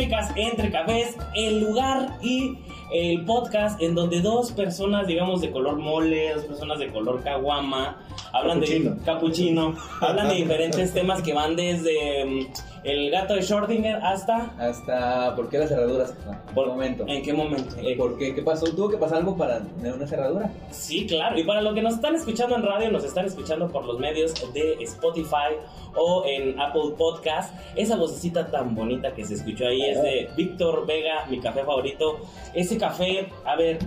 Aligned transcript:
Entre 0.00 0.70
Cafés, 0.72 1.16
el 1.36 1.60
lugar 1.60 2.18
y 2.20 2.58
el 2.92 3.24
podcast 3.24 3.80
en 3.80 3.94
donde 3.94 4.20
dos 4.20 4.50
personas, 4.50 5.06
digamos, 5.06 5.40
de 5.40 5.52
color 5.52 5.76
mole, 5.76 6.34
dos 6.34 6.44
personas 6.44 6.80
de 6.80 6.88
color 6.88 7.22
caguama, 7.22 7.98
hablan 8.34 8.60
Capuchino. 8.60 8.90
de 8.90 9.04
capuchino, 9.04 9.76
hablan 10.00 10.28
de 10.28 10.34
diferentes 10.34 10.92
temas 10.92 11.22
que 11.22 11.32
van 11.32 11.54
desde 11.56 12.24
mm, 12.24 12.46
el 12.84 13.10
gato 13.10 13.34
de 13.34 13.40
Schrödinger 13.40 13.98
hasta... 14.02 14.52
Hasta, 14.58 15.34
¿por 15.34 15.48
qué 15.48 15.58
las 15.58 15.70
cerraduras? 15.70 16.14
Por 16.54 16.66
momento. 16.66 17.04
¿En 17.08 17.22
qué 17.22 17.32
momento? 17.32 17.76
Eh, 17.78 17.96
¿Por 17.96 18.18
qué? 18.18 18.34
¿Qué 18.34 18.42
pasó? 18.42 18.66
¿Tuvo 18.66 18.90
que 18.90 18.98
pasar 18.98 19.18
algo 19.18 19.36
para 19.36 19.60
tener 19.60 19.94
una 19.94 20.06
cerradura? 20.06 20.50
Sí, 20.70 21.06
claro. 21.06 21.38
Y 21.38 21.44
para 21.44 21.62
los 21.62 21.74
que 21.74 21.80
nos 21.80 21.94
están 21.94 22.14
escuchando 22.14 22.56
en 22.56 22.62
radio, 22.62 22.90
nos 22.90 23.04
están 23.04 23.24
escuchando 23.24 23.68
por 23.68 23.86
los 23.86 23.98
medios 23.98 24.34
de 24.52 24.76
Spotify 24.82 25.56
o 25.96 26.24
en 26.26 26.60
Apple 26.60 26.92
Podcast. 26.98 27.54
Esa 27.74 27.96
vocecita 27.96 28.50
tan 28.50 28.74
bonita 28.74 29.14
que 29.14 29.24
se 29.24 29.34
escuchó 29.34 29.66
ahí 29.66 29.80
es 29.82 30.02
de 30.02 30.28
Víctor 30.36 30.86
Vega, 30.86 31.24
mi 31.30 31.40
café 31.40 31.64
favorito. 31.64 32.18
Ese 32.52 32.76
café, 32.76 33.28
a 33.46 33.56
ver, 33.56 33.78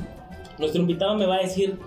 nuestro 0.57 0.81
invitado 0.81 1.15
me 1.15 1.27
va 1.27 1.35
a 1.35 1.41
decir 1.41 1.77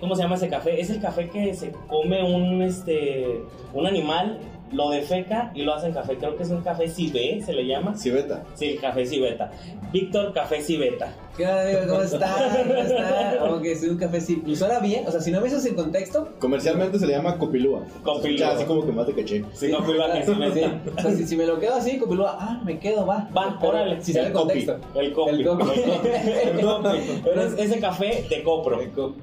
¿cómo 0.00 0.14
se 0.14 0.22
llama 0.22 0.36
ese 0.36 0.48
café? 0.48 0.80
Es 0.80 0.90
el 0.90 1.00
café 1.00 1.28
que 1.28 1.54
se 1.54 1.72
come 1.88 2.22
un, 2.22 2.62
este, 2.62 3.42
un 3.74 3.86
animal, 3.86 4.38
lo 4.72 4.90
defeca 4.90 5.50
y 5.54 5.62
lo 5.62 5.74
hace 5.74 5.88
en 5.88 5.94
café. 5.94 6.16
Creo 6.16 6.36
que 6.36 6.42
es 6.42 6.50
un 6.50 6.62
café 6.62 6.88
Cibé, 6.88 7.40
se 7.42 7.52
le 7.52 7.66
llama. 7.66 7.96
Civeta. 7.96 8.44
Sí, 8.54 8.66
el 8.66 8.80
café 8.80 9.06
Cibeta. 9.06 9.50
Víctor 9.92 10.32
Café 10.34 10.60
Cibeta. 10.60 11.14
¿Qué 11.36 11.46
onda, 11.46 11.62
amigo? 11.62 11.80
¿Cómo 11.88 12.02
está? 12.02 12.64
¿Cómo 12.66 12.74
está? 12.74 13.38
Como 13.38 13.60
que 13.62 13.76
soy 13.76 13.88
un 13.90 13.96
café 13.96 14.20
sí. 14.20 14.42
¿Y 14.44 14.56
suena 14.56 14.80
bien? 14.80 15.06
O 15.06 15.10
sea, 15.10 15.20
si 15.20 15.30
no 15.30 15.40
me 15.40 15.44
dices 15.44 15.64
en 15.66 15.74
contexto. 15.74 16.28
Comercialmente 16.38 16.98
se 16.98 17.06
le 17.06 17.14
llama 17.14 17.38
copilúa. 17.38 17.84
Copilúa. 18.02 18.50
Así 18.50 18.64
como 18.64 18.84
que 18.84 18.92
más 18.92 19.06
de 19.06 19.14
caché. 19.14 19.44
Sí, 19.54 19.72
fui 19.84 19.94
que 19.96 20.52
sí. 20.52 20.62
O 20.96 21.00
sea, 21.00 21.12
si, 21.12 21.26
si 21.26 21.36
me 21.36 21.46
lo 21.46 21.58
quedo 21.58 21.76
así, 21.76 21.98
copilúa, 21.98 22.36
ah, 22.38 22.60
me 22.64 22.78
quedo, 22.78 23.06
va. 23.06 23.28
Va, 23.36 23.56
Pero 23.58 23.72
órale. 23.72 24.02
Si 24.02 24.12
sale 24.12 24.26
El 24.26 24.32
el 24.32 24.38
contexto. 24.38 24.78
El 24.94 25.12
copi. 25.12 25.30
El 25.30 25.46
copi. 25.46 25.64
El 26.44 26.60
copi. 26.60 26.98
Pero 27.24 27.42
es 27.42 27.58
ese 27.58 27.80
café 27.80 28.26
de 28.28 28.42
copro. 28.42 28.80
El 28.80 28.90
copi. 28.90 29.20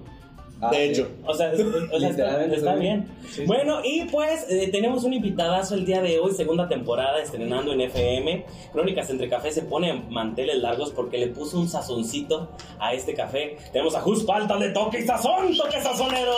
Ah, 0.67 0.69
De 0.71 0.77
sí. 0.77 0.83
hecho. 0.91 1.09
O 1.25 1.33
sea, 1.33 1.51
es- 1.51 1.59
o 1.61 1.99
sea, 1.99 2.09
está, 2.09 2.45
está 2.45 2.75
bien. 2.75 3.07
Sí, 3.23 3.27
sí. 3.41 3.43
Bueno, 3.45 3.79
y 3.83 4.05
pues 4.05 4.45
eh, 4.49 4.69
tenemos 4.71 5.03
un 5.03 5.13
invitadazo 5.13 5.75
el 5.75 5.85
día 5.85 6.01
de 6.01 6.19
hoy, 6.19 6.31
segunda 6.33 6.67
temporada, 6.67 7.19
estrenando 7.21 7.73
en 7.73 7.81
FM. 7.81 8.45
Crónicas 8.73 9.09
entre 9.09 9.29
Café 9.29 9.51
se 9.51 9.63
pone 9.63 9.93
manteles 10.09 10.57
largos 10.57 10.91
porque 10.91 11.17
le 11.17 11.27
puso 11.27 11.59
un 11.59 11.67
sazoncito 11.67 12.49
a 12.79 12.93
este 12.93 13.13
café. 13.13 13.57
Tenemos 13.71 13.95
a 13.95 14.01
Jus 14.01 14.23
Palta 14.23 14.57
de 14.57 14.69
Toque 14.69 14.99
y 14.99 15.03
Sazón, 15.05 15.55
Toque 15.57 15.81
Sazonero. 15.81 16.33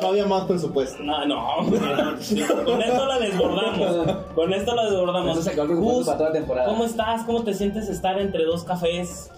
No 0.00 0.08
había 0.08 0.26
más 0.26 0.44
presupuesto. 0.44 1.02
No, 1.02 1.24
no, 1.24 1.56
con 1.66 2.82
esto 2.82 3.06
lo 3.06 3.18
desbordamos. 3.20 4.16
Con 4.34 4.52
esto 4.52 4.74
lo 4.74 4.90
desbordamos. 4.90 5.32
Eso 5.32 5.42
se 5.42 5.50
acabó 5.50 5.62
el 5.62 5.68
presupuesto 5.78 5.96
Jus, 5.98 6.06
para 6.06 6.18
toda 6.18 6.30
la 6.30 6.34
temporada. 6.36 6.66
¿Cómo 6.68 6.84
estás? 6.84 7.22
¿Cómo 7.24 7.42
te 7.44 7.54
sientes 7.54 7.88
estar 7.88 8.18
entre 8.20 8.44
dos 8.44 8.64
cafés? 8.64 9.30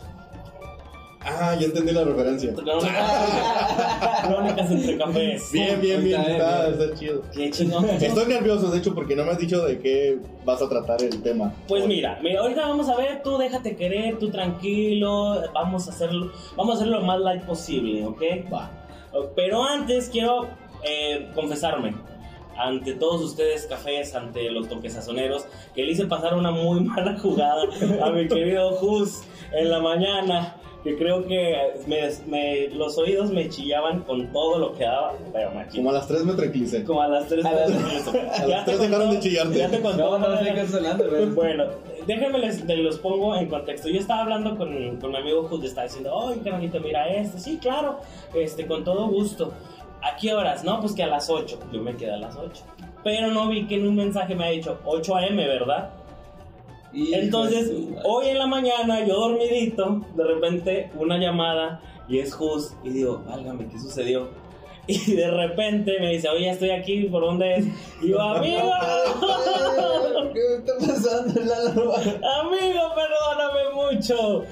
Ah, 1.28 1.56
ya 1.58 1.66
entendí 1.66 1.92
la 1.92 2.05
referencia. 2.05 2.55
Crónicas 4.22 4.70
entre 4.70 4.96
cafés. 4.96 5.50
Bien, 5.52 5.80
bien, 5.80 6.05
bien. 6.05 6.20
Está 6.20 6.69
bien, 6.69 6.80
Está, 6.80 6.94
chido. 6.96 7.22
Qué 7.34 7.50
chingón. 7.50 7.84
Estoy 7.91 8.27
nervioso, 8.27 8.70
de 8.70 8.78
hecho, 8.78 8.94
porque 8.94 9.16
no 9.16 9.24
me 9.24 9.32
has 9.32 9.38
dicho 9.38 9.64
de 9.64 9.80
qué 9.80 10.19
vas 10.44 10.62
a 10.62 10.69
tratar 10.69 11.02
el 11.02 11.20
tema. 11.22 11.52
Pues 11.66 11.86
mira, 11.86 12.20
mira, 12.22 12.41
ahorita 12.42 12.69
vamos 12.69 12.88
a 12.88 12.97
ver, 12.97 13.22
tú 13.24 13.38
déjate 13.38 13.74
querer, 13.74 14.19
tú 14.19 14.30
tranquilo, 14.30 15.42
vamos 15.52 15.88
a 15.88 15.91
hacerlo, 15.91 16.30
vamos 16.56 16.74
a 16.74 16.77
hacerlo 16.77 17.00
lo 17.00 17.06
más 17.06 17.20
light 17.20 17.42
posible, 17.42 18.06
¿ok? 18.06 18.22
Va. 18.52 18.70
Pero 19.34 19.64
antes 19.64 20.08
quiero 20.08 20.47
eh, 20.84 21.28
confesarme 21.34 21.94
ante 22.56 22.94
todos 22.94 23.22
ustedes 23.22 23.66
cafés, 23.66 24.14
ante 24.14 24.50
los 24.50 24.69
toquesazoneros, 24.69 25.47
que 25.74 25.82
le 25.82 25.92
hice 25.92 26.06
pasar 26.06 26.34
una 26.34 26.50
muy 26.50 26.80
mala 26.84 27.19
jugada 27.19 27.64
a 28.02 28.10
mi 28.10 28.28
querido 28.28 28.70
Jus 28.76 29.22
en 29.53 29.70
la 29.70 29.81
mañana, 29.81 30.56
que 30.86 30.97
creo 30.97 31.26
que 31.26 31.56
me- 31.86 32.08
me- 32.26 32.69
los 32.69 32.97
oídos 32.97 33.30
me 33.30 33.48
chillaban 33.48 34.00
con 34.04 34.32
todo 34.32 34.58
lo 34.58 34.72
que 34.74 34.84
daba, 34.84 35.14
pero 35.32 35.50
machín. 35.50 35.80
Como 35.82 35.91
a 35.91 35.94
las 35.94 36.06
3 36.06 36.24
me 36.24 36.32
tranquilicé. 36.34 36.84
Como 36.84 37.02
a 37.02 37.08
las 37.08 37.26
3 37.26 37.44
A 37.44 37.52
las- 37.52 38.41
a 38.41 38.47
las 38.47 38.64
tres 38.64 38.80
dejaron 38.80 39.10
de 39.10 39.19
chillarte. 39.20 39.58
Ya 39.58 39.69
te 39.69 39.80
contó. 39.80 40.19
No, 40.19 40.28
no 40.28 40.38
qué 40.38 40.64
pero. 40.98 41.26
Bueno, 41.34 41.64
déjenme 42.06 42.38
les, 42.38 42.64
les 42.64 42.78
los 42.78 42.98
pongo 42.98 43.34
en 43.36 43.48
contexto. 43.48 43.88
Yo 43.88 43.98
estaba 44.00 44.22
hablando 44.22 44.56
con, 44.56 44.97
con 44.98 45.10
mi 45.10 45.16
amigo 45.19 45.42
Jud, 45.48 45.64
estaba 45.64 45.86
diciendo, 45.86 46.28
ay, 46.28 46.41
carnalito, 46.44 46.78
mira 46.80 47.08
esto. 47.08 47.38
Sí, 47.38 47.58
claro, 47.60 47.98
este, 48.34 48.66
con 48.66 48.84
todo 48.84 49.08
gusto. 49.08 49.53
¿A 50.03 50.16
qué 50.16 50.32
horas? 50.34 50.62
No, 50.62 50.80
pues 50.80 50.92
que 50.92 51.03
a 51.03 51.08
las 51.08 51.28
8. 51.28 51.58
Yo 51.72 51.82
me 51.82 51.97
quedé 51.97 52.12
a 52.12 52.18
las 52.18 52.36
8. 52.36 52.62
Pero 53.03 53.28
no 53.32 53.48
vi 53.48 53.66
que 53.66 53.74
en 53.76 53.86
un 53.88 53.97
mensaje 53.97 54.34
me 54.34 54.44
ha 54.47 54.50
dicho 54.50 54.78
8 54.84 55.16
a.m., 55.16 55.47
¿verdad? 55.47 55.91
Entonces, 56.97 57.71
hoy 58.05 58.29
en 58.29 58.39
la 58.39 58.47
mañana, 58.47 59.05
yo 59.05 59.15
dormidito, 59.21 60.03
de 60.15 60.25
repente 60.25 60.91
una 60.99 61.19
llamada 61.19 61.81
y 62.09 62.19
es 62.19 62.34
Jus. 62.34 62.73
Y 62.83 62.91
digo, 62.91 63.23
válgame, 63.27 63.69
¿qué 63.69 63.79
sucedió? 63.79 64.29
Y 64.89 65.17
de 65.17 65.29
repente 65.33 65.99
me 65.99 66.12
dice, 66.12 66.29
oye, 66.29 66.49
estoy 66.49 66.71
aquí, 66.71 67.07
¿por 67.07 67.21
dónde 67.21 67.57
es? 67.57 67.67
Y 68.01 68.11
yo, 68.11 68.21
amigo, 68.21 68.71
¿Qué 70.33 70.41
está 70.59 70.75
pasando, 70.79 71.41
Lalo? 71.41 71.93
amigo, 71.97 72.83
perdóname 72.95 73.75
mucho. 73.75 74.45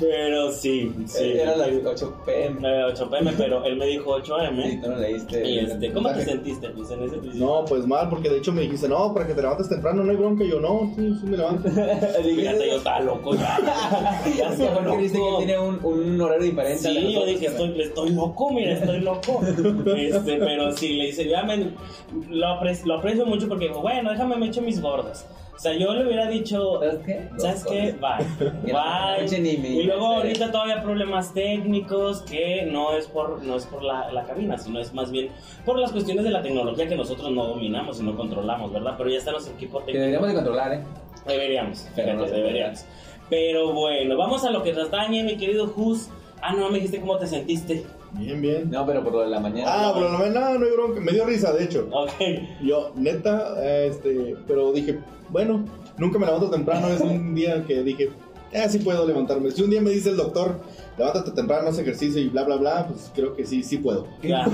Pero 0.00 0.52
sí, 0.52 0.94
sí. 1.06 1.32
Era 1.34 1.56
las 1.56 1.68
8 1.84 2.22
pm. 2.24 2.60
Eh, 2.62 2.84
8 2.84 3.10
pm, 3.10 3.32
pero 3.36 3.64
él 3.64 3.76
me 3.76 3.86
dijo 3.86 4.10
8 4.10 4.36
Sí, 4.38 4.44
am. 4.46 4.80
tú 4.82 4.90
no 4.90 4.96
leíste. 4.96 5.48
Y 5.48 5.58
este, 5.58 5.92
¿cómo 5.92 6.12
te 6.12 6.24
sentiste, 6.24 6.68
Luis, 6.68 6.90
en 6.90 7.02
ese 7.02 7.16
principio? 7.16 7.46
No, 7.46 7.64
pues 7.64 7.86
mal, 7.86 8.08
porque 8.08 8.28
de 8.28 8.38
hecho 8.38 8.52
me 8.52 8.62
dijiste, 8.62 8.88
no, 8.88 9.12
para 9.12 9.26
que 9.26 9.34
te 9.34 9.42
levantes 9.42 9.68
temprano, 9.68 10.04
no 10.04 10.10
hay 10.10 10.16
bronca. 10.16 10.44
Y 10.44 10.50
yo, 10.50 10.60
no, 10.60 10.92
sí, 10.96 11.14
sí 11.20 11.26
me 11.26 11.36
levanto. 11.36 11.68
Fíjate, 11.70 12.68
yo 12.68 12.76
estaba 12.76 13.00
loco 13.00 13.34
ya. 13.34 13.58
Ya 14.36 14.50
estaba 14.50 14.72
aparte 14.72 14.96
viste 14.98 15.18
que 15.18 15.24
él 15.24 15.30
loco. 15.32 15.38
tiene 15.44 15.58
un, 15.58 15.84
un 15.84 16.20
horario 16.20 16.44
diferente. 16.44 16.78
Sí, 16.78 17.12
yo 17.12 17.26
dije, 17.26 17.46
estoy, 17.46 17.80
estoy 17.80 18.10
loco, 18.10 18.50
mira, 18.52 18.72
estoy 18.74 19.00
loco. 19.00 19.40
Este, 19.96 20.36
pero 20.36 20.72
sí, 20.72 20.94
le 20.96 21.06
dice, 21.06 21.28
ya 21.28 21.42
me, 21.42 21.72
lo, 22.30 22.46
aprecio, 22.48 22.86
lo 22.86 22.94
aprecio 22.98 23.26
mucho 23.26 23.48
porque 23.48 23.68
dijo, 23.68 23.80
bueno, 23.80 24.10
déjame 24.10 24.36
me 24.36 24.46
echo 24.46 24.62
mis 24.62 24.80
gordas. 24.80 25.26
O 25.58 25.60
sea, 25.60 25.72
yo 25.76 25.92
le 25.92 26.06
hubiera 26.06 26.28
dicho, 26.28 26.78
¿Sabes 26.78 27.00
qué? 27.04 27.28
¿sabes 27.36 27.64
qué? 27.64 27.94
Bye. 28.00 28.52
No 28.72 28.78
Bye. 29.26 29.68
Y 29.68 29.82
luego 29.82 30.06
este- 30.12 30.16
ahorita 30.28 30.52
todavía 30.52 30.80
problemas 30.80 31.34
técnicos 31.34 32.22
que 32.22 32.62
no 32.70 32.92
es 32.96 33.08
por, 33.08 33.42
no 33.42 33.56
es 33.56 33.66
por 33.66 33.82
la, 33.82 34.12
la 34.12 34.22
cabina, 34.22 34.56
sino 34.56 34.78
es 34.78 34.94
más 34.94 35.10
bien 35.10 35.30
por 35.64 35.76
las 35.80 35.90
cuestiones 35.90 36.22
de 36.24 36.30
la 36.30 36.42
tecnología 36.42 36.86
que 36.86 36.94
nosotros 36.94 37.32
no 37.32 37.44
dominamos 37.44 37.98
y 38.00 38.04
no 38.04 38.16
controlamos, 38.16 38.72
¿verdad? 38.72 38.94
Pero 38.96 39.10
ya 39.10 39.18
está 39.18 39.32
nuestro 39.32 39.52
equipo 39.56 39.78
técnico. 39.78 39.98
deberíamos 39.98 40.28
de 40.28 40.34
controlar, 40.36 40.72
¿eh? 40.74 40.80
Deberíamos, 41.26 41.88
Pero 41.96 42.12
no 42.12 42.18
fíjate, 42.20 42.30
se 42.30 42.36
deberíamos. 42.36 42.84
Pero 43.28 43.72
bueno, 43.72 44.16
vamos 44.16 44.44
a 44.44 44.50
lo 44.50 44.62
que 44.62 44.72
nos 44.72 44.92
dañe, 44.92 45.24
mi 45.24 45.36
querido 45.36 45.66
Jus. 45.66 46.08
Ah, 46.40 46.54
no, 46.54 46.68
me 46.70 46.76
dijiste 46.76 47.00
cómo 47.00 47.18
te 47.18 47.26
sentiste. 47.26 47.84
Bien, 48.12 48.40
bien. 48.40 48.70
No, 48.70 48.86
pero 48.86 49.02
por 49.02 49.12
lo 49.12 49.20
de 49.20 49.28
la 49.28 49.40
mañana. 49.40 49.70
Ah, 49.70 49.92
pero 49.94 50.10
no, 50.10 50.18
no, 50.18 50.58
no 50.58 50.64
hay 50.64 50.72
bronca. 50.72 51.00
Me 51.00 51.12
dio 51.12 51.24
risa, 51.24 51.52
de 51.52 51.64
hecho. 51.64 51.88
Ok. 51.92 52.12
Yo, 52.62 52.92
neta, 52.96 53.54
este, 53.84 54.36
pero 54.46 54.72
dije, 54.72 54.98
bueno, 55.30 55.64
nunca 55.98 56.18
me 56.18 56.26
levanto 56.26 56.50
temprano. 56.50 56.88
Es 56.88 57.00
un 57.00 57.34
día 57.34 57.64
que 57.66 57.82
dije, 57.82 58.10
eh, 58.52 58.68
sí 58.68 58.78
puedo 58.78 59.06
levantarme. 59.06 59.50
Si 59.50 59.62
un 59.62 59.70
día 59.70 59.80
me 59.80 59.90
dice 59.90 60.10
el 60.10 60.16
doctor, 60.16 60.60
levántate 60.96 61.30
temprano, 61.32 61.68
haz 61.68 61.78
ejercicio 61.78 62.20
y 62.20 62.28
bla, 62.28 62.44
bla, 62.44 62.56
bla, 62.56 62.86
pues 62.88 63.10
creo 63.14 63.34
que 63.34 63.44
sí, 63.46 63.62
sí 63.62 63.78
puedo. 63.78 64.06
Claro. 64.20 64.50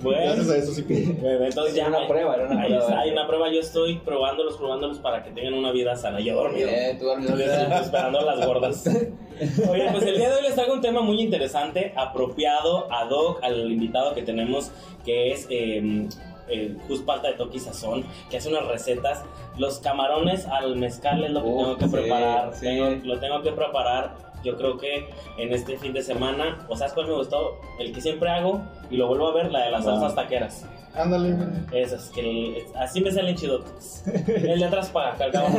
Bueno, 0.00 0.20
Gracias 0.22 0.50
a 0.50 0.56
eso 0.56 0.72
sí 0.72 0.82
puedo. 0.82 1.12
bueno, 1.20 1.44
entonces 1.44 1.74
ya 1.74 1.86
Era 1.86 1.98
una 1.98 2.08
prueba, 2.08 2.34
era 2.34 2.46
una 2.46 2.60
ahí 2.60 2.68
prueba. 2.68 2.84
está, 2.84 3.00
hay 3.00 3.10
una 3.10 3.26
prueba. 3.26 3.52
Yo 3.52 3.60
estoy 3.60 3.98
probándolos, 3.98 4.56
probándolos 4.56 4.98
para 4.98 5.22
que 5.24 5.30
tengan 5.30 5.54
una 5.54 5.72
vida 5.72 5.96
sana. 5.96 6.20
Yo 6.20 6.34
dormido. 6.34 6.68
Eh, 6.68 6.96
tú 6.98 7.06
dormido. 7.06 7.36
Esperando 7.38 8.20
a 8.20 8.34
las 8.34 8.46
gordas. 8.46 8.84
Oye, 9.70 9.88
pues 9.92 10.04
el 10.04 10.16
día 10.16 10.28
de 10.28 10.36
hoy 10.36 10.42
les 10.42 10.54
traigo 10.54 10.74
un 10.74 10.82
tema 10.82 11.00
muy 11.00 11.20
interesante, 11.20 11.94
apropiado, 11.96 12.92
ad 12.92 13.10
hoc 13.10 13.42
al 13.42 13.70
invitado 13.72 14.14
que 14.14 14.22
tenemos, 14.22 14.70
que 15.04 15.32
es 15.32 15.46
eh, 15.48 16.06
eh, 16.50 16.76
Jus 16.88 17.00
Palta 17.02 17.28
de 17.28 17.34
Toki 17.34 17.58
Sazón, 17.58 18.04
que 18.30 18.36
hace 18.38 18.48
unas 18.48 18.66
recetas. 18.66 19.22
Los 19.58 19.78
camarones 19.78 20.46
al 20.46 20.76
mezcal 20.76 21.24
es 21.24 21.30
lo 21.30 21.42
que 21.42 21.48
Uf, 21.48 21.56
tengo 21.62 21.78
que 21.78 21.84
sí, 21.86 21.90
preparar. 21.92 22.54
sí. 22.54 22.60
Tengo- 22.66 23.04
lo 23.04 23.18
tengo 23.20 23.42
que 23.42 23.52
preparar. 23.52 24.30
Yo 24.42 24.56
creo 24.56 24.78
que 24.78 25.06
en 25.36 25.52
este 25.52 25.76
fin 25.76 25.92
de 25.92 26.02
semana, 26.02 26.64
¿o 26.68 26.74
sabes 26.76 26.94
cuál 26.94 27.08
me 27.08 27.12
gustó? 27.14 27.58
El 27.78 27.92
que 27.92 28.00
siempre 28.00 28.30
hago 28.30 28.62
y 28.90 28.96
lo 28.96 29.06
vuelvo 29.06 29.28
a 29.28 29.34
ver, 29.34 29.52
la 29.52 29.64
de 29.66 29.70
las 29.70 29.82
Ah. 29.86 29.90
salsas 29.92 30.14
taqueras. 30.14 30.64
Ándale. 30.94 31.36
Esas, 31.72 32.08
que 32.08 32.20
el- 32.20 32.64
así 32.76 33.00
me 33.02 33.12
salen 33.12 33.36
chidotes. 33.36 34.02
El 34.26 34.58
de 34.58 34.64
atrás 34.64 34.88
para 34.90 35.12
acá, 35.12 35.30
cabrón. 35.30 35.52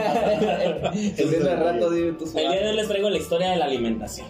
Haciendo 0.84 1.52
el 1.52 1.60
rato 1.60 1.94
El 1.94 2.18
día 2.18 2.50
de 2.60 2.70
hoy 2.70 2.76
les 2.76 2.88
traigo 2.88 3.10
la 3.10 3.18
historia 3.18 3.52
de 3.52 3.56
la 3.58 3.66
alimentación. 3.66 4.28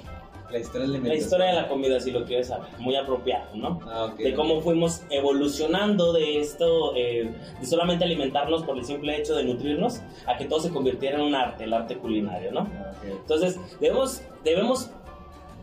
La 0.52 0.60
historia 0.60 0.88
de 0.88 1.00
La 1.00 1.16
historia 1.16 1.46
de 1.48 1.54
la 1.54 1.68
comida, 1.68 2.00
si 2.00 2.12
lo 2.12 2.26
quieres 2.26 2.48
saber. 2.48 2.68
Muy 2.80 2.96
apropiado, 2.96 3.56
¿no? 3.56 3.80
Ah. 3.86 4.14
De 4.18 4.34
cómo 4.34 4.62
fuimos 4.62 5.04
evolucionando 5.10 6.14
de 6.14 6.40
esto, 6.40 6.96
eh, 6.96 7.32
de 7.60 7.66
solamente 7.66 8.04
alimentarnos 8.04 8.64
por 8.64 8.78
el 8.78 8.86
simple 8.86 9.18
hecho 9.18 9.36
de 9.36 9.44
nutrirnos, 9.44 10.02
a 10.28 10.38
que 10.38 10.46
todo 10.46 10.60
se 10.60 10.70
convirtiera 10.70 11.18
en 11.18 11.24
un 11.24 11.36
arte, 11.36 11.64
el 11.64 11.74
arte 11.74 11.98
culinario, 11.98 12.52
¿no? 12.52 12.62
Ah. 12.62 12.92
Entonces, 13.04 13.60
debemos, 13.80 14.22
debemos 14.44 14.90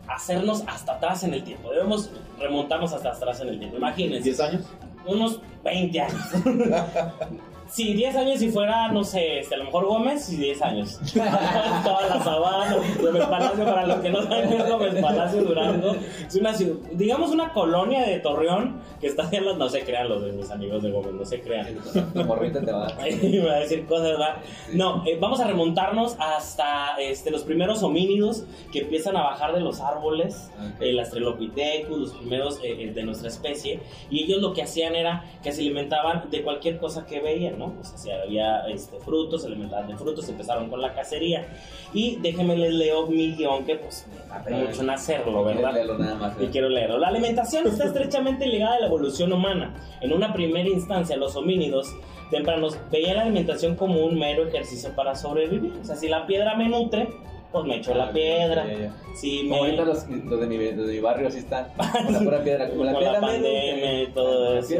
hacernos 0.07 0.63
hasta 0.67 0.93
atrás 0.93 1.23
en 1.23 1.33
el 1.33 1.43
tiempo, 1.43 1.71
debemos 1.71 2.09
remontarnos 2.39 2.93
hasta 2.93 3.11
atrás 3.11 3.41
en 3.41 3.49
el 3.49 3.59
tiempo. 3.59 3.77
Imagínense, 3.77 4.31
¿10 4.31 4.47
años? 4.47 4.65
unos 5.05 5.41
20 5.63 6.01
años. 6.01 6.23
Sí, 7.69 7.93
10 7.93 8.15
años 8.15 8.39
si 8.39 8.49
fuera, 8.49 8.87
no 8.91 9.03
sé, 9.03 9.39
este, 9.39 9.55
a 9.55 9.59
lo 9.59 9.65
mejor 9.65 9.85
Gómez, 9.85 10.23
sí, 10.25 10.37
10 10.37 10.61
años. 10.63 10.99
Toda 11.13 12.07
la 12.09 12.23
sabana, 12.23 12.77
Gómez 12.99 13.25
Palacio, 13.25 13.63
para 13.65 13.85
los 13.85 13.97
que 13.99 14.09
no 14.09 14.23
saben 14.23 14.49
qué 14.49 14.57
es 14.57 14.69
Gómez 14.69 14.95
Palacio 15.01 15.43
Durango, 15.43 15.95
es 16.27 16.35
una 16.35 16.53
ciudad, 16.53 16.75
digamos 16.93 17.31
una 17.31 17.53
colonia 17.53 18.01
de 18.05 18.19
Torreón 18.19 18.81
que 18.99 19.07
está 19.07 19.29
en 19.31 19.45
los, 19.45 19.57
no 19.57 19.69
se 19.69 19.81
crean 19.81 20.09
los 20.09 20.23
de 20.23 20.31
mis 20.31 20.49
amigos 20.49 20.81
de 20.81 20.89
Gómez, 20.91 21.13
no 21.13 21.25
se 21.25 21.41
crean. 21.41 21.67
Tu 22.13 22.23
morrita 22.25 22.59
te 22.61 22.71
va. 22.71 22.87
Me 22.99 23.39
va 23.45 23.53
a 23.53 23.59
decir 23.59 23.85
cosas, 23.85 24.07
¿verdad? 24.07 24.37
No, 24.73 25.03
eh, 25.05 25.17
vamos 25.21 25.39
a 25.39 25.45
remontarnos 25.47 26.15
hasta 26.19 26.97
este, 26.99 27.29
los 27.29 27.43
primeros 27.43 27.83
homínidos 27.83 28.45
que 28.71 28.79
empiezan 28.79 29.15
a 29.15 29.21
bajar 29.21 29.53
de 29.53 29.61
los 29.61 29.79
árboles, 29.79 30.49
Ok. 30.59 30.81
el 30.81 30.99
Australopithecus, 30.99 31.97
los 31.99 32.11
primeros 32.13 32.57
eh, 32.63 32.75
eh, 32.79 32.91
de 32.93 33.03
nuestra 33.03 33.27
especie, 33.29 33.79
y 34.09 34.23
ellos 34.23 34.41
lo 34.41 34.53
que 34.53 34.63
hacían 34.63 34.95
era 34.95 35.23
que 35.43 35.51
se 35.51 35.61
alimentaban 35.61 36.29
de 36.31 36.41
cualquier 36.41 36.77
cosa 36.79 37.05
que 37.05 37.19
veían, 37.19 37.58
¿no? 37.59 37.75
Sea, 37.83 37.97
si 37.97 38.09
había 38.11 38.61
este, 38.69 38.97
frutos, 38.99 39.41
se 39.41 39.47
alimentaban 39.47 39.87
de 39.87 39.95
frutos, 39.95 40.27
empezaron 40.29 40.69
con 40.69 40.81
la 40.81 40.93
cacería. 40.93 41.45
Y 41.93 42.15
déjenme 42.15 42.57
les 42.57 42.73
leo 42.73 43.05
mi 43.07 43.35
guion, 43.35 43.65
que 43.65 43.75
pues 43.75 44.07
me 44.11 44.19
Ah, 44.31 44.43
mucho 44.47 44.81
en 44.81 44.89
hacerlo, 44.89 45.43
¿verdad? 45.43 45.73
leerlo 45.73 45.97
nada 45.97 46.15
más. 46.15 46.41
Y 46.41 46.47
quiero 46.47 46.69
leerlo. 46.69 46.97
La 46.97 47.09
alimentación 47.09 47.67
está 47.67 47.85
estrechamente 47.85 48.47
ligada 48.47 48.75
a 48.75 48.79
la 48.79 48.87
evolución 48.87 49.33
humana. 49.33 49.75
En 50.01 50.13
una 50.13 50.33
primera 50.33 50.69
instancia, 50.69 51.17
los 51.17 51.35
homínidos 51.35 51.93
tempranos 52.31 52.77
veían 52.91 53.17
la 53.17 53.21
alimentación 53.23 53.75
como 53.75 54.05
un 54.05 54.17
mero 54.17 54.47
ejercicio 54.47 54.91
para 54.95 55.15
sobrevivir. 55.15 55.73
O 55.81 55.83
sea, 55.83 55.95
si 55.95 56.07
la 56.07 56.25
piedra 56.25 56.55
me 56.55 56.69
nutre, 56.69 57.09
pues 57.51 57.65
me 57.65 57.77
echo 57.77 57.91
Ah, 57.93 57.97
la 57.97 58.11
piedra. 58.11 58.67
ya, 58.67 58.77
ya. 58.77 58.93
Si 59.15 59.39
Como 59.49 59.49
me... 59.55 59.57
ahorita 59.59 59.83
los, 59.85 60.07
los, 60.07 60.39
de 60.39 60.47
mi, 60.47 60.57
los 60.71 60.87
de 60.87 60.93
mi 60.93 60.99
barrio 60.99 61.31
sí 61.31 61.39
están 61.39 61.67
con 62.05 62.13
la 62.13 62.19
pura 62.19 62.43
piedra. 62.43 62.69
Como 62.69 62.83
la 62.83 62.91
con 62.91 62.99
piedra 62.99 63.19
la 63.19 63.27
menos, 63.27 63.33
pandemia 63.43 64.03
y 64.03 64.07
todo 64.07 64.53
la 64.53 64.59
eso. 64.59 64.75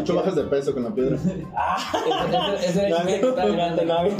Mucho 0.00 0.14
bajas 0.14 0.36
de 0.36 0.42
peso 0.44 0.72
con 0.74 0.84
la 0.84 0.90
piedra. 0.94 1.16
Ah, 1.56 2.54
Ese- 2.64 2.88
no 2.88 2.96
es 2.98 3.06
el 3.06 3.20
que 3.20 3.28
está 3.28 3.42
había- 3.42 3.70
no 3.70 3.94
había- 3.94 4.16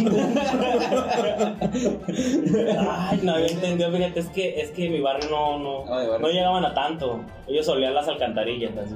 Ay, 3.10 3.20
no 3.22 3.32
había 3.34 3.46
entendido, 3.46 3.90
fíjate, 3.90 4.20
es 4.20 4.26
que, 4.28 4.60
es 4.60 4.70
que 4.70 4.88
mi 4.90 5.00
barrio 5.00 5.28
no, 5.30 5.58
no, 5.58 5.84
Ah, 5.86 5.96
barrio. 6.06 6.18
no 6.18 6.28
llegaban 6.28 6.64
a 6.64 6.74
tanto. 6.74 7.20
Ellos 7.46 7.68
olían 7.68 7.94
las 7.94 8.08
alcantarillas, 8.08 8.72
así. 8.76 8.94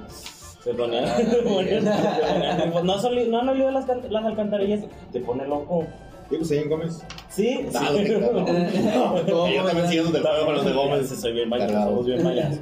Se 0.62 0.75
ponían, 0.75 1.05
Ah, 1.05 1.17
se 1.17 1.25
sí. 1.25 1.37
ponían- 1.44 1.85
se 1.85 2.67
ponían- 2.73 2.87
no, 2.87 2.99
soli- 2.99 3.29
no 3.29 3.41
han 3.41 3.49
olido 3.49 3.70
las, 3.70 3.87
las 3.88 4.25
alcantarillas, 4.25 4.81
te 5.12 5.20
pone 5.20 5.47
loco. 5.47 5.87
Y 6.31 6.37
pues 6.37 6.50
ahí 6.50 6.58
en 6.58 6.69
Gómez. 6.70 7.05
Sí, 7.28 7.67
Ah, 7.75 7.90
sí. 7.94 8.05
no, 8.20 8.31
no, 8.32 9.23
no. 9.23 9.49
Yo 9.49 9.64
también 9.64 9.87
siguiendo 9.88 10.11
del 10.12 10.23
juego 10.23 10.44
con 10.46 10.55
los 10.56 10.64
de 10.64 10.73
Gómez. 10.73 11.20
Soy 11.20 11.32
bien 11.32 11.50
Cargado. 11.50 11.90
somos 11.90 12.06
bien 12.06 12.23
mañosos. 12.25 12.58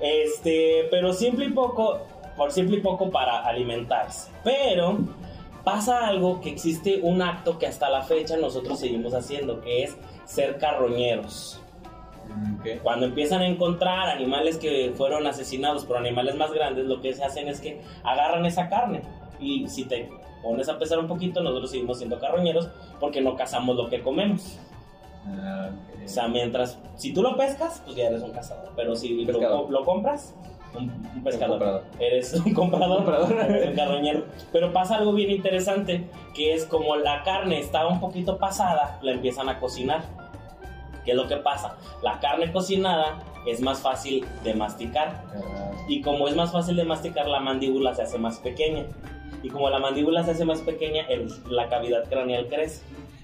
Este, 0.00 0.86
pero 0.90 1.12
simple 1.12 1.46
y 1.46 1.50
poco, 1.50 2.00
por 2.36 2.52
simple 2.52 2.76
y 2.78 2.80
poco 2.80 3.10
para 3.10 3.40
alimentarse. 3.44 4.30
Pero 4.44 4.98
pasa 5.64 6.06
algo 6.06 6.40
que 6.40 6.50
existe 6.50 7.00
un 7.02 7.20
acto 7.22 7.58
que 7.58 7.66
hasta 7.66 7.88
la 7.90 8.02
fecha 8.02 8.36
nosotros 8.36 8.78
seguimos 8.78 9.14
haciendo, 9.14 9.60
que 9.60 9.84
es 9.84 9.96
ser 10.24 10.58
carroñeros. 10.58 11.60
Mm, 12.28 12.54
ok. 12.60 12.66
Cuando 12.82 13.06
empiezan 13.06 13.40
a 13.42 13.46
encontrar 13.46 14.08
animales 14.08 14.58
que 14.58 14.92
fueron 14.96 15.26
asesinados 15.26 15.84
por 15.84 15.96
animales 15.96 16.36
más 16.36 16.52
grandes, 16.52 16.86
lo 16.86 17.00
que 17.00 17.12
se 17.14 17.24
hacen 17.24 17.48
es 17.48 17.60
que 17.60 17.80
agarran 18.04 18.44
esa 18.46 18.68
carne. 18.68 19.02
Y 19.40 19.66
si 19.68 19.84
te 19.84 20.10
pones 20.42 20.68
a 20.68 20.78
pesar 20.78 20.98
un 20.98 21.08
poquito, 21.08 21.42
nosotros 21.42 21.70
seguimos 21.70 21.98
siendo 21.98 22.18
carroñeros 22.18 22.68
porque 23.00 23.20
no 23.20 23.36
cazamos 23.36 23.76
lo 23.76 23.88
que 23.88 24.02
comemos. 24.02 24.58
Ah, 25.26 25.70
ok. 25.70 26.04
O 26.04 26.08
sea, 26.08 26.28
mientras, 26.28 26.78
si 26.96 27.12
tú 27.12 27.22
lo 27.22 27.36
pescas, 27.36 27.82
pues 27.84 27.96
ya 27.96 28.06
eres 28.06 28.22
un 28.22 28.30
cazador. 28.32 28.70
Pero 28.76 28.96
si 28.96 29.24
lo, 29.24 29.68
lo 29.70 29.84
compras, 29.84 30.34
un, 30.74 30.90
un 31.14 31.22
pescador. 31.22 31.58
comprador. 31.58 31.84
Eres 31.98 32.34
un 32.34 32.54
comprador, 32.54 32.96
comprador. 33.04 33.32
eres 33.32 33.68
un 33.68 33.74
carroñero. 33.76 34.24
Pero 34.52 34.72
pasa 34.72 34.96
algo 34.96 35.12
bien 35.12 35.30
interesante, 35.30 36.08
que 36.34 36.54
es 36.54 36.64
como 36.64 36.96
la 36.96 37.22
carne 37.24 37.58
estaba 37.58 37.88
un 37.88 38.00
poquito 38.00 38.38
pasada, 38.38 38.98
la 39.02 39.12
empiezan 39.12 39.48
a 39.48 39.58
cocinar. 39.60 40.02
¿Qué 41.04 41.12
es 41.12 41.16
lo 41.16 41.26
que 41.26 41.36
pasa? 41.36 41.76
La 42.02 42.20
carne 42.20 42.52
cocinada 42.52 43.18
es 43.46 43.60
más 43.60 43.80
fácil 43.80 44.26
de 44.44 44.54
masticar. 44.54 45.24
Ah, 45.34 45.70
Y 45.88 46.02
como 46.02 46.28
es 46.28 46.36
más 46.36 46.52
fácil 46.52 46.76
de 46.76 46.84
masticar, 46.84 47.26
la 47.28 47.40
mandíbula 47.40 47.94
se 47.94 48.02
hace 48.02 48.18
más 48.18 48.38
pequeña. 48.38 48.84
Y 49.42 49.48
como 49.50 49.70
la 49.70 49.78
mandíbula 49.78 50.24
se 50.24 50.32
hace 50.32 50.44
más 50.44 50.60
pequeña, 50.62 51.02
el- 51.08 51.28
la 51.50 51.68
cavidad 51.68 52.04
craneal 52.08 52.46
crece. 52.48 52.82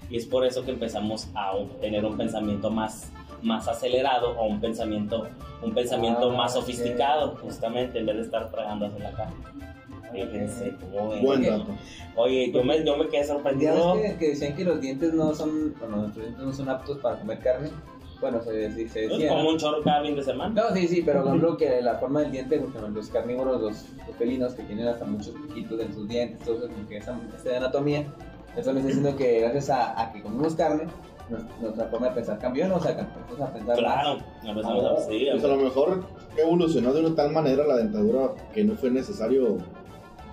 Y 0.09 0.17
es 0.17 0.25
por 0.25 0.45
eso 0.45 0.63
que 0.63 0.71
empezamos 0.71 1.27
a 1.35 1.53
tener 1.81 2.05
un 2.05 2.15
pensamiento 2.15 2.69
más, 2.69 3.11
más 3.41 3.67
acelerado 3.67 4.37
o 4.37 4.45
un 4.45 4.61
pensamiento, 4.61 5.27
un 5.63 5.73
pensamiento 5.73 6.29
Ah, 6.31 6.35
más 6.35 6.53
sofisticado, 6.53 7.35
justamente, 7.41 7.99
en 7.99 8.05
vez 8.05 8.15
de 8.17 8.21
estar 8.23 8.49
tragándose 8.51 8.99
la 8.99 9.11
carne. 9.13 9.33
Fíjense 10.11 10.73
cómo 10.79 11.09
ven. 11.09 11.23
Buen 11.23 11.43
dato. 11.43 11.65
Oye, 12.15 12.51
yo 12.51 12.63
me, 12.63 12.85
yo 12.85 12.95
me 12.95 13.07
quedé 13.09 13.21
Ya 13.21 13.27
sorprendido. 13.27 13.95
ves 13.95 14.13
que, 14.13 14.17
que 14.19 14.29
decían 14.29 14.55
que 14.55 14.63
los 14.63 14.79
dientes 14.79 15.13
no 15.13 15.33
son, 15.33 15.73
bueno, 15.79 15.97
nuestros 15.97 16.25
dientes 16.25 16.45
no 16.45 16.53
son 16.53 16.69
aptos 16.69 16.99
para 16.99 17.17
comer 17.19 17.39
carne. 17.39 17.69
Bueno, 18.21 18.41
se, 18.43 18.71
se, 18.71 18.87
se 18.87 19.03
Es 19.05 19.09
decía. 19.11 19.29
como 19.29 19.43
¿no? 19.43 19.49
un 19.51 19.57
chorro 19.57 19.83
cada 19.83 20.01
fin 20.03 20.15
de 20.15 20.23
semana. 20.23 20.53
No, 20.69 20.75
sí, 20.75 20.87
sí, 20.87 21.03
pero 21.05 21.19
por 21.21 21.27
ejemplo 21.29 21.57
que 21.57 21.81
la 21.81 21.95
forma 21.95 22.21
del 22.21 22.31
diente, 22.31 22.59
porque 22.59 22.79
los 22.93 23.07
carnívoros, 23.09 23.61
los, 23.61 23.85
los 24.07 24.15
felinos 24.17 24.53
que 24.53 24.63
tienen 24.63 24.87
hasta 24.87 25.05
muchos 25.05 25.29
piquitos 25.47 25.79
en 25.81 25.93
sus 25.93 26.07
dientes, 26.07 26.39
todo 26.43 26.57
eso, 26.57 26.67
como 26.69 26.87
que 26.87 26.97
esa, 26.97 27.19
esa 27.35 27.57
anatomía, 27.57 28.05
eso 28.55 28.71
me 28.73 28.79
está 28.79 28.87
diciendo 28.87 29.15
que 29.17 29.41
gracias 29.41 29.69
a, 29.69 30.01
a 30.01 30.11
que 30.13 30.21
comemos 30.21 30.55
carne, 30.55 30.85
nos- 31.29 31.43
nuestra 31.59 31.85
forma 31.87 32.07
de 32.09 32.13
pensar 32.15 32.39
cambió, 32.39 32.67
¿no? 32.67 32.75
O 32.75 32.79
sea, 32.79 32.91
empezamos 32.91 33.41
a 33.41 33.53
pensar 33.53 33.77
Claro, 33.77 34.17
empezamos 34.43 34.83
a 34.85 34.99
sí, 35.09 35.27
Pues 35.31 35.43
a 35.43 35.47
lo 35.47 35.57
mejor 35.57 36.03
evolucionó 36.37 36.93
de 36.93 37.05
una 37.05 37.15
tal 37.15 37.31
manera 37.31 37.65
la 37.65 37.77
dentadura 37.77 38.29
que 38.53 38.63
no 38.63 38.75
fue 38.75 38.91
necesario 38.91 39.57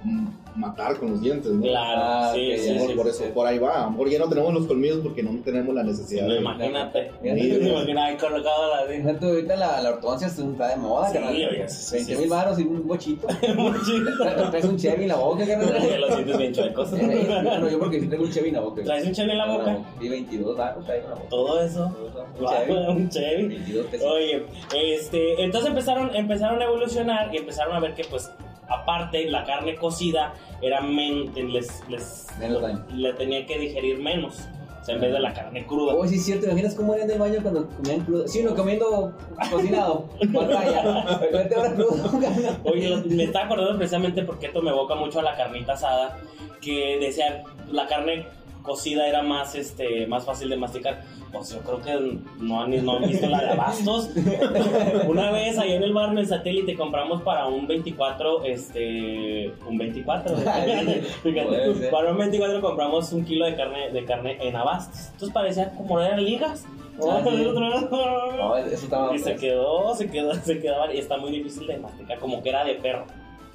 mm, 0.05 0.26
matar 0.56 0.96
con 0.99 1.10
los 1.12 1.20
dientes, 1.20 1.50
¿no? 1.52 1.62
Claro, 1.62 2.00
Ah, 2.04 2.31
sí, 2.34 2.56
sí, 2.58 2.78
sí, 2.78 2.94
por 2.94 3.04
sí. 3.06 3.10
eso, 3.25 3.34
por 3.34 3.46
ahí 3.46 3.58
va. 3.58 3.82
A 3.82 3.84
lo 3.87 3.90
mejor 3.93 4.10
ya 4.10 4.19
no 4.19 4.28
tenemos 4.28 4.52
los 4.54 4.66
colmillos 4.66 4.99
porque 5.02 5.22
no 5.22 5.31
tenemos 5.43 5.75
la 5.75 5.82
necesidad. 5.82 6.26
no, 6.26 6.34
de- 6.34 6.40
imagínate. 6.40 7.10
Ya, 7.22 7.32
Imagínate 7.37 7.99
ahí 8.00 8.16
colocado 8.16 8.70
la 8.70 8.84
de. 8.87 9.02
Ahorita 9.02 9.56
la, 9.56 9.81
la 9.82 9.90
ortodoncia 9.90 10.28
está 10.28 10.69
de 10.69 10.76
moda, 10.76 11.08
Sí, 11.08 11.14
carnal. 11.14 11.34
oye, 11.34 11.69
sí, 11.69 11.76
sí, 11.84 11.94
20 11.96 12.14
sí. 12.14 12.20
mil 12.20 12.28
baros 12.31 12.58
y 12.58 12.62
un 12.64 12.87
bochito. 12.87 13.26
Traes 14.50 14.64
un 14.64 14.76
Chevy 14.76 15.02
en 15.02 15.08
la 15.08 15.16
boca, 15.16 15.46
carnal. 15.46 16.00
Los 16.00 16.14
sientes 16.14 16.38
bien 16.38 16.52
chuecos. 16.52 16.90
Bueno, 16.90 17.69
yo 17.70 17.78
porque 17.78 18.00
sí 18.00 18.06
tengo 18.08 18.25
un 18.25 18.31
Chevy 18.31 18.48
en 18.48 18.55
la 18.55 18.60
boca. 18.60 18.82
¿Traes 18.82 19.06
un 19.06 19.12
Chevy 19.12 19.31
en 19.31 19.38
la 19.38 19.46
boca? 19.46 19.78
Sí, 20.00 20.08
22 20.08 20.56
baros 20.56 20.84
traigo 20.84 21.05
en 21.05 21.10
la 21.10 21.16
boca. 21.16 21.28
Todo 21.28 21.62
eso. 21.62 21.87
Un 22.38 22.46
Chevy. 22.46 22.72
Guau, 22.72 22.90
Un 22.93 23.08
Chevy. 23.08 23.46
22 23.48 23.87
pesos. 23.87 24.06
Oye, 24.10 24.43
este, 24.75 25.43
entonces 25.43 25.69
empezaron, 25.70 26.14
empezaron 26.14 26.60
a 26.60 26.64
evolucionar 26.64 27.34
y 27.34 27.38
empezaron 27.38 27.75
a 27.75 27.81
ver 27.81 27.94
que, 27.94 28.05
pues, 28.05 28.31
aparte, 28.69 29.29
la 29.29 29.44
carne 29.44 29.76
cocida 29.76 30.35
era 30.61 30.81
men, 30.81 31.32
les, 31.34 31.82
les, 31.89 32.27
Menos 32.39 32.63
daño. 32.63 32.84
le 32.94 33.13
tenía 33.15 33.46
que 33.46 33.58
digerir 33.58 33.98
menos. 33.98 34.48
O 34.81 34.84
sea, 34.84 34.96
en 34.96 35.01
vez 35.01 35.13
de 35.13 35.20
la 35.20 35.32
carne 35.32 35.65
cruda. 35.65 35.94
Oh, 35.94 36.05
sí, 36.08 36.17
es 36.17 36.25
cierto. 36.25 36.46
¿Te 36.46 36.51
imaginas 36.51 36.75
cómo 36.75 36.93
eran 36.94 37.06
del 37.06 37.20
baño 37.20 37.39
cuando 37.41 37.69
comían 37.69 38.01
crudo? 38.01 38.27
Sí, 38.27 38.43
no, 38.43 38.53
comiendo 38.53 39.17
cocinado. 39.48 40.08
Batalla. 40.29 41.20
Vete 41.32 41.55
ahora 41.55 41.75
crudo. 41.75 41.94
Oye, 42.65 42.96
me 43.06 43.25
estaba 43.25 43.44
acordando 43.44 43.77
precisamente 43.77 44.25
porque 44.25 44.46
esto 44.46 44.60
me 44.60 44.70
evoca 44.70 44.96
mucho 44.96 45.20
a 45.20 45.22
la 45.22 45.36
carnita 45.36 45.75
asada, 45.75 46.19
que 46.60 46.98
decía 46.98 47.44
la 47.70 47.86
carne 47.86 48.27
cocida 48.62 49.06
era 49.06 49.22
más 49.22 49.54
este 49.54 50.06
más 50.06 50.24
fácil 50.24 50.48
de 50.48 50.56
masticar. 50.56 51.02
Pues 51.32 51.50
yo 51.54 51.60
creo 51.60 51.81
que 51.81 52.19
no 52.40 52.60
han, 52.60 52.84
no 52.84 52.96
han 52.96 53.08
visto 53.08 53.26
la 53.26 53.40
de 53.40 53.50
Abastos. 53.50 54.10
Una 55.08 55.31
vez 55.31 55.58
ahí 55.58 55.72
en 55.72 55.82
el 55.82 55.92
bar 55.92 56.10
en 56.10 56.19
el 56.19 56.26
satélite 56.26 56.76
compramos 56.76 57.22
para 57.22 57.46
un 57.46 57.66
24, 57.66 58.44
este, 58.44 59.52
un 59.66 59.78
24. 59.78 60.34
Puede 60.34 61.02
Fíjate, 61.22 61.74
ser. 61.74 61.90
para 61.90 62.10
un 62.12 62.19
24 62.19 62.60
compramos 62.60 63.12
un 63.12 63.24
kilo 63.24 63.46
de 63.46 63.54
carne 63.54 63.90
de 63.90 64.04
carne 64.04 64.36
en 64.40 64.56
Abastos. 64.56 65.08
Entonces 65.12 65.32
parecía 65.32 65.70
como 65.72 66.00
eran 66.00 66.22
ligas. 66.22 66.66
Ah, 67.08 67.20
sí. 67.24 67.31
No, 67.31 68.56
eso 68.56 68.84
estaba. 68.84 69.14
Y 69.14 69.19
se 69.19 69.36
quedó, 69.36 69.94
se 69.94 70.10
quedó, 70.10 70.34
se 70.34 70.60
quedaba 70.60 70.92
y 70.92 70.98
está 70.98 71.16
muy 71.16 71.31
difícil 71.31 71.66
de 71.66 71.78
masticar, 71.78 72.19
como 72.19 72.42
que 72.42 72.50
era 72.50 72.64
de 72.64 72.74
perro, 72.74 73.06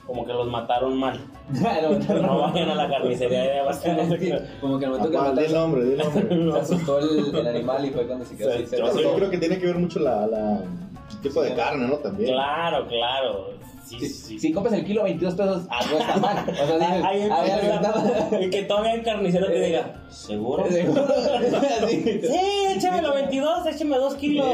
como 0.07 0.25
que 0.25 0.33
los 0.33 0.47
mataron 0.47 0.97
mal. 0.97 1.19
No 1.51 2.39
vayan 2.39 2.69
a 2.71 2.75
la 2.75 2.89
carnicería 2.89 3.41
de 3.43 3.61
sé 4.09 4.17
qué. 4.17 4.41
Como 4.59 4.79
que 4.79 4.85
al 4.85 4.91
momento 4.91 5.11
que 5.11 5.17
di 5.17 5.23
el 5.23 5.35
mataron, 5.35 5.53
nombre, 5.53 5.83
di 5.85 5.91
el 5.91 5.97
nombre. 5.99 6.51
se 6.53 6.59
asustó 6.59 6.99
el, 6.99 7.35
el 7.35 7.47
animal 7.47 7.85
y 7.85 7.89
fue 7.91 8.07
cuando 8.07 8.25
se 8.25 8.35
quedó 8.35 8.51
Sí, 8.53 8.63
así. 8.63 8.77
yo 8.77 8.91
sí. 8.93 9.03
yo 9.03 9.13
creo 9.15 9.29
que 9.29 9.37
tiene 9.37 9.59
que 9.59 9.65
ver 9.67 9.77
mucho 9.77 9.99
la, 9.99 10.25
la- 10.27 10.59
el 11.11 11.21
tipo 11.21 11.41
de 11.41 11.53
carne, 11.55 11.87
¿no? 11.87 11.95
También. 11.97 12.31
Claro, 12.33 12.87
claro. 12.87 13.49
Sí, 13.87 13.99
Si, 13.99 14.09
sí. 14.09 14.39
si 14.39 14.51
compras 14.51 14.73
el 14.73 14.83
kilo 14.85 15.03
22 15.03 15.35
pesos, 15.35 15.63
algo 15.69 15.97
está 15.97 16.17
mal. 16.17 16.45
O 16.49 16.53
sea, 16.67 17.11
dices, 17.13 17.31
empieza 17.31 18.41
y 18.41 18.49
que 18.49 18.63
todavía 18.63 18.93
el 18.95 19.03
carnicero 19.03 19.47
te 19.47 19.59
diga, 19.61 19.93
¿seguro? 20.09 20.65
Así. 20.65 20.79
Sí, 21.87 22.39
échame 22.75 23.01
los 23.01 23.13
22, 23.13 23.65
échame 23.67 23.97
2 23.97 24.15
kilos. 24.15 24.45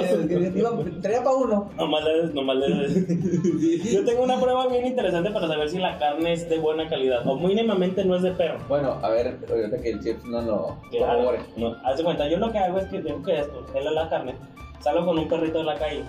Traía 1.01 1.23
para 1.23 1.35
uno. 1.35 1.69
Nomás 1.77 2.03
le, 2.03 2.23
nomás 2.33 2.55
le- 2.57 3.91
Yo 3.91 4.05
tengo 4.05 4.23
una 4.23 4.39
prueba 4.39 4.67
bien 4.67 4.85
interesante 4.85 5.31
para 5.31 5.47
saber 5.47 5.69
si 5.69 5.79
la 5.79 5.97
carne 5.97 6.33
es 6.33 6.47
de 6.49 6.59
buena 6.59 6.87
calidad 6.87 7.25
o 7.27 7.37
mínimamente 7.37 8.05
no 8.05 8.15
es 8.15 8.21
de 8.21 8.31
perro. 8.31 8.59
Bueno, 8.69 8.99
a 9.01 9.09
ver, 9.09 9.39
ahorita 9.49 9.81
que 9.81 9.89
el 9.89 10.03
chef 10.03 10.23
no 10.25 10.41
lo 10.41 10.77
Claro. 10.91 11.13
corrobore. 11.23 11.39
No, 11.57 11.75
haz 11.83 11.97
de 11.97 12.03
cuenta, 12.03 12.27
yo 12.29 12.37
lo 12.37 12.51
que 12.51 12.59
hago 12.59 12.77
es 12.79 12.85
que 12.87 12.99
tengo 12.99 13.23
que 13.23 13.39
él 13.39 13.95
la 13.95 14.09
carne, 14.09 14.35
salgo 14.79 15.05
con 15.05 15.17
un 15.17 15.27
perrito 15.27 15.57
de 15.59 15.63
la 15.65 15.75
calle, 15.75 16.03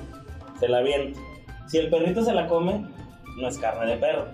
se 0.60 0.68
la 0.68 0.78
aviento. 0.78 1.18
Si 1.66 1.78
el 1.78 1.88
perrito 1.88 2.22
se 2.22 2.32
la 2.34 2.46
come, 2.46 2.84
no 3.36 3.48
es 3.48 3.58
carne 3.58 3.90
de 3.90 3.96
perro. 3.98 4.26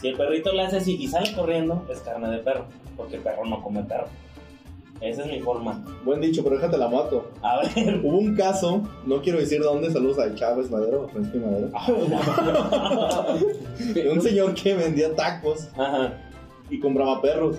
Si 0.00 0.08
el 0.08 0.16
perrito 0.16 0.52
le 0.52 0.62
hace 0.62 0.78
así 0.78 0.96
y 1.00 1.08
sale 1.08 1.32
corriendo, 1.34 1.86
es 1.90 2.00
carne 2.00 2.30
de 2.30 2.38
perro, 2.38 2.66
porque 2.96 3.16
el 3.16 3.22
perro 3.22 3.44
no 3.44 3.62
come 3.62 3.82
perro. 3.82 4.08
Esa 5.00 5.22
es 5.22 5.28
mi 5.28 5.40
forma. 5.40 5.82
Buen 6.04 6.20
dicho, 6.20 6.42
pero 6.44 6.56
déjate 6.56 6.76
la 6.76 6.88
mato. 6.88 7.30
A 7.40 7.60
ver. 7.60 8.00
Hubo 8.04 8.18
un 8.18 8.34
caso, 8.34 8.82
no 9.06 9.22
quiero 9.22 9.38
decir 9.38 9.62
dónde, 9.62 9.90
saludos 9.90 10.18
a 10.18 10.34
Chávez 10.34 10.70
Madero, 10.70 11.08
Francisco 11.08 11.38
Madero, 11.38 11.70
de 13.94 14.10
un 14.10 14.20
señor 14.20 14.54
que 14.54 14.74
vendía 14.74 15.14
tacos 15.14 15.68
Ajá. 15.76 16.12
y 16.68 16.78
compraba 16.80 17.22
perros 17.22 17.56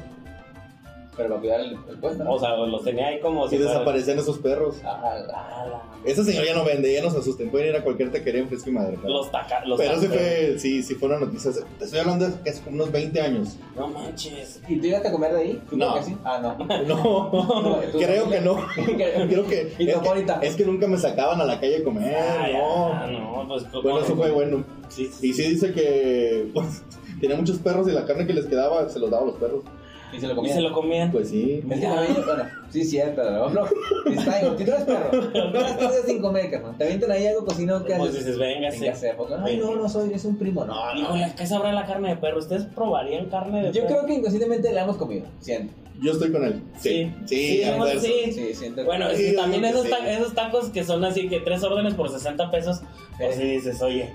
Pero 1.23 1.29
para 1.29 1.39
cuidar 1.41 1.59
el, 1.61 1.77
el 1.89 1.97
puesto. 1.99 2.23
¿no? 2.23 2.33
O 2.33 2.39
sea, 2.39 2.55
los 2.57 2.83
tenía 2.83 3.07
ahí 3.07 3.19
como 3.19 3.45
y 3.45 3.49
si 3.49 3.57
fueran- 3.57 3.73
desaparecían 3.73 4.19
esos 4.19 4.37
perros. 4.39 4.77
Ah, 4.83 5.15
la- 5.27 5.33
Ah, 5.33 5.65
la- 5.69 5.81
Ese 6.09 6.23
señor 6.23 6.45
ya 6.45 6.55
no 6.55 6.63
vende, 6.65 6.91
ya 6.91 7.03
no 7.03 7.11
se 7.11 7.19
asusten, 7.19 7.51
pueden 7.51 7.67
ir 7.69 7.75
a 7.75 7.83
cualquier 7.83 8.11
taquería 8.11 8.41
en 8.41 8.47
Fresco 8.47 8.69
y 8.69 8.73
Madero. 8.73 8.97
claro. 8.99 9.13
Los 9.17 9.31
taca, 9.31 9.63
los 9.65 9.79
Pero 9.79 9.93
taca- 9.99 10.07
fue, 10.07 10.55
sí, 10.57 10.81
sí 10.81 10.95
fue 10.95 11.09
una 11.09 11.19
noticia. 11.19 11.51
Te 11.77 11.85
estoy 11.85 11.99
hablando 11.99 12.27
de 12.27 12.33
que 12.43 12.49
hace 12.49 12.61
como 12.63 12.75
unos 12.77 12.91
20 12.91 13.21
años. 13.21 13.57
No 13.75 13.87
manches. 13.87 14.59
¿Y 14.67 14.79
tú 14.79 14.87
ibas 14.87 15.05
a 15.05 15.11
comer 15.11 15.33
de 15.33 15.41
ahí? 15.41 15.61
¿Tú 15.69 15.77
No. 15.77 16.01
sí? 16.03 16.17
Ah, 16.23 16.39
no. 16.41 16.57
No, 16.85 17.81
¿Tú 17.91 17.97
creo 17.99 18.29
que 18.29 18.41
no. 18.41 18.65
Creo 18.75 19.45
que 19.47 19.73
¿Y 19.77 19.89
es, 19.89 19.97
que 19.99 20.47
es 20.47 20.55
que 20.55 20.65
nunca 20.65 20.87
me 20.87 20.97
sacaban 20.97 21.39
a 21.39 21.45
la 21.45 21.59
calle 21.59 21.77
a 21.77 21.83
comer. 21.83 22.15
Ah, 22.15 22.47
ya, 22.49 23.07
no. 23.11 23.43
no, 23.43 23.47
pues 23.47 23.71
Bueno, 23.83 23.99
eso 24.01 24.15
fue 24.15 24.31
bueno. 24.31 24.63
Sí, 24.89 25.05
sí, 25.07 25.29
Y 25.29 25.33
sí 25.33 25.43
dice 25.51 25.71
que 25.73 26.49
pues, 26.53 26.83
tenía 27.21 27.37
muchos 27.37 27.59
perros 27.59 27.87
y 27.87 27.91
la 27.91 28.05
carne 28.05 28.25
que 28.27 28.33
les 28.33 28.45
quedaba 28.45 28.89
se 28.89 28.99
los 28.99 29.09
daba 29.09 29.23
a 29.23 29.27
los 29.27 29.35
perros. 29.35 29.63
¿Y 30.13 30.19
se 30.19 30.27
lo 30.27 30.33
Y 30.33 30.35
comían? 30.35 30.55
se 30.55 30.61
lo 30.61 30.73
comían. 30.73 31.11
Pues 31.11 31.29
sí. 31.29 31.63
Es 31.69 31.79
que 31.79 31.87
la 31.87 32.01
veía- 32.01 32.25
bueno, 32.25 32.43
sí, 32.69 32.83
cierto, 32.83 33.23
no, 33.31 33.49
no. 33.49 33.65
Está 34.11 34.39
bien, 34.41 34.57
si 34.57 34.65
tú 34.65 34.71
eres 34.71 34.83
perro, 34.83 35.09
tres 35.31 35.77
días 35.79 36.01
sin 36.05 36.21
comer, 36.21 36.51
carnal. 36.51 36.77
Te 36.77 36.83
avientan 36.83 37.11
ahí 37.11 37.27
algo 37.27 37.45
cocinado, 37.45 37.85
¿qué 37.85 37.95
Pues 37.95 38.13
dices, 38.13 38.37
véngase. 38.37 38.93
Ay, 39.43 39.57
no, 39.57 39.75
no 39.75 39.87
soy, 39.89 40.13
es 40.13 40.25
un 40.25 40.37
primo. 40.37 40.65
No, 40.65 40.93
no. 40.93 40.99
Híjole, 40.99 41.33
¿qué 41.37 41.45
sabrá 41.47 41.71
la 41.71 41.85
carne 41.85 42.09
de 42.09 42.15
perro? 42.17 42.39
¿Ustedes 42.39 42.63
probarían 42.65 43.27
carne 43.27 43.61
de 43.63 43.71
Yo 43.71 43.83
perro? 43.83 43.95
creo 43.95 44.05
que 44.07 44.13
inconscientemente 44.15 44.71
la 44.73 44.83
hemos 44.83 44.97
comido, 44.97 45.25
siento. 45.39 45.73
Yo 46.01 46.13
estoy 46.13 46.31
con 46.31 46.43
él. 46.43 46.63
Sí. 46.79 47.13
Sí, 47.25 47.61
Sí, 47.61 47.63
sí, 47.63 47.99
sí. 47.99 48.31
Sí, 48.31 48.53
siento. 48.55 48.83
Bueno, 48.85 49.07
es 49.09 49.19
que 49.19 49.33
yo 49.33 49.39
también 49.41 49.61
que 49.61 49.69
esos, 49.69 49.83
sí. 49.83 49.89
ta- 49.91 50.11
esos 50.11 50.33
tacos 50.33 50.69
que 50.69 50.83
son 50.83 51.05
así 51.05 51.29
que 51.29 51.39
tres 51.41 51.63
órdenes 51.63 51.93
por 51.93 52.09
60 52.09 52.49
pesos, 52.49 52.81
pues 53.19 53.35
sí 53.35 53.43
dices, 53.43 53.81
oye, 53.81 54.09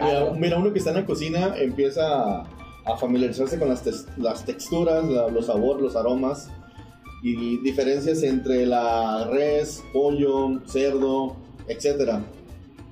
Mira, 0.00 0.32
mira, 0.34 0.58
uno 0.58 0.72
que 0.72 0.80
está 0.80 0.90
en 0.90 0.96
la 0.96 1.06
cocina 1.06 1.54
empieza 1.56 2.42
a 2.88 2.96
familiarizarse 2.96 3.58
con 3.58 3.68
las, 3.68 3.82
tes- 3.84 4.06
las 4.16 4.44
texturas, 4.44 5.04
la- 5.08 5.28
los 5.28 5.46
sabores, 5.46 5.82
los 5.82 5.96
aromas 5.96 6.50
y 7.22 7.58
diferencias 7.62 8.22
entre 8.22 8.64
la 8.66 9.28
res, 9.30 9.82
pollo, 9.92 10.60
cerdo, 10.66 11.36
etcétera. 11.66 12.22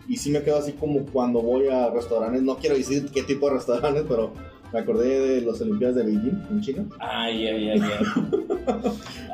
Y 0.09 0.17
sí 0.17 0.31
me 0.31 0.43
quedo 0.43 0.59
así 0.59 0.73
como 0.73 1.05
cuando 1.07 1.41
voy 1.41 1.69
a 1.69 1.91
restaurantes, 1.91 2.43
no 2.43 2.57
quiero 2.57 2.77
decir 2.77 3.11
qué 3.13 3.23
tipo 3.23 3.49
de 3.49 3.55
restaurantes, 3.55 4.05
pero 4.09 4.33
me 4.73 4.81
acordé 4.81 5.19
de 5.21 5.41
las 5.43 5.61
Olimpiadas 5.61 5.97
de 5.97 6.03
Beijing 6.05 6.43
en 6.51 6.61
China. 6.61 6.85
ay, 6.99 7.47
ay, 7.47 7.71
ay, 7.71 7.81
ay. 7.81 8.83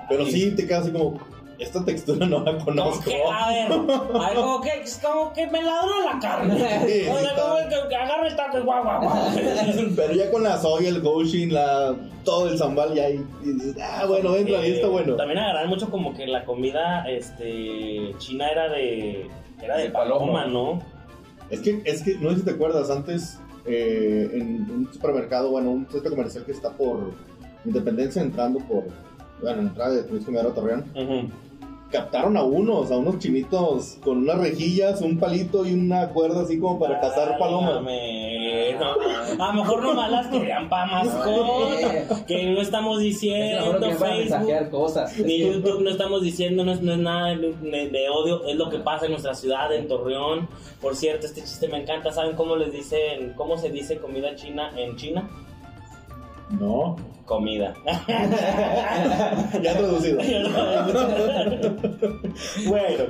Pero 0.08 0.26
sí 0.26 0.50
te 0.54 0.66
quedas 0.66 0.82
así 0.82 0.92
como, 0.92 1.18
esta 1.58 1.84
textura 1.84 2.26
no 2.26 2.40
la 2.40 2.58
conozco. 2.58 3.04
que, 3.04 3.22
a 3.22 3.48
ver, 3.48 3.72
a 3.72 4.28
ver, 4.28 4.34
como 4.34 4.60
que, 4.60 4.70
como 5.02 5.32
que 5.32 5.46
me 5.48 5.62
ladró 5.62 6.04
la 6.04 6.18
carne. 6.20 6.56
Sí, 6.56 7.08
o 7.08 7.18
sea, 7.18 7.34
como 7.34 7.56
que, 7.68 7.88
que 7.88 7.96
agarra 7.96 8.28
el 8.28 8.36
taco 8.36 8.58
y 8.58 8.62
guau, 8.62 8.82
guau, 8.82 9.02
guau. 9.02 9.16
Pero 9.96 10.14
ya 10.14 10.30
con 10.30 10.42
la 10.42 10.58
soya, 10.58 10.88
el 10.88 11.00
goshin, 11.00 11.52
la, 11.52 11.94
todo 12.24 12.48
el 12.48 12.58
zambal 12.58 12.94
ya 12.94 13.04
ahí, 13.04 13.24
ah, 13.80 14.04
bueno, 14.06 14.36
entra, 14.36 14.60
ahí 14.60 14.72
está 14.72 14.86
Eh, 14.86 14.90
bueno. 14.90 15.16
También 15.16 15.38
agarran 15.38 15.68
mucho 15.68 15.90
como 15.90 16.14
que 16.14 16.26
la 16.26 16.44
comida 16.44 17.04
este 17.08 18.14
china 18.18 18.48
era 18.50 18.68
de 18.68 19.28
era 19.62 19.76
de, 19.76 19.90
paloma, 19.90 20.46
¿no? 20.46 20.80
Es 21.50 21.60
que, 21.60 21.82
es 21.84 22.02
que, 22.02 22.16
no 22.16 22.30
sé 22.30 22.38
si 22.38 22.42
te 22.44 22.50
acuerdas, 22.52 22.90
antes 22.90 23.38
eh, 23.64 24.28
en 24.32 24.70
un 24.70 24.92
supermercado, 24.92 25.50
bueno, 25.50 25.70
un 25.70 25.88
centro 25.88 26.10
comercial 26.10 26.44
que 26.44 26.52
está 26.52 26.70
por 26.70 27.12
Independencia, 27.64 28.20
entrando 28.22 28.58
por, 28.60 28.84
bueno, 29.42 29.58
en 29.58 29.64
la 29.66 29.70
entrada 29.70 29.90
de 29.94 30.02
Turismo 30.04 30.32
Madero 30.32 30.52
Torreón, 30.52 30.84
Ujú. 30.94 31.28
captaron 31.90 32.36
a 32.38 32.42
unos, 32.42 32.90
a 32.90 32.96
unos 32.96 33.18
chinitos 33.18 33.98
con 34.02 34.18
unas 34.18 34.38
rejillas, 34.38 35.00
un 35.02 35.18
palito 35.18 35.66
y 35.66 35.74
una 35.74 36.08
cuerda 36.08 36.42
así 36.42 36.58
como 36.58 36.78
para 36.78 37.00
cazar 37.00 37.36
palomas. 37.38 37.82
No. 38.80 39.44
A 39.44 39.48
lo 39.48 39.62
mejor 39.62 39.82
nomás 39.82 40.10
las 40.10 40.26
querían 40.28 40.68
para 40.68 40.86
mascota. 40.86 42.24
Que 42.26 42.46
no 42.52 42.60
estamos 42.60 42.96
Es 42.96 43.02
que 43.02 43.08
diciendo 43.08 43.80
para 43.98 44.14
Facebook. 44.14 44.70
cosas. 44.70 45.18
Ni 45.18 45.38
YouTube 45.40 45.82
no 45.82 45.90
estamos 45.90 46.22
diciendo, 46.22 46.64
no 46.64 46.72
es, 46.72 46.80
no 46.80 46.92
es 46.92 46.98
nada 46.98 47.28
de, 47.36 47.52
de- 47.60 47.88
de 47.90 48.08
odio, 48.08 48.44
es 48.46 48.56
lo 48.56 48.68
que 48.70 48.78
pasa 48.78 49.04
en 49.06 49.12
nuestra 49.12 49.34
ciudad, 49.34 49.72
en 49.74 49.86
Torreón. 49.88 50.48
Por 50.80 50.96
cierto, 50.96 51.26
este 51.26 51.42
chiste 51.42 51.68
me 51.68 51.78
encanta. 51.82 52.10
¿Saben 52.10 52.34
cómo 52.36 52.56
les 52.56 52.72
dicen, 52.72 53.34
cómo 53.36 53.56
se 53.58 53.70
dice 53.70 53.98
comida 53.98 54.34
china 54.34 54.70
en 54.76 54.96
China? 54.96 55.28
No, 56.58 56.96
Comida. 57.24 57.74
ya 59.62 59.76
traducido. 59.76 60.18
bueno, 62.66 63.04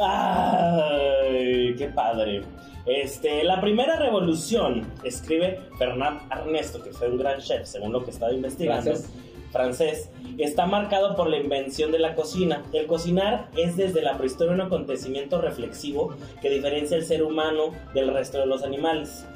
ay, 0.00 1.74
qué 1.76 1.88
padre. 1.94 2.42
Este, 2.86 3.44
la 3.44 3.60
primera 3.60 3.96
revolución, 3.96 4.90
escribe 5.04 5.60
Bernard 5.78 6.20
Ernesto, 6.30 6.82
que 6.82 6.90
fue 6.90 7.08
un 7.08 7.18
gran 7.18 7.38
chef, 7.40 7.66
según 7.66 7.92
lo 7.92 8.02
que 8.02 8.10
estaba 8.10 8.32
investigando, 8.32 8.92
Francés. 8.92 9.10
francés, 9.52 10.10
está 10.38 10.64
marcado 10.64 11.14
por 11.14 11.28
la 11.28 11.36
invención 11.36 11.92
de 11.92 11.98
la 11.98 12.14
cocina. 12.14 12.64
El 12.72 12.86
cocinar 12.86 13.48
es 13.56 13.76
desde 13.76 14.00
la 14.00 14.16
prehistoria 14.16 14.54
un 14.54 14.62
acontecimiento 14.62 15.40
reflexivo 15.40 16.16
que 16.40 16.48
diferencia 16.48 16.96
el 16.96 17.04
ser 17.04 17.22
humano 17.22 17.72
del 17.92 18.12
resto 18.12 18.38
de 18.38 18.46
los 18.46 18.62
animales. 18.62 19.26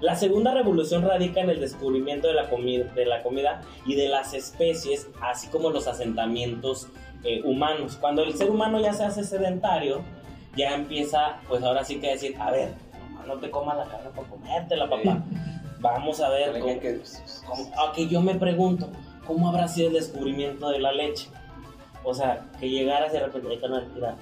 La 0.00 0.14
segunda 0.16 0.54
revolución 0.54 1.02
radica 1.02 1.40
en 1.40 1.50
el 1.50 1.60
descubrimiento 1.60 2.26
de 2.28 2.34
la, 2.34 2.44
de 2.46 3.06
la 3.06 3.22
comida 3.22 3.60
y 3.84 3.94
de 3.96 4.08
las 4.08 4.32
especies, 4.34 5.08
así 5.20 5.48
como 5.48 5.70
los 5.70 5.86
asentamientos 5.86 6.88
eh, 7.24 7.42
humanos. 7.44 7.98
Cuando 8.00 8.22
el 8.22 8.34
ser 8.34 8.50
humano 8.50 8.80
ya 8.80 8.94
se 8.94 9.04
hace 9.04 9.24
sedentario, 9.24 10.00
ya 10.56 10.74
empieza, 10.74 11.36
pues 11.48 11.62
ahora 11.62 11.84
sí 11.84 12.00
que 12.00 12.12
decir, 12.12 12.34
a 12.38 12.50
ver, 12.50 12.72
no 13.26 13.34
te 13.38 13.50
comas 13.50 13.76
la 13.76 13.84
carne 13.84 14.08
por 14.14 14.26
comértela, 14.28 14.88
papá. 14.88 15.22
Vamos 15.80 16.20
a 16.20 16.28
ver 16.30 16.52
cómo, 16.60 16.80
que- 16.80 17.00
cómo- 17.46 17.70
ah, 17.76 17.92
yo 17.96 18.20
me 18.22 18.34
pregunto, 18.34 18.88
¿cómo 19.26 19.48
habrá 19.48 19.68
sido 19.68 19.88
el 19.88 19.94
descubrimiento 19.94 20.70
de 20.70 20.78
la 20.78 20.92
leche? 20.92 21.28
O 22.04 22.14
sea, 22.14 22.46
que 22.58 22.68
llegaras 22.70 23.12
de 23.12 23.20
repente, 23.20 23.48
"Ay, 23.50 23.58
carnal, 23.58 23.86
mira, 23.94 24.16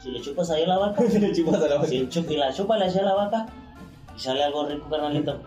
si 0.00 0.10
le 0.12 0.20
chupas 0.20 0.50
ahí 0.50 0.62
a 0.62 0.68
la 0.68 0.78
vaca, 0.78 1.02
Le 1.20 1.32
chupas 1.32 1.60
a 1.62 1.68
la 1.68 1.74
vaca. 1.76 1.88
si 1.88 1.98
chup- 2.06 2.30
y 2.30 2.36
la 2.36 2.52
chupa 2.52 2.78
le 2.78 2.86
echa 2.86 3.00
a 3.00 3.04
la 3.04 3.14
vaca 3.14 3.46
y 4.16 4.18
sale 4.20 4.42
algo 4.44 4.66
rico, 4.66 4.88
carnalito. 4.90 5.40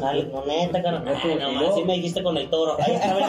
Sale, 0.00 0.24
no 0.32 0.44
neta, 0.46 0.82
carnal. 0.82 1.14
Ay, 1.22 1.36
no, 1.40 1.52
luego- 1.52 1.72
así 1.74 1.84
me 1.84 1.92
dijiste 1.94 2.22
con 2.24 2.36
el 2.36 2.50
toro. 2.50 2.76
Ahí 2.80 2.94
esta 2.94 3.14
vez 3.14 3.26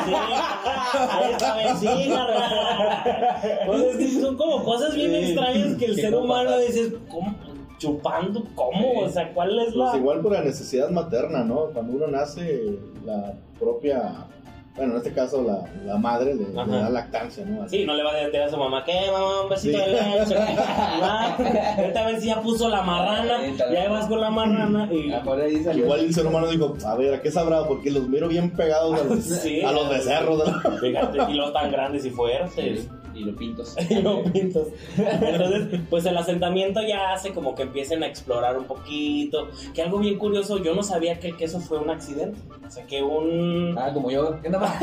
sí. 1.79 1.87
Ahí 1.87 2.03
sí, 2.03 2.09
carnal. 2.09 3.41
Pues 3.67 3.81
es 3.83 3.97
que 3.97 4.21
son 4.21 4.37
como 4.37 4.63
cosas 4.63 4.95
bien 4.95 5.11
Sí, 5.11 5.17
extrañas 5.17 5.75
que 5.77 5.85
el 5.85 5.95
ser 5.95 6.11
no 6.11 6.19
humano 6.21 6.57
dices, 6.59 6.93
¿cómo? 7.09 7.35
Chupando, 7.77 8.43
¿cómo? 8.55 9.01
O 9.01 9.09
sea, 9.09 9.33
¿cuál 9.33 9.57
es 9.59 9.75
la...? 9.75 9.85
Pues 9.91 9.97
igual 10.01 10.21
por 10.21 10.31
la 10.33 10.41
necesidad 10.41 10.89
materna, 10.89 11.43
¿no? 11.43 11.65
Cuando 11.73 11.93
uno 11.93 12.07
nace, 12.07 12.77
la 13.05 13.33
propia, 13.59 14.27
bueno, 14.75 14.93
en 14.93 14.97
este 14.97 15.13
caso 15.13 15.43
la, 15.43 15.63
la 15.85 15.97
madre 15.97 16.33
le, 16.35 16.45
da 16.53 16.89
lactancia, 16.89 17.45
¿no? 17.45 17.63
Así. 17.63 17.79
Sí, 17.79 17.85
no 17.85 17.93
le 17.93 18.03
va 18.03 18.11
a 18.11 18.15
decir 18.15 18.39
a 18.41 18.49
su 18.49 18.57
mamá, 18.57 18.83
¿qué, 18.85 18.93
mamá? 19.11 19.41
Un 19.43 19.49
besito 19.49 19.77
Sí. 19.77 19.83
de 19.83 19.91
leche. 19.91 20.35
Ah, 20.37 21.35
Esta 21.77 22.05
vez 22.05 22.21
sí 22.21 22.27
ya 22.27 22.41
puso 22.41 22.69
la 22.69 22.81
marrana, 22.81 23.37
ya 23.71 23.89
vas 23.89 24.05
con 24.07 24.21
la 24.21 24.29
marrana 24.29 24.87
y... 24.91 25.11
A 25.11 25.21
por 25.23 25.39
ahí 25.39 25.63
salió. 25.63 25.85
Igual 25.85 25.99
el 26.01 26.13
ser 26.13 26.25
humano 26.25 26.47
dijo, 26.47 26.75
a 26.85 26.95
ver, 26.95 27.13
¿a 27.15 27.21
qué 27.21 27.31
sabrá? 27.31 27.63
Porque 27.65 27.91
los 27.91 28.07
miro 28.07 28.27
bien 28.27 28.51
pegados 28.51 28.99
a 28.99 29.03
los, 29.03 29.23
Sí. 29.41 29.61
a 29.61 29.71
los 29.71 29.89
becerros. 29.89 30.43
¿no? 30.63 30.77
Fíjate, 30.77 31.17
y 31.29 31.33
los 31.33 31.51
tan 31.53 31.71
grandes 31.71 32.05
y 32.05 32.09
fuertes. 32.09 32.87
Y 33.21 33.25
los 33.25 33.35
pintos. 33.35 33.75
Y 33.89 33.95
no 33.95 34.23
pintos. 34.23 34.67
Entonces, 34.97 35.79
pues 35.89 36.05
el 36.05 36.17
asentamiento 36.17 36.81
ya 36.81 37.13
hace 37.13 37.31
como 37.33 37.53
que 37.55 37.63
empiecen 37.63 38.03
a 38.03 38.07
explorar 38.07 38.57
un 38.57 38.65
poquito. 38.65 39.49
Que 39.73 39.83
algo 39.83 39.99
bien 39.99 40.17
curioso, 40.17 40.57
yo 40.63 40.73
no 40.73 40.83
sabía 40.83 41.19
que 41.19 41.27
el 41.27 41.37
queso 41.37 41.59
fue 41.59 41.77
un 41.77 41.89
accidente. 41.89 42.39
O 42.65 42.71
sea, 42.71 42.85
que 42.85 43.03
un... 43.03 43.77
Ah, 43.77 43.91
como 43.93 44.09
yo. 44.09 44.41
¿Qué 44.41 44.49
más? 44.49 44.79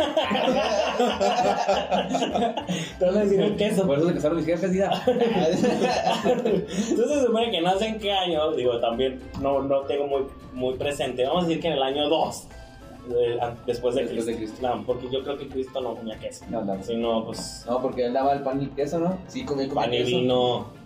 Te 2.99 3.04
van 3.07 3.16
a 3.16 3.21
decir 3.21 3.40
el 3.40 3.57
queso. 3.57 3.87
Por 3.87 3.99
eso 3.99 4.09
se 4.09 4.14
casaron 4.14 4.37
mis 4.37 4.47
jefes, 4.47 4.71
mira. 4.71 5.02
Entonces 5.07 6.90
se 6.90 7.26
supone 7.26 7.50
que 7.50 7.61
no 7.61 7.78
sé 7.78 7.87
en 7.87 7.99
qué 7.99 8.12
año, 8.12 8.52
digo, 8.52 8.78
también 8.78 9.21
no, 9.40 9.62
no 9.62 9.80
tengo 9.80 10.07
muy, 10.07 10.23
muy 10.52 10.75
presente. 10.75 11.25
Vamos 11.25 11.45
a 11.45 11.47
decir 11.49 11.62
que 11.62 11.68
en 11.68 11.75
el 11.75 11.83
año 11.83 12.09
2, 12.09 12.49
eh, 13.16 13.38
después 13.66 13.94
de 13.94 14.02
Después 14.02 14.24
Cristo. 14.24 14.30
de 14.30 14.36
Cristo. 14.36 14.68
No, 14.76 14.84
porque 14.84 15.08
yo 15.10 15.22
creo 15.22 15.36
que 15.38 15.48
Cristo 15.48 15.80
no 15.80 15.94
comía 15.94 16.18
queso. 16.18 16.44
No, 16.50 16.64
no. 16.64 16.82
Si 16.82 16.96
no, 16.96 17.24
pues 17.26 17.64
No, 17.68 17.80
porque 17.82 18.06
él 18.06 18.12
daba 18.12 18.32
el 18.34 18.42
pan 18.42 18.60
y 18.60 18.64
el 18.64 18.70
queso, 18.70 18.98
¿no? 18.98 19.18
Sí, 19.28 19.44
comía 19.44 19.68
comía 19.68 19.82
pan 19.84 19.94
y 19.94 19.98
queso. 19.98 20.16
vino. 20.18 20.34
No, 20.34 20.78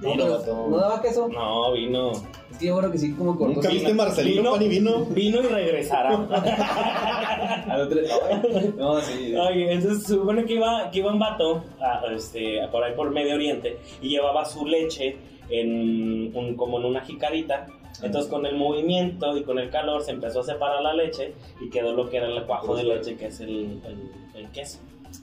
Vino. 0.00 0.26
¿No 0.70 0.76
daba 0.78 1.02
queso? 1.02 1.28
No, 1.28 1.72
vino. 1.72 2.12
Es 2.50 2.56
que 2.58 2.66
yo 2.68 2.78
creo 2.78 2.90
que 2.90 2.96
sí, 2.96 3.12
como 3.12 3.36
cortó. 3.36 3.56
¿Nunca 3.56 3.68
viste 3.68 3.92
Marcelino, 3.92 4.40
Vino. 4.40 4.52
pan 4.52 4.62
y 4.62 4.68
vino? 4.68 5.04
Vino 5.10 5.40
y 5.40 5.42
regresará. 5.42 6.14
Al 7.68 7.80
otro. 7.82 8.00
No, 8.78 8.98
sí. 9.02 9.34
Oye, 9.36 9.72
entonces 9.74 10.04
se 10.04 10.14
supone 10.14 10.46
que 10.46 10.54
iba, 10.54 10.90
que 10.90 11.00
iba 11.00 11.12
un 11.12 11.18
vato 11.18 11.62
a, 11.80 12.02
este, 12.14 12.66
por 12.72 12.82
ahí 12.82 12.94
por 12.94 13.10
Medio 13.10 13.34
Oriente 13.34 13.78
y 14.00 14.08
llevaba 14.08 14.46
su 14.46 14.64
leche 14.66 15.18
en 15.50 16.34
un, 16.34 16.56
como 16.56 16.78
en 16.78 16.86
una 16.86 17.02
jicarita 17.02 17.66
Entonces 18.02 18.30
con 18.30 18.46
el 18.46 18.56
movimiento 18.56 19.36
y 19.36 19.42
con 19.44 19.58
el 19.58 19.70
calor 19.70 20.02
se 20.02 20.12
empezó 20.12 20.40
a 20.40 20.44
separar 20.44 20.82
la 20.82 20.94
leche 20.94 21.34
y 21.60 21.68
quedó 21.70 21.92
lo 21.94 22.08
que 22.08 22.16
era 22.18 22.28
el 22.28 22.44
cuajo 22.44 22.74
de 22.76 22.84
leche, 22.84 23.16
que 23.16 23.26
es 23.26 23.40
el, 23.40 23.80
el- 23.84 24.10
el 24.34 24.48
queso. 24.50 24.78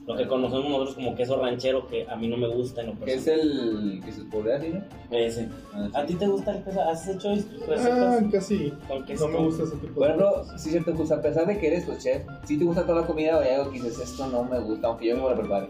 Lo 0.06 0.14
que 0.16 0.26
conocemos 0.28 0.68
nosotros 0.70 0.94
como 0.96 1.14
queso 1.16 1.40
ranchero, 1.40 1.86
que 1.88 2.06
a 2.08 2.14
mí 2.14 2.28
no 2.28 2.36
me 2.36 2.46
gusta 2.46 2.82
en 2.82 2.88
lo 2.88 3.04
Que 3.04 3.14
es 3.14 3.24
personal. 3.24 3.92
el 3.94 4.00
que 4.04 4.12
se 4.12 4.22
podría 4.24 4.58
decir, 4.58 4.74
¿no? 4.74 5.16
Ese. 5.16 5.48
Ah, 5.72 5.88
¿A 5.94 6.00
sí. 6.02 6.06
ti 6.08 6.14
te 6.16 6.26
gusta 6.26 6.50
el 6.56 6.62
queso? 6.62 6.80
¿Has 6.82 7.08
hecho 7.08 7.30
Ah, 7.30 7.34
recetas 7.68 8.24
casi. 8.30 8.72
con 8.86 9.04
queso? 9.06 9.28
No 9.28 9.38
me 9.38 9.44
gusta 9.46 9.62
ese 9.64 9.76
tipo 9.76 10.00
de 10.00 10.06
ejemplo, 10.06 10.32
cosas. 10.34 10.62
sí, 10.62 10.70
cierto, 10.70 10.94
pues 10.94 11.10
a 11.10 11.22
pesar 11.22 11.46
de 11.46 11.58
que 11.58 11.66
eres 11.68 11.84
pues, 11.86 12.02
chef, 12.04 12.22
si 12.44 12.58
te 12.58 12.64
gusta 12.64 12.82
toda 12.86 13.00
la 13.00 13.06
comida 13.06 13.38
o 13.38 13.40
hay 13.40 13.48
algo 13.54 13.70
que 13.72 13.80
dices, 13.80 13.98
esto 13.98 14.26
no 14.28 14.44
me 14.44 14.60
gusta, 14.60 14.88
aunque 14.88 15.06
yo 15.08 15.16
me 15.16 15.22
lo 15.22 15.34
prepare. 15.34 15.68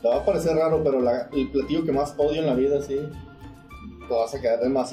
Te 0.00 0.08
va 0.08 0.16
a 0.16 0.24
parecer 0.24 0.56
raro, 0.56 0.82
pero 0.82 1.00
la- 1.02 1.28
el 1.32 1.50
platillo 1.50 1.84
que 1.84 1.92
más 1.92 2.14
odio 2.16 2.40
en 2.40 2.46
la 2.46 2.54
vida, 2.54 2.80
sí. 2.80 2.96
Te 4.08 4.14
vas 4.14 4.34
a 4.34 4.40
quedar, 4.40 4.60
es 4.62 4.70
más, 4.70 4.88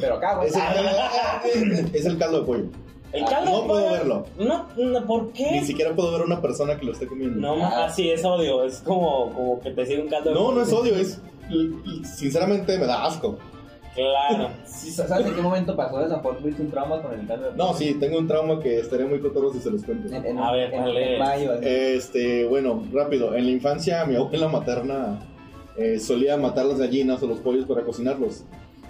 pero 0.00 0.14
acá, 0.16 0.36
güey. 0.36 0.48
Es 0.48 0.56
el, 1.56 1.94
es 1.94 2.04
el 2.06 2.18
caldo 2.18 2.40
de 2.40 2.46
pollo. 2.46 2.64
El 3.12 3.24
Ah, 3.24 3.26
caldo 3.30 3.50
No 3.50 3.60
de 3.62 3.66
puedo 3.68 3.80
pollo- 3.86 3.92
verlo. 3.92 4.26
No, 4.38 4.66
no, 4.76 5.06
¿por 5.06 5.32
qué? 5.32 5.50
Ni 5.52 5.64
siquiera 5.64 5.94
puedo 5.94 6.12
ver 6.12 6.20
a 6.20 6.24
una 6.24 6.42
persona 6.42 6.76
que 6.78 6.84
lo 6.84 6.92
esté 6.92 7.06
comiendo. 7.06 7.40
No, 7.40 7.64
Ah. 7.64 7.86
así 7.86 8.10
es 8.10 8.24
odio. 8.24 8.64
Es 8.64 8.78
como, 8.80 9.32
como 9.32 9.60
que 9.60 9.70
te 9.70 9.86
sirve 9.86 10.02
un 10.02 10.08
caldo 10.08 10.30
de 10.30 10.34
No, 10.34 10.42
pollo. 10.46 10.56
no 10.58 10.62
es 10.62 10.72
odio, 10.72 10.94
es. 10.96 11.20
Sinceramente 12.04 12.76
me 12.78 12.86
da 12.86 13.04
asco. 13.06 13.38
Claro. 13.94 14.50
Sí, 14.64 14.92
¿Sabes 14.92 15.26
en 15.26 15.34
qué 15.34 15.40
momento 15.42 15.74
pasó 15.74 16.04
eso? 16.04 16.22
¿Por 16.22 16.36
tuviste 16.38 16.62
un 16.62 16.70
trauma 16.70 17.02
con 17.02 17.18
el 17.18 17.26
caldo 17.26 17.50
de 17.50 17.56
No, 17.56 17.72
sí, 17.74 17.94
tengo 17.98 18.18
un 18.18 18.28
trauma 18.28 18.60
que 18.60 18.78
estaría 18.78 19.06
muy 19.06 19.18
cotorro 19.20 19.52
si 19.52 19.58
se 19.58 19.70
los 19.70 19.82
cuento. 19.82 20.14
En, 20.14 20.24
en- 20.24 20.38
A 20.38 20.52
ver, 20.52 20.72
en- 20.72 20.82
¿cuál 20.82 20.96
en 20.96 21.18
mayo. 21.18 21.52
así. 21.54 21.64
Este, 21.66 22.44
bueno, 22.46 22.84
rápido. 22.92 23.34
En 23.34 23.46
la 23.46 23.50
infancia, 23.50 24.04
mi 24.04 24.14
abuela 24.14 24.46
materna 24.48 25.18
eh, 25.76 25.98
solía 25.98 26.36
matar 26.36 26.66
las 26.66 26.78
gallinas 26.78 27.20
o 27.22 27.26
los 27.26 27.38
pollos 27.40 27.64
para 27.64 27.82
cocinarlos. 27.82 28.44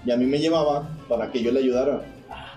Y 0.04 0.10
a 0.10 0.16
mí 0.16 0.26
me 0.26 0.38
llevaba 0.38 0.88
para 1.08 1.30
que 1.30 1.42
yo 1.42 1.50
le 1.52 1.60
ayudara. 1.60 2.02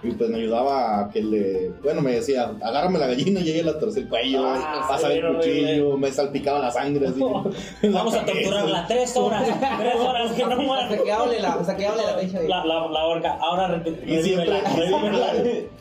Y 0.03 0.09
pues 0.13 0.31
me 0.31 0.37
ayudaba 0.37 0.99
a 0.99 1.09
que 1.11 1.21
le. 1.21 1.69
Bueno, 1.83 2.01
me 2.01 2.13
decía, 2.13 2.51
agárrame 2.59 2.97
la 2.97 3.05
gallina 3.05 3.39
y 3.39 3.51
ella 3.51 3.71
le 3.71 3.73
torce 3.79 3.99
el 3.99 4.09
cuello, 4.09 4.41
Ah, 4.43 4.87
pasa 4.89 5.13
el 5.13 5.21
sí, 5.21 5.35
cuchillo, 5.35 5.95
me 5.95 6.11
salpicaba 6.11 6.57
la 6.57 6.71
sangre. 6.71 7.07
Así, 7.07 7.19
Vamos 7.87 8.15
a 8.15 8.25
torturarla 8.25 8.87
tres 8.87 9.15
horas. 9.15 9.45
Tres 9.45 9.95
horas 9.97 10.31
que 10.31 10.43
no 10.43 10.57
muera. 10.59 10.85
Hasta 10.85 11.03
que 11.03 11.11
hable 11.11 11.39
la, 11.39 11.53
hasta 11.53 11.77
que 11.77 11.85
hable 11.85 12.01
la 12.03 12.13
fecha. 12.15 12.41
La, 12.41 12.65
la, 12.65 12.87
la 12.87 13.05
horca. 13.05 13.37
Ahora. 13.39 13.83
Y 14.07 14.21
siempre, 14.23 14.61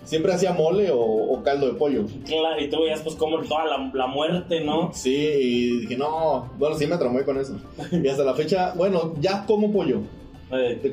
siempre 0.05 0.35
hacía 0.35 0.53
mole 0.53 0.91
o, 0.91 1.01
o 1.01 1.43
caldo 1.43 1.69
de 1.69 1.75
pollo. 1.79 2.05
Claro, 2.27 2.61
y 2.61 2.69
tú 2.69 2.83
veías 2.83 3.01
pues 3.01 3.15
como 3.17 3.39
toda 3.41 3.65
la, 3.65 3.91
la 3.95 4.07
muerte, 4.07 4.61
¿no? 4.61 4.91
Sí, 4.93 5.17
y 5.17 5.81
dije, 5.81 5.97
no, 5.97 6.51
bueno, 6.59 6.77
sí 6.77 6.87
me 6.87 6.99
traumé 6.99 7.25
con 7.25 7.39
eso. 7.39 7.55
Y 7.91 8.07
hasta 8.07 8.25
la 8.25 8.35
fecha, 8.35 8.75
bueno, 8.77 9.15
ya 9.19 9.47
como 9.47 9.73
pollo. 9.73 10.01
Eh, 10.53 10.81
eh, 10.83 10.93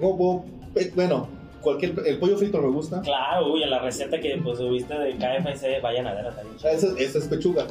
bueno, 0.95 1.36
cualquier, 1.61 1.93
el 2.05 2.17
pollo 2.19 2.37
frito 2.37 2.61
me 2.61 2.69
gusta. 2.69 3.01
claro, 3.01 3.51
uy, 3.53 3.65
la 3.65 3.79
receta 3.79 4.19
que 4.19 4.39
pues 4.43 4.57
subiste 4.57 4.93
de 4.93 5.15
KFC, 5.15 5.81
vayan 5.81 6.07
a 6.07 6.13
ver, 6.13 6.25
chido. 6.57 6.69
Esa, 6.71 6.87
esa 6.97 7.17
es 7.17 7.25
pechuga. 7.27 7.65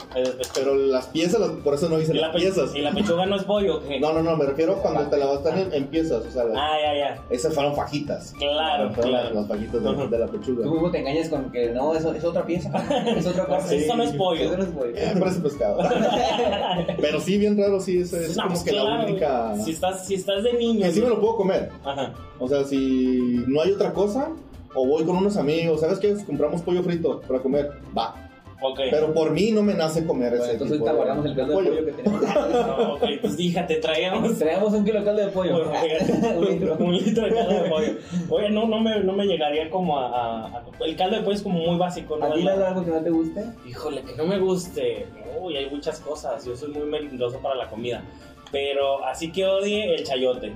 Pero 0.55 0.75
las 0.75 1.07
piezas, 1.07 1.41
las- 1.41 1.51
por 1.51 1.75
eso 1.75 1.89
no 1.89 1.99
hice 2.01 2.13
¿Y 2.13 2.17
la, 2.17 2.29
las 2.29 2.37
pe- 2.37 2.43
piezas. 2.43 2.75
¿Y 2.75 2.81
la 2.81 2.93
pechuga 2.93 3.27
no 3.27 3.37
es 3.37 3.45
pollo? 3.45 3.81
¿qué? 3.87 3.99
No, 4.01 4.13
no, 4.13 4.23
no, 4.23 4.37
me 4.37 4.45
refiero 4.47 4.77
cuando 4.83 5.09
te 5.09 5.17
la 5.17 5.27
vas 5.27 5.45
a 5.47 5.61
en, 5.61 5.73
en 5.73 5.87
piezas. 5.87 6.25
O 6.27 6.31
sea, 6.31 6.45
las- 6.45 6.57
Ah, 6.59 6.77
ya, 6.83 6.95
ya. 6.99 7.23
esas 7.31 7.55
fueron 7.55 7.75
fajitas. 7.75 8.33
Claro, 8.39 8.91
Fueron 8.93 9.13
las, 9.13 9.21
claro. 9.23 9.35
las 9.41 9.49
fajitas 9.49 9.73
de, 9.83 10.19
la 10.19 10.27
Tú 10.27 10.33
pechuga. 10.39 10.71
mismo 10.71 10.91
te 10.91 10.99
engañas 10.99 11.29
con 11.29 11.51
que 11.53 11.71
no, 11.71 11.95
eso 11.95 12.13
es 12.13 12.25
otra 12.25 12.45
pieza. 12.45 12.71
Es 13.17 13.27
otra 13.27 13.47
parte. 13.47 13.69
Sí, 13.79 13.85
Eso 13.85 13.97
no 13.97 14.03
es 14.03 14.13
pollo. 14.13 14.43
Eso 14.45 14.57
no 14.57 14.63
es 14.65 14.69
pollo. 14.71 14.93
Eh, 14.97 15.15
parece 15.19 15.41
pescado. 15.41 15.79
Pero 17.01 17.21
sí, 17.21 17.39
bien 17.39 17.57
raro, 17.59 17.81
sí, 17.81 17.99
es 18.01 18.13
No, 18.37 18.43
como 18.45 18.49
pues 18.55 18.63
que 18.65 18.71
claro, 18.71 18.89
la 18.91 19.05
única. 19.05 19.55
Si 19.65 19.71
estás, 19.73 20.07
si 20.07 20.15
estás 20.15 20.43
de 20.43 20.53
niño. 20.55 20.83
Que 20.87 20.93
sí 20.93 21.01
me 21.01 21.09
lo 21.09 21.21
puedo 21.21 21.37
comer. 21.37 21.71
Ajá. 21.85 22.13
O 22.39 22.47
sea, 22.49 22.65
si 22.65 23.43
no 23.47 23.63
hay 23.63 23.73
otra 23.77 23.93
cosa, 23.93 24.29
o 24.75 24.87
voy 24.87 25.05
con 25.05 25.17
unos 25.17 25.37
amigos, 25.37 25.81
¿sabes 25.81 25.99
qué? 25.99 26.15
Compramos 26.27 26.63
pollo 26.63 26.83
frito 26.83 27.21
para 27.23 27.41
comer. 27.41 27.71
Va. 27.97 28.23
Ok. 28.59 28.81
Pero 28.91 29.13
por 29.13 29.33
mí 29.33 29.51
no 29.53 29.63
me 29.63 29.75
nace 29.75 30.07
comer 30.07 30.31
Bueno, 30.31 30.45
ese 30.45 30.53
entonces 30.55 30.79
tipo 30.79 30.89
ahorita 30.89 30.93
de- 30.93 30.97
guardamos 31.21 31.27
el 31.27 31.37
caldo 31.37 31.61
de 31.61 31.69
pollo 31.71 31.85
que 31.87 31.93
tenemos. 32.03 32.23
No, 32.67 32.95
ok, 32.95 33.05
pues 33.21 33.37
fíjate, 33.37 33.75
traíamos 33.77 34.39
Traemos 34.39 34.73
un 34.73 34.83
kilo 34.85 34.99
de 35.01 35.05
caldo 35.05 35.23
de 35.27 35.29
pollo. 35.29 35.71
un 36.39 36.45
litro. 36.47 36.77
un 36.81 36.93
litro 36.97 37.25
de 37.27 37.35
caldo 37.35 37.53
de 37.63 37.69
pollo. 37.69 37.93
Oye, 38.31 38.49
no, 38.51 38.67
no 38.67 38.81
me, 38.81 39.01
no 39.01 39.13
me 39.13 39.27
llegaría 39.27 39.69
como 39.69 39.99
a, 39.99 40.07
a- 40.09 40.47
a- 40.47 40.65
El 40.81 40.97
caldo 40.97 41.17
de 41.17 41.23
pollo 41.23 41.37
es 41.37 41.43
como 41.43 41.59
muy 41.59 41.77
básico, 41.77 42.17
¿no? 42.17 42.25
¿A 42.25 42.33
ti 42.35 42.49
algo 42.49 42.83
que 42.83 42.91
no 42.91 43.03
te 43.03 43.11
guste? 43.11 43.45
Híjole, 43.69 44.03
que 44.03 44.17
no 44.17 44.25
me 44.25 44.39
guste. 44.39 45.07
Uy, 45.39 45.57
hay 45.59 45.69
muchas 45.69 46.01
cosas. 46.01 46.45
Yo 46.47 46.57
soy 46.57 46.71
muy 46.73 46.85
melindoso 46.87 47.39
para 47.41 47.55
la 47.57 47.69
comida. 47.69 48.03
Pero 48.51 49.05
así 49.05 49.31
que 49.33 49.45
odie 49.45 49.95
el 49.97 50.03
chayote. 50.05 50.55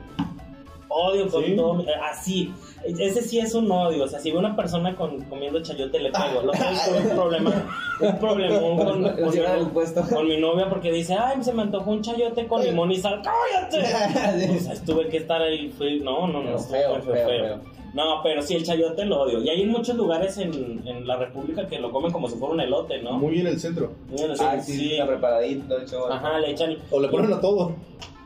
Odio 0.92 1.29
con 1.29 1.44
¿Sí? 1.44 1.55
todo. 1.57 1.74
mi- 1.74 1.85
eh, 1.85 1.94
Así. 2.11 2.53
Ese 2.85 3.22
sí 3.22 3.38
es 3.38 3.55
un 3.55 3.70
odio. 3.70 4.05
O 4.05 4.09
sea, 4.09 4.18
si 4.18 4.31
veo 4.31 4.40
una 4.40 4.57
persona 4.57 4.96
con, 4.96 5.22
comiendo 5.26 5.62
chayote, 5.62 6.00
le 6.00 6.11
pego. 6.11 6.42
Lo 6.42 6.50
tengo 6.53 6.98
un 6.98 7.14
problema. 7.16 7.68
Un 8.00 8.18
problemón 8.18 8.76
con, 8.79 9.03
mi, 9.03 9.66
puesto. 9.72 10.03
con 10.12 10.26
mi 10.26 10.37
novia 10.38 10.68
porque 10.68 10.90
dice: 10.90 11.14
Ay, 11.14 11.42
se 11.44 11.53
me 11.53 11.62
antojó 11.62 11.90
un 11.92 12.03
chayote 12.03 12.46
con 12.48 12.62
limón 12.64 12.90
y 12.90 12.96
sal. 12.96 13.22
¡Cállate! 13.22 14.57
O 14.57 14.61
sea, 14.61 14.74
tuve 14.85 15.09
que 15.09 15.18
estar 15.18 15.40
ahí. 15.40 15.68
Fui, 15.70 16.00
no, 16.00 16.26
no, 16.26 16.42
no. 16.42 16.59
Feo, 16.59 16.94
muy 16.94 17.03
feo, 17.03 17.26
feo. 17.29 17.61
No, 17.92 18.20
pero 18.22 18.40
sí, 18.40 18.55
el 18.55 18.64
chayote 18.64 19.05
lo 19.05 19.20
odio. 19.22 19.42
Y 19.42 19.48
hay 19.48 19.62
en 19.62 19.70
muchos 19.70 19.96
lugares 19.96 20.38
en, 20.38 20.81
en 20.87 21.07
la 21.07 21.16
República 21.16 21.66
que 21.66 21.79
lo 21.79 21.90
comen 21.92 22.12
como 22.12 22.29
si 22.29 22.37
fuera 22.37 22.55
un 22.55 22.61
elote, 22.61 23.03
¿no? 23.03 23.12
Muy 23.18 23.40
en 23.40 23.48
el 23.48 23.59
centro. 23.61 23.92
Bueno, 24.11 24.35
Ah, 24.40 24.57
sí, 24.61 24.72
sí, 24.72 24.79
sí. 24.79 24.92
está 24.94 25.07
preparadito, 25.09 25.76
el 25.76 25.88
show. 25.88 26.07
Ajá, 26.11 26.38
le 26.38 26.50
echan. 26.53 26.76
O 26.90 27.00
le 27.00 27.09
ponen 27.09 27.33
a 27.33 27.40
todo. 27.40 27.74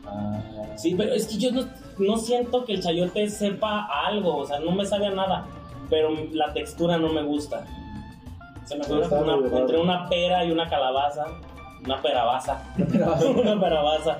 Ah. 0.05 0.39
Sí, 0.77 0.93
pero 0.95 1.13
es 1.13 1.25
que 1.27 1.37
yo 1.37 1.51
no, 1.51 1.63
no 1.97 2.17
siento 2.17 2.65
que 2.65 2.73
el 2.73 2.81
chayote 2.81 3.29
sepa 3.29 3.85
a 3.85 4.07
algo, 4.07 4.37
o 4.37 4.45
sea, 4.45 4.59
no 4.59 4.71
me 4.71 4.85
sabe 4.85 5.07
a 5.07 5.11
nada, 5.11 5.47
pero 5.89 6.09
la 6.31 6.53
textura 6.53 6.97
no 6.97 7.09
me 7.13 7.23
gusta. 7.23 7.65
Se 8.65 8.77
me 8.77 8.83
fue 8.83 9.01
entre 9.59 9.77
una 9.77 10.09
pera 10.09 10.43
y 10.43 10.51
una 10.51 10.67
calabaza, 10.67 11.25
una 11.85 12.01
perabaza, 12.01 12.61
una 12.77 13.59
perabaza. 13.59 14.15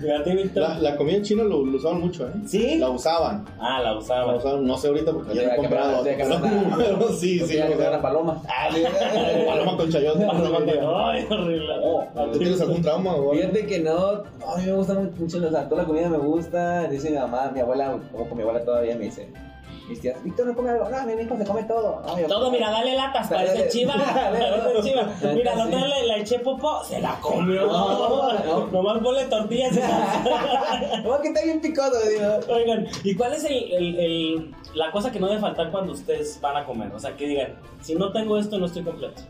Fíjate, 0.00 0.34
Víctor. 0.34 0.62
La, 0.62 0.78
la 0.78 0.96
comida 0.96 1.22
china 1.22 1.42
lo, 1.44 1.64
lo 1.64 1.76
usaban 1.78 2.00
mucho, 2.00 2.26
¿eh? 2.28 2.32
¿Sí? 2.46 2.76
La 2.78 2.90
usaban. 2.90 3.44
Ah, 3.58 3.80
la 3.80 3.92
La 3.92 3.98
usaba. 3.98 4.36
usaban, 4.36 4.66
no 4.66 4.76
sé 4.76 4.88
ahorita 4.88 5.12
porque 5.12 5.34
ya 5.34 5.42
no 5.46 5.52
he 5.52 5.56
comprado. 5.56 6.04
que 6.04 6.14
una- 6.24 7.08
sí, 7.18 7.40
sí. 7.40 7.56
Lo 7.58 7.66
que 7.66 7.74
una 7.74 7.76
usaban. 7.76 8.02
paloma. 8.02 8.42
Paloma 9.46 9.76
con 9.76 9.90
chayote. 9.90 10.24
Ay, 10.24 11.26
horrible. 11.30 11.74
¿Tú 12.32 12.38
tienes 12.38 12.60
algún 12.60 12.82
trauma 12.82 13.12
o 13.12 13.16
algo? 13.16 13.32
Fíjate 13.32 13.66
que 13.66 13.80
no, 13.80 14.12
no, 14.12 14.50
a 14.54 14.58
mí 14.58 14.64
me 14.66 14.72
gusta 14.72 14.94
mucho, 14.94 15.38
o 15.38 15.50
sea, 15.50 15.68
toda 15.68 15.82
la 15.82 15.88
comida 15.88 16.08
me 16.08 16.18
gusta, 16.18 16.84
dice 16.88 17.10
mi 17.10 17.16
mamá, 17.16 17.50
mi 17.52 17.60
abuela, 17.60 17.96
como 18.12 18.28
con 18.28 18.36
mi 18.36 18.42
abuela 18.42 18.64
todavía 18.64 18.96
me 18.96 19.04
dice, 19.06 19.28
mis 19.88 20.00
tías, 20.00 20.22
Víctor 20.24 20.46
no 20.46 20.54
come 20.54 20.70
algo, 20.70 20.88
no, 20.88 21.02
mi 21.06 21.12
hijo 21.22 21.36
se 21.36 21.44
come 21.44 21.62
todo. 21.64 22.02
No, 22.06 22.18
yo- 22.18 22.26
Todo, 22.26 22.50
mira, 22.50 22.70
dale 22.70 22.94
latas, 22.94 23.28
parece 23.28 23.68
chiva. 23.68 23.94
Parece 24.14 24.82
chiva. 24.82 25.08
Mira, 25.34 25.54
no 25.54 25.66
sí. 25.66 25.72
le, 25.72 26.06
le 26.06 26.20
eché 26.20 26.38
popo, 26.40 26.82
se 26.84 27.00
la 27.00 27.18
comió. 27.20 27.66
No, 27.66 28.32
no. 28.32 28.66
Nomás 28.72 28.98
ponle 29.02 29.24
tortillas 29.26 29.74
No, 31.04 31.20
que 31.20 31.28
está 31.28 31.42
bien 31.42 31.60
picoso, 31.60 32.00
digo. 32.08 32.54
Oigan, 32.54 32.86
¿y 33.04 33.14
cuál 33.14 33.32
es 33.34 33.44
el, 33.44 33.72
el- 33.72 33.98
el- 33.98 34.54
la 34.74 34.90
cosa 34.90 35.10
que 35.10 35.20
no 35.20 35.28
debe 35.28 35.40
faltar 35.40 35.70
cuando 35.70 35.92
ustedes 35.92 36.40
van 36.40 36.56
a 36.56 36.64
comer? 36.64 36.92
O 36.92 36.98
sea, 36.98 37.16
que 37.16 37.26
digan, 37.26 37.54
si 37.80 37.94
no 37.94 38.12
tengo 38.12 38.38
esto, 38.38 38.58
no 38.58 38.66
estoy 38.66 38.82
completo. 38.84 39.22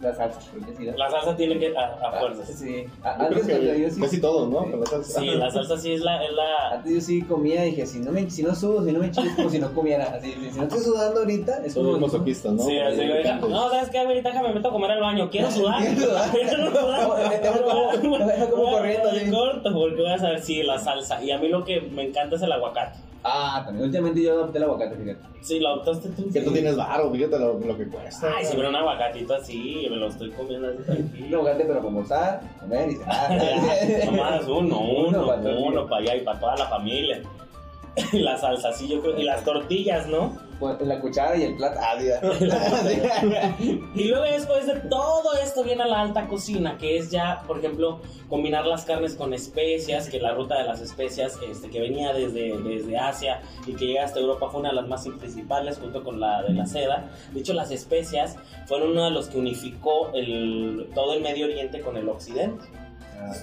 La 0.00 0.14
salsa, 0.14 0.40
sí, 0.40 0.84
La 0.96 1.10
salsa 1.10 1.36
tiene 1.36 1.58
que 1.58 1.76
a, 1.76 1.84
a 2.08 2.12
fuerzas. 2.18 2.48
Sí, 2.58 2.84
A- 3.02 3.16
Yo 3.18 3.24
antes 3.26 3.44
cuando 3.46 3.72
que 3.72 3.80
yo 3.80 3.90
sí, 3.90 4.00
casi 4.00 4.20
todos, 4.20 4.48
¿no? 4.48 4.64
Sí. 4.64 4.70
Con 4.70 4.80
la 4.80 4.86
salsa. 4.86 5.20
Sí, 5.20 5.26
la 5.26 5.50
salsa 5.50 5.76
sí 5.78 5.92
es 5.92 6.00
la... 6.00 6.24
Es 6.24 6.32
la 6.32 6.70
antes 6.72 6.94
yo 6.94 7.00
sí 7.00 7.22
comía 7.22 7.64
y 7.66 7.70
dije, 7.70 7.86
si 7.86 8.00
no, 8.00 8.10
me, 8.12 8.28
si 8.30 8.42
no 8.42 8.54
sudo, 8.54 8.84
si 8.84 8.92
no 8.92 8.98
me 8.98 9.10
chido, 9.10 9.26
es 9.28 9.36
como 9.36 9.50
si 9.50 9.58
no 9.58 9.72
comiera. 9.72 10.04
Así, 10.04 10.32
si 10.32 10.56
no 10.58 10.62
estoy 10.64 10.80
sudando 10.80 11.20
ahorita, 11.20 11.64
es 11.64 11.74
como... 11.74 11.92
los 11.92 12.00
masoquistas, 12.00 12.52
¿no? 12.52 12.62
Sí, 12.64 12.78
así 12.78 12.98
que. 12.98 13.34
No, 13.48 13.70
¿sabes 13.70 13.90
qué? 13.90 13.98
Ahorita 14.00 14.28
déjame 14.30 14.54
meto 14.54 14.68
a 14.68 14.72
comer 14.72 14.90
al 14.92 15.00
baño. 15.00 15.30
Quiero 15.30 15.50
sudar. 15.52 15.80
Quiero 15.82 16.00
sudar. 16.00 16.30
Quiero. 16.32 16.70
Me 16.70 18.00
como- 18.00 18.26
me 18.26 18.32
a- 18.32 18.50
corriendo, 18.50 19.08
corto, 19.30 19.72
porque 19.72 20.02
vas 20.02 20.22
a 20.22 20.30
ver, 20.30 20.42
sí, 20.42 20.62
la 20.62 20.78
salsa. 20.78 21.22
Y 21.22 21.30
a 21.30 21.38
mí 21.38 21.48
lo 21.48 21.64
que 21.64 21.80
me 21.80 22.08
encanta 22.08 22.36
es 22.36 22.42
el 22.42 22.52
aguacate. 22.52 22.98
Ah, 23.24 23.62
también. 23.64 23.84
Últimamente 23.86 24.22
yo 24.22 24.32
adopté 24.32 24.58
el 24.58 24.64
aguacate, 24.64 24.96
fíjate. 24.96 25.20
Sí, 25.42 25.60
lo 25.60 25.68
adoptaste 25.68 26.08
tú. 26.10 26.28
Que 26.32 26.40
tú 26.40 26.52
tienes 26.52 26.76
varo, 26.76 27.10
fíjate 27.12 27.38
lo, 27.38 27.58
lo 27.58 27.76
que 27.76 27.86
cuesta. 27.88 28.32
Ay, 28.36 28.44
si 28.44 28.56
me 28.56 28.68
un 28.68 28.74
aguacatito 28.76 29.34
así, 29.34 29.86
me 29.90 29.96
lo 29.96 30.08
estoy 30.08 30.30
comiendo 30.30 30.68
así 30.68 30.78
Un 30.78 30.84
tranquilo. 30.84 31.38
aguacate, 31.38 31.64
pero 31.64 31.76
como 31.80 31.88
almorzar, 32.00 32.40
comer 32.60 32.90
y 32.90 32.96
cenar. 32.96 34.04
Nomás 34.06 34.44
uno, 34.48 34.80
Uno 34.80 35.08
uno, 35.08 35.36
uno 35.58 35.80
día. 35.82 35.88
para 35.88 36.02
allá 36.02 36.16
y 36.16 36.20
para 36.22 36.40
toda 36.40 36.56
la 36.56 36.66
familia. 36.66 37.22
La 38.12 38.36
salsa, 38.36 38.72
sí, 38.72 38.88
yo 38.88 39.00
creo. 39.00 39.18
Y 39.18 39.24
las 39.24 39.44
tortillas, 39.44 40.06
¿no? 40.06 40.36
La 40.80 41.00
cuchara 41.00 41.36
y 41.36 41.42
el 41.42 41.56
plato. 41.56 41.80
Ah. 41.82 41.96
Y 43.94 44.04
luego 44.04 44.24
después 44.24 44.66
de 44.66 44.76
todo 44.88 45.34
esto 45.42 45.64
viene 45.64 45.82
a 45.82 45.86
la 45.86 46.00
alta 46.00 46.28
cocina, 46.28 46.78
que 46.78 46.96
es 46.96 47.10
ya, 47.10 47.42
por 47.46 47.58
ejemplo, 47.58 48.00
combinar 48.28 48.64
las 48.66 48.84
carnes 48.84 49.14
con 49.14 49.34
especias, 49.34 50.08
que 50.08 50.20
la 50.20 50.34
ruta 50.34 50.58
de 50.58 50.64
las 50.64 50.80
especias 50.80 51.38
este, 51.48 51.68
que 51.68 51.80
venía 51.80 52.12
desde, 52.12 52.58
desde 52.58 52.96
Asia 52.96 53.42
y 53.66 53.74
que 53.74 53.86
llega 53.86 54.04
hasta 54.04 54.20
Europa 54.20 54.48
fue 54.50 54.60
una 54.60 54.70
de 54.70 54.76
las 54.76 54.88
más 54.88 55.06
principales 55.18 55.78
junto 55.78 56.02
con 56.04 56.20
la 56.20 56.42
de 56.42 56.54
la 56.54 56.66
seda. 56.66 57.10
De 57.32 57.40
hecho, 57.40 57.52
las 57.52 57.70
especias 57.70 58.36
fueron 58.66 58.92
uno 58.92 59.04
de 59.04 59.10
los 59.10 59.28
que 59.28 59.38
unificó 59.38 60.12
el, 60.14 60.88
todo 60.94 61.14
el 61.14 61.22
Medio 61.22 61.46
Oriente 61.46 61.80
con 61.80 61.96
el 61.96 62.08
Occidente. 62.08 62.64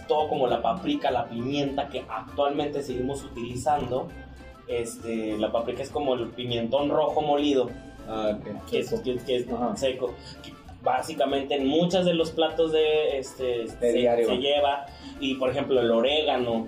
Todo 0.10 0.28
como 0.28 0.48
la 0.48 0.62
paprika, 0.62 1.10
la 1.10 1.30
pimienta 1.30 1.88
que 1.88 2.04
actualmente 2.10 2.84
seguimos 2.84 3.24
utilizando 3.24 4.10
este, 4.70 5.38
la 5.38 5.52
paprika 5.52 5.82
es 5.84 5.90
como 5.90 6.14
el 6.14 6.28
pimientón 6.30 6.90
rojo 6.90 7.22
molido, 7.22 7.70
Ah, 8.08 8.38
ok. 8.40 8.70
que 8.70 8.80
es, 8.80 8.90
que, 9.02 9.18
que 9.18 9.36
es 9.38 9.52
Ajá. 9.52 9.76
seco. 9.76 10.14
que 10.44 10.54
básicamente 10.82 11.56
en 11.56 11.68
muchos 11.68 12.06
de 12.06 12.14
los 12.14 12.32
platos 12.32 12.72
de 12.72 13.18
este 13.20 13.68
se 13.68 14.38
lleva 14.38 14.86
y 15.20 15.36
por 15.36 15.50
ejemplo 15.50 15.82
el 15.82 15.92
orégano, 15.92 16.68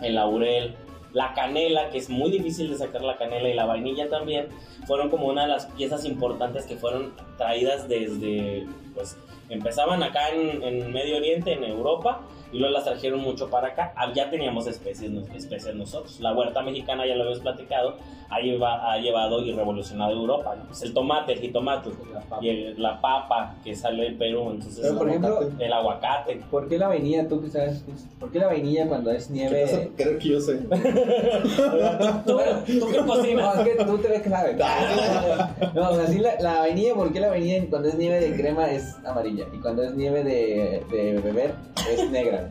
el 0.00 0.14
laurel, 0.14 0.74
la 1.12 1.34
canela, 1.34 1.90
que 1.90 1.98
es 1.98 2.08
muy 2.08 2.30
difícil 2.30 2.70
de 2.70 2.76
sacar 2.76 3.02
la 3.02 3.18
canela 3.18 3.48
y 3.48 3.54
la 3.54 3.66
vainilla 3.66 4.08
también, 4.08 4.46
fueron 4.86 5.10
como 5.10 5.26
una 5.26 5.42
de 5.42 5.48
las 5.48 5.66
piezas 5.66 6.04
importantes 6.04 6.64
que 6.66 6.76
fueron 6.76 7.12
traídas 7.36 7.88
desde, 7.88 8.66
pues, 8.94 9.16
empezaban 9.50 10.02
acá 10.02 10.30
en, 10.30 10.62
en 10.62 10.92
Medio 10.92 11.16
Oriente, 11.16 11.52
en 11.52 11.64
Europa, 11.64 12.20
y 12.52 12.58
luego 12.58 12.72
las 12.74 12.84
trajeron 12.84 13.20
mucho 13.20 13.48
para 13.48 13.68
acá. 13.68 13.92
Ah, 13.96 14.12
Ya 14.14 14.28
teníamos 14.30 14.66
especies, 14.66 15.12
especies 15.36 15.74
nosotros. 15.74 16.18
La 16.20 16.32
huerta 16.32 16.62
mexicana, 16.62 17.06
ya 17.06 17.14
lo 17.14 17.22
habíamos 17.22 17.40
platicado, 17.42 17.96
ha, 18.28 18.40
lleva- 18.40 18.90
ha 18.92 18.98
llevado 18.98 19.44
y 19.44 19.52
revolucionado 19.52 20.12
Europa. 20.12 20.56
¿no? 20.56 20.64
Pues 20.66 20.82
el 20.82 20.92
tomate, 20.92 21.32
el 21.34 21.40
jitomate, 21.40 21.90
La 22.12 22.20
papa. 22.20 22.38
y 22.44 22.48
el- 22.48 22.82
la 22.82 23.00
papa 23.00 23.54
que 23.62 23.74
sale 23.76 24.02
del 24.04 24.16
Perú, 24.16 24.50
entonces 24.50 24.80
Pero, 24.82 24.98
por 24.98 25.08
ejemplo, 25.08 25.36
aguacate. 25.36 25.64
el 25.64 25.72
aguacate. 25.72 26.40
¿Por 26.50 26.68
qué 26.68 26.78
la 26.78 26.88
vainilla, 26.88 27.28
tú 27.28 27.40
que 27.40 27.50
sabes? 27.50 27.84
¿Por 28.18 28.32
qué 28.32 28.38
la 28.40 28.46
vainilla 28.46 28.88
cuando 28.88 29.10
es 29.12 29.26
¿Qué 29.28 29.32
vas 29.32 29.52
nieve? 29.52 29.64
a 29.92 29.96
creer 29.96 30.18
que 30.18 30.28
yo 30.28 30.40
sé? 30.40 30.54
¿Tú, 32.26 32.38
tú 32.80 32.88
qué 32.90 32.98
cocinas? 32.98 33.54
No, 33.56 33.62
es 33.62 33.68
que 33.76 33.84
tú 33.84 33.98
te 33.98 34.08
ves 34.08 34.22
que 34.22 34.28
sabes. 34.28 34.56
No, 35.74 35.90
o 35.90 35.94
sea, 35.94 36.06
sí, 36.06 36.18
la, 36.18 36.32
la 36.40 36.58
vainilla, 36.60 36.94
¿por 36.94 37.12
qué 37.12 37.20
la 37.20 37.28
vainilla 37.28 37.64
cuando 37.70 37.88
es 37.88 37.94
nieve 37.96 38.20
de 38.20 38.36
crema 38.36 38.70
es 38.70 38.96
amarilla? 39.04 39.39
Y 39.52 39.58
cuando 39.58 39.82
es 39.82 39.94
nieve 39.94 40.22
de, 40.24 40.82
de 40.90 41.18
beber 41.20 41.54
es 41.90 42.10
negra. 42.10 42.48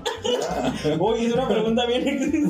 Uy, 0.99 1.25
es 1.25 1.33
una 1.33 1.47
pregunta 1.47 1.85
bien 1.85 2.49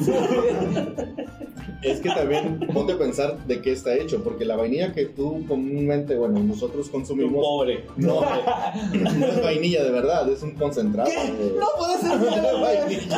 Es 1.82 2.02
que 2.02 2.10
también 2.10 2.60
ponte 2.74 2.94
a 2.94 2.98
pensar 2.98 3.38
de 3.46 3.62
qué 3.62 3.72
está 3.72 3.96
hecho, 3.96 4.22
porque 4.22 4.44
la 4.44 4.58
vainilla 4.58 4.92
que 4.92 5.06
tú 5.06 5.46
comúnmente, 5.48 6.18
bueno, 6.18 6.40
nosotros 6.40 6.90
consumimos, 6.90 7.42
pobre. 7.42 7.86
no, 7.96 8.20
no 8.22 9.26
es 9.28 9.42
vainilla 9.42 9.84
de 9.84 9.92
verdad, 9.92 10.30
es 10.30 10.44
un 10.44 10.52
concentrado. 10.56 11.10
de- 11.10 11.56
puede 11.78 11.98
ser 12.00 12.20
de 12.20 12.62
vainilla. 12.62 13.18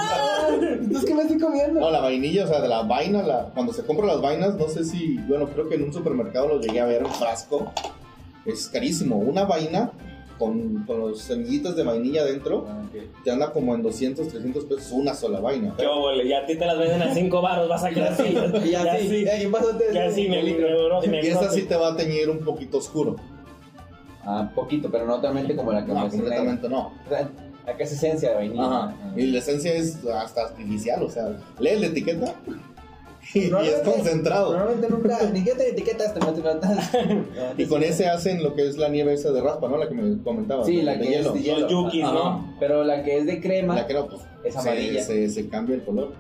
Entonces, 0.74 1.06
¿qué 1.06 1.16
me 1.16 1.22
estoy 1.24 1.40
comiendo? 1.40 1.80
No, 1.80 1.90
la 1.90 2.02
vainilla, 2.02 2.44
o 2.44 2.48
sea, 2.48 2.62
de 2.62 2.68
la 2.68 2.84
vaina, 2.84 3.24
la, 3.24 3.50
cuando 3.54 3.74
se 3.74 3.84
compran 3.84 4.08
las 4.08 4.22
vainas, 4.22 4.56
no 4.56 4.68
sé 4.68 4.84
si, 4.84 5.18
bueno, 5.28 5.48
creo 5.48 5.68
que 5.68 5.76
en 5.76 5.84
un 5.84 5.94
supermercado 5.94 6.48
lo 6.48 6.60
llegué 6.62 6.82
a 6.82 6.86
ver, 6.86 7.04
un 7.04 7.12
frasco, 7.12 7.72
es 8.46 8.68
carísimo. 8.70 9.18
Una 9.18 9.46
vaina 9.46 9.92
con, 10.42 10.84
con 10.88 11.00
los 11.00 11.22
semillitas 11.22 11.76
de 11.76 11.84
vainilla 11.84 12.26
dentro, 12.26 12.66
Ah, 12.68 12.82
te 13.24 13.30
anda 13.30 13.52
como 13.52 13.76
en 13.76 13.84
200, 13.84 14.28
300 14.28 14.66
pesos 14.66 14.92
una 14.92 15.14
sola 15.14 15.40
vaina. 15.40 15.76
Óvole, 15.88 16.28
ya 16.28 16.40
a 16.40 16.46
ti 16.48 16.56
te 16.58 16.66
las 16.66 16.80
venden 16.80 17.04
a 17.04 17.14
5 17.14 17.42
baros, 17.44 17.70
vas 17.70 17.84
a 17.84 17.92
quedar 17.92 18.14
así. 18.14 18.36
Y 18.66 18.72
ya 18.72 18.98
sí, 18.98 19.24
ya, 19.24 19.40
y 19.40 19.46
un 19.46 19.52
vasote 19.52 19.88
de- 19.90 19.94
Ya 19.94 20.10
sí, 20.12 20.28
me. 20.28 20.42
Y 20.44 21.28
esa 21.28 21.50
sí 21.52 21.62
te 21.64 21.76
va 21.76 21.90
a 21.90 21.96
teñir 21.96 22.28
un 22.30 22.40
poquito 22.40 22.80
oscuro. 22.80 23.18
Ah, 24.24 24.52
poquito, 24.56 24.90
pero 24.92 25.06
no 25.06 25.16
totalmente 25.18 25.56
como 25.56 25.72
la 25.72 25.86
que 25.86 25.94
No, 25.94 26.04
me 26.06 26.10
completamente 26.10 26.68
no. 26.68 26.92
Acá 27.68 27.84
es 27.84 27.92
esencia 27.92 28.30
de 28.30 28.36
vainilla. 28.36 28.64
Ajá. 28.66 28.84
Ajá. 28.86 29.14
Y 29.16 29.28
la 29.28 29.38
esencia 29.38 29.74
es 29.74 30.00
hasta 30.06 30.42
artificial, 30.42 31.04
o 31.04 31.10
sea, 31.10 31.38
lee 31.60 31.78
la 31.80 31.86
etiqueta 31.88 32.34
y, 33.34 33.40
y 33.40 33.46
es 33.46 33.80
concentrado. 33.86 34.52
Normalmente 34.54 34.90
nunca, 34.90 35.18
ni 35.32 35.44
que 35.44 35.52
te 35.54 35.70
etiquetas, 35.70 36.14
te 36.14 36.20
matas. 36.20 36.90
Y 37.58 37.66
con 37.66 37.84
ese 37.84 38.08
hacen 38.08 38.44
lo 38.44 38.54
que 38.56 38.68
es 38.68 38.78
la 38.78 38.90
nieve 38.90 39.14
esa 39.14 39.32
de 39.32 39.42
raspa, 39.42 39.68
¿no? 39.68 39.78
La 39.78 39.88
que 39.88 39.96
me 39.96 40.22
comentabas. 40.24 40.66
Sí, 40.66 40.82
la 40.82 40.94
de 40.96 41.00
que 41.02 41.10
hielo. 41.12 41.30
es 41.30 41.34
de 41.34 41.42
hielo. 41.42 41.88
Ajá. 41.88 42.14
¿no? 42.14 42.56
Pero 42.60 42.84
la 42.84 43.04
que 43.04 43.18
es 43.18 43.26
de 43.26 43.40
crema 43.42 43.76
La 43.76 43.88
que 43.88 43.94
no, 43.94 44.08
pues 44.08 44.22
es 44.44 44.54
se- 44.54 44.60
amarilla. 44.60 45.04
Se, 45.04 45.30
se 45.30 45.48
cambia 45.50 45.76
el 45.76 45.84
color. 45.84 46.14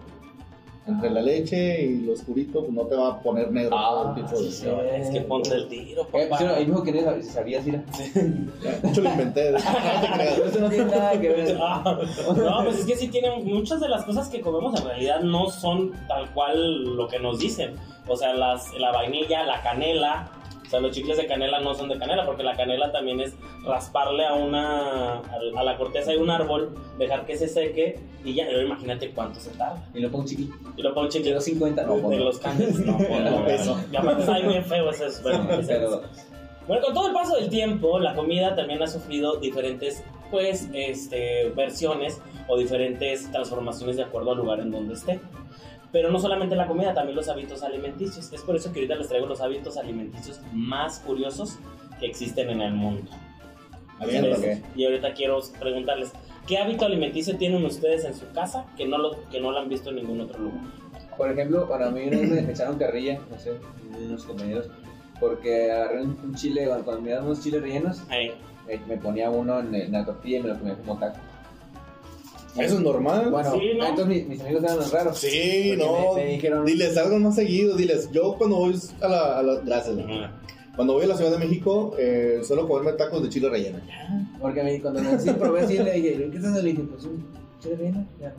Entre 0.93 1.09
la 1.09 1.21
leche 1.21 1.81
y 1.83 2.01
lo 2.01 2.13
oscurito, 2.13 2.59
pues 2.61 2.71
no 2.71 2.83
te 2.83 2.95
va 2.95 3.09
a 3.09 3.19
poner 3.19 3.51
negro 3.51 3.75
Ah, 3.77 4.13
tipo 4.15 4.39
de. 4.41 4.51
sí. 4.51 4.67
Es 4.95 5.09
que 5.09 5.21
ponte 5.21 5.53
el 5.55 5.67
tiro, 5.67 6.03
Eh, 6.13 6.27
pues, 6.29 6.41
ahí 6.41 6.65
dijo 6.65 6.83
que 6.83 6.91
no 6.91 6.99
sab- 7.01 7.21
sabías, 7.21 7.65
mira. 7.65 7.83
De 8.13 8.89
hecho, 8.89 9.01
lo 9.01 9.09
inventé. 9.09 9.51
No 9.51 9.57
te 9.57 9.63
creas. 10.13 10.33
Pero 10.35 10.45
eso 10.49 10.59
no 10.59 10.69
tiene 10.69 10.85
nada 10.85 11.19
que 11.19 11.29
ver. 11.29 11.57
Ah, 11.61 11.97
No, 12.35 12.63
pues 12.63 12.79
es 12.79 12.85
que 12.85 12.95
sí 12.95 13.07
tienen 13.07 13.45
muchas 13.45 13.79
de 13.79 13.89
las 13.89 14.03
cosas 14.05 14.27
que 14.29 14.41
comemos 14.41 14.79
en 14.79 14.85
realidad 14.87 15.21
no 15.21 15.49
son 15.49 15.91
tal 16.07 16.29
cual 16.33 16.95
lo 16.95 17.07
que 17.07 17.19
nos 17.19 17.39
dicen. 17.39 17.75
O 18.07 18.15
sea, 18.15 18.33
las, 18.33 18.73
la 18.79 18.91
vainilla, 18.91 19.43
la 19.45 19.61
canela, 19.61 20.27
sea, 20.71 20.79
los 20.79 20.91
chicles 20.91 21.17
de 21.17 21.27
canela 21.27 21.59
no 21.59 21.75
son 21.75 21.89
de 21.89 21.99
canela 21.99 22.25
porque 22.25 22.43
la 22.43 22.55
canela 22.55 22.91
también 22.91 23.19
es 23.19 23.35
rasparle 23.63 24.25
a 24.25 24.33
una 24.33 25.19
a, 25.19 25.63
la 25.63 25.77
corteza 25.77 26.11
de 26.11 26.17
un 26.17 26.29
árbol, 26.29 26.73
dejar 26.97 27.25
que 27.25 27.37
se 27.37 27.47
seque 27.47 27.99
y 28.23 28.33
ya, 28.33 28.45
pero 28.47 28.61
imagínate 28.61 29.11
cuánto 29.11 29.39
se 29.39 29.51
tarda. 29.51 29.83
Y 29.93 29.99
lo 29.99 30.09
pongo 30.09 30.25
chiquito. 30.25 30.53
Y 30.77 30.81
lo 30.81 30.93
pongo 30.93 31.09
chicle 31.09 31.31
Quiero 31.31 31.41
50, 31.41 31.83
no, 31.83 32.09
de 32.09 32.17
los 32.17 32.39
candies, 32.39 32.79
no, 32.85 32.97
peso. 33.45 33.79
Y 33.91 33.95
aparte 33.95 34.25
sabe 34.25 34.47
bien 34.47 34.65
feo 34.65 34.89
ese 34.89 35.05
es, 35.07 35.21
bueno, 35.21 35.47
bueno, 36.67 36.85
con 36.85 36.93
todo 36.93 37.07
el 37.07 37.13
paso 37.13 37.35
del 37.35 37.49
tiempo, 37.49 37.99
la 37.99 38.15
comida 38.15 38.55
también 38.55 38.81
ha 38.81 38.87
sufrido 38.87 39.37
diferentes, 39.37 40.03
pues, 40.29 40.69
este, 40.73 41.49
versiones 41.49 42.21
o 42.47 42.57
diferentes 42.57 43.29
transformaciones 43.31 43.97
de 43.97 44.03
acuerdo 44.03 44.31
al 44.31 44.37
lugar 44.37 44.59
en 44.59 44.71
donde 44.71 44.93
esté. 44.93 45.19
Pero 45.91 46.09
no 46.09 46.19
solamente 46.19 46.55
la 46.55 46.67
comida, 46.67 46.93
también 46.93 47.15
los 47.15 47.27
hábitos 47.27 47.63
alimenticios. 47.63 48.31
Es 48.31 48.41
por 48.41 48.55
eso 48.55 48.71
que 48.71 48.79
ahorita 48.79 48.95
les 48.95 49.09
traigo 49.09 49.27
los 49.27 49.41
hábitos 49.41 49.77
alimenticios 49.77 50.39
más 50.53 50.99
curiosos 50.99 51.57
que 51.99 52.05
existen 52.05 52.49
en 52.49 52.61
el 52.61 52.73
mundo. 52.73 53.11
Ok. 53.99 54.09
Y 54.75 54.85
ahorita 54.85 55.13
quiero 55.13 55.39
preguntarles, 55.59 56.11
¿qué 56.47 56.57
hábito 56.57 56.85
alimenticio 56.85 57.37
tienen 57.37 57.63
ustedes 57.65 58.05
en 58.05 58.15
su 58.15 58.29
casa 58.31 58.65
que 58.77 58.87
no 58.87 58.97
lo, 58.97 59.29
que 59.29 59.39
no 59.39 59.51
lo 59.51 59.59
han 59.59 59.69
visto 59.69 59.89
en 59.89 59.97
ningún 59.97 60.21
otro 60.21 60.39
lugar? 60.39 60.61
Por 61.17 61.29
ejemplo, 61.29 61.67
para 61.67 61.91
mí 61.91 62.07
una 62.07 62.17
vez 62.17 62.45
me 62.45 62.51
echaron 62.51 62.77
carrilla, 62.77 63.19
no 63.29 63.37
sé, 63.37 63.51
unos 63.99 64.23
compañeros, 64.23 64.69
porque 65.19 65.71
agarré 65.71 66.01
un, 66.01 66.33
chile, 66.35 66.67
cuando, 66.83 67.01
me 67.01 67.11
daban 67.11 67.25
unos 67.25 67.43
chiles 67.43 67.61
rellenos, 67.61 68.01
me, 68.09 68.77
me 68.87 68.97
ponía 68.97 69.29
uno 69.29 69.59
en, 69.59 69.75
en 69.75 69.91
la 69.91 70.05
tortilla 70.05 70.39
y 70.39 70.41
me 70.41 70.49
lo 70.49 70.57
comía 70.57 70.75
como 70.75 70.97
taco. 70.97 71.19
Eso 72.57 72.75
es 72.75 72.81
normal. 72.81 73.29
Bueno, 73.31 73.51
Sí, 73.53 73.71
¿no? 73.77 73.85
entonces 73.87 74.07
mis, 74.07 74.27
mis 74.27 74.41
amigos 74.41 74.63
eran 74.63 74.77
los 74.77 74.91
raros. 74.91 75.17
Sí, 75.17 75.73
no. 75.77 76.13
Me, 76.15 76.23
me 76.23 76.31
dijeron, 76.31 76.65
Diles 76.65 76.97
algo 76.97 77.17
más 77.19 77.35
seguido. 77.35 77.75
Diles, 77.77 78.09
yo 78.11 78.35
cuando 78.37 78.57
voy 78.57 78.75
a 79.01 79.07
la. 79.07 79.39
A 79.39 79.43
la 79.43 79.55
gracias. 79.61 79.97
ajá. 79.97 80.31
Cuando 80.75 80.93
voy 80.93 81.03
a 81.03 81.07
la 81.07 81.17
Ciudad 81.17 81.31
de 81.31 81.37
México, 81.37 81.93
eh, 81.99 82.39
suelo 82.43 82.67
comerme 82.67 82.93
tacos 82.93 83.21
de 83.21 83.29
chile 83.29 83.49
relleno. 83.49 83.79
porque 84.41 84.63
me, 84.63 84.81
cuando 84.81 85.01
me 85.01 85.19
sí, 85.19 85.29
probé 85.31 85.61
así, 85.61 85.77
le 85.77 85.91
dije, 85.93 86.29
¿qué 86.31 86.37
estás? 86.37 86.53
Le 86.63 86.69
dije, 86.71 86.83
pues 86.83 87.03
un 87.05 87.25
chile 87.61 87.75
relleno. 87.75 88.07
Ya. 88.21 88.33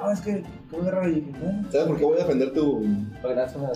Ah, 0.00 0.12
es 0.12 0.20
que, 0.20 0.42
¿Sabes 0.72 1.86
por 1.86 1.98
qué 1.98 2.04
voy 2.04 2.14
a 2.16 2.20
defender 2.24 2.52
tu.? 2.52 2.82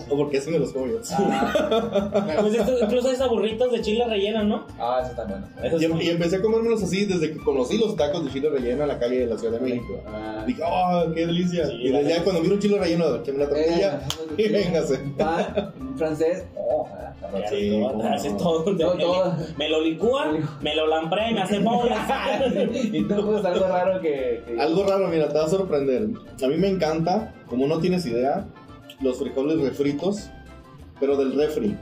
O 0.09 0.17
porque 0.17 0.37
eso 0.37 0.49
me 0.51 0.59
los 0.59 0.73
como 0.73 0.87
yo. 0.87 0.97
Ah, 1.11 2.37
Pues 2.41 2.55
esto- 2.55 2.79
incluso 2.81 3.07
hay 3.09 3.29
burritos 3.29 3.71
de 3.71 3.81
chile 3.81 4.05
relleno, 4.07 4.43
¿no? 4.43 4.65
ah, 4.79 4.99
eso 5.01 5.11
está 5.11 5.23
bueno. 5.25 5.45
Eso 5.63 5.79
Y, 5.81 5.85
es- 5.85 6.05
y 6.05 6.09
empecé 6.09 6.35
a 6.37 6.41
comérmelos 6.41 6.81
así 6.83 7.05
desde 7.05 7.31
que 7.31 7.37
conocí 7.37 7.77
los 7.77 7.95
tacos 7.95 8.25
de 8.25 8.31
chile 8.31 8.49
relleno 8.49 8.81
en 8.83 8.87
la 8.87 8.99
calle 8.99 9.19
de 9.19 9.27
la 9.27 9.37
Ciudad 9.37 9.59
de 9.59 9.65
México. 9.65 10.01
Ah, 10.07 10.43
Dije, 10.45 10.61
¡oh, 10.65 11.11
qué 11.13 11.25
delicia! 11.27 11.67
Sí, 11.67 11.73
y 11.79 11.91
desde 11.91 12.09
ya 12.09 12.23
cuando 12.23 12.41
miro 12.41 12.55
un 12.55 12.59
chile 12.61 12.77
relleno, 12.79 13.15
echame 13.15 13.37
la 13.39 13.49
tortilla 13.49 14.01
eh, 14.01 14.33
y 14.37 14.47
véngase. 14.49 14.97
Pan, 15.17 15.73
un 15.79 15.97
francés. 15.97 16.43
Oh, 16.69 16.85
ah. 16.91 17.13
Sí, 17.49 17.77
no. 17.79 18.03
hace 18.13 18.29
todo. 18.31 18.61
Todo, 18.75 18.97
todo. 18.97 19.33
Me 19.57 19.69
lo 19.69 19.79
licúa, 19.81 20.33
me 20.61 20.75
lo 20.75 20.85
lamprea 20.85 21.31
y 21.31 21.33
me 21.33 21.41
hace 21.41 21.59
bolas. 21.63 21.97
y 22.73 23.03
tú 23.03 23.25
pues 23.25 23.45
algo 23.45 23.67
raro 23.67 24.01
que, 24.01 24.43
que- 24.45 24.59
Algo 24.61 24.83
raro, 24.85 25.07
mira, 25.07 25.29
te 25.29 25.37
va 25.37 25.45
a 25.45 25.49
sorprender. 25.49 26.07
A 26.43 26.47
mí 26.47 26.57
me 26.57 26.67
encanta, 26.67 26.86
como 27.47 27.67
no 27.67 27.79
tienes 27.79 28.05
idea, 28.05 28.45
los 29.01 29.17
frijoles 29.19 29.59
refritos, 29.61 30.29
pero 30.99 31.15
del 31.17 31.33
refri. 31.35 31.75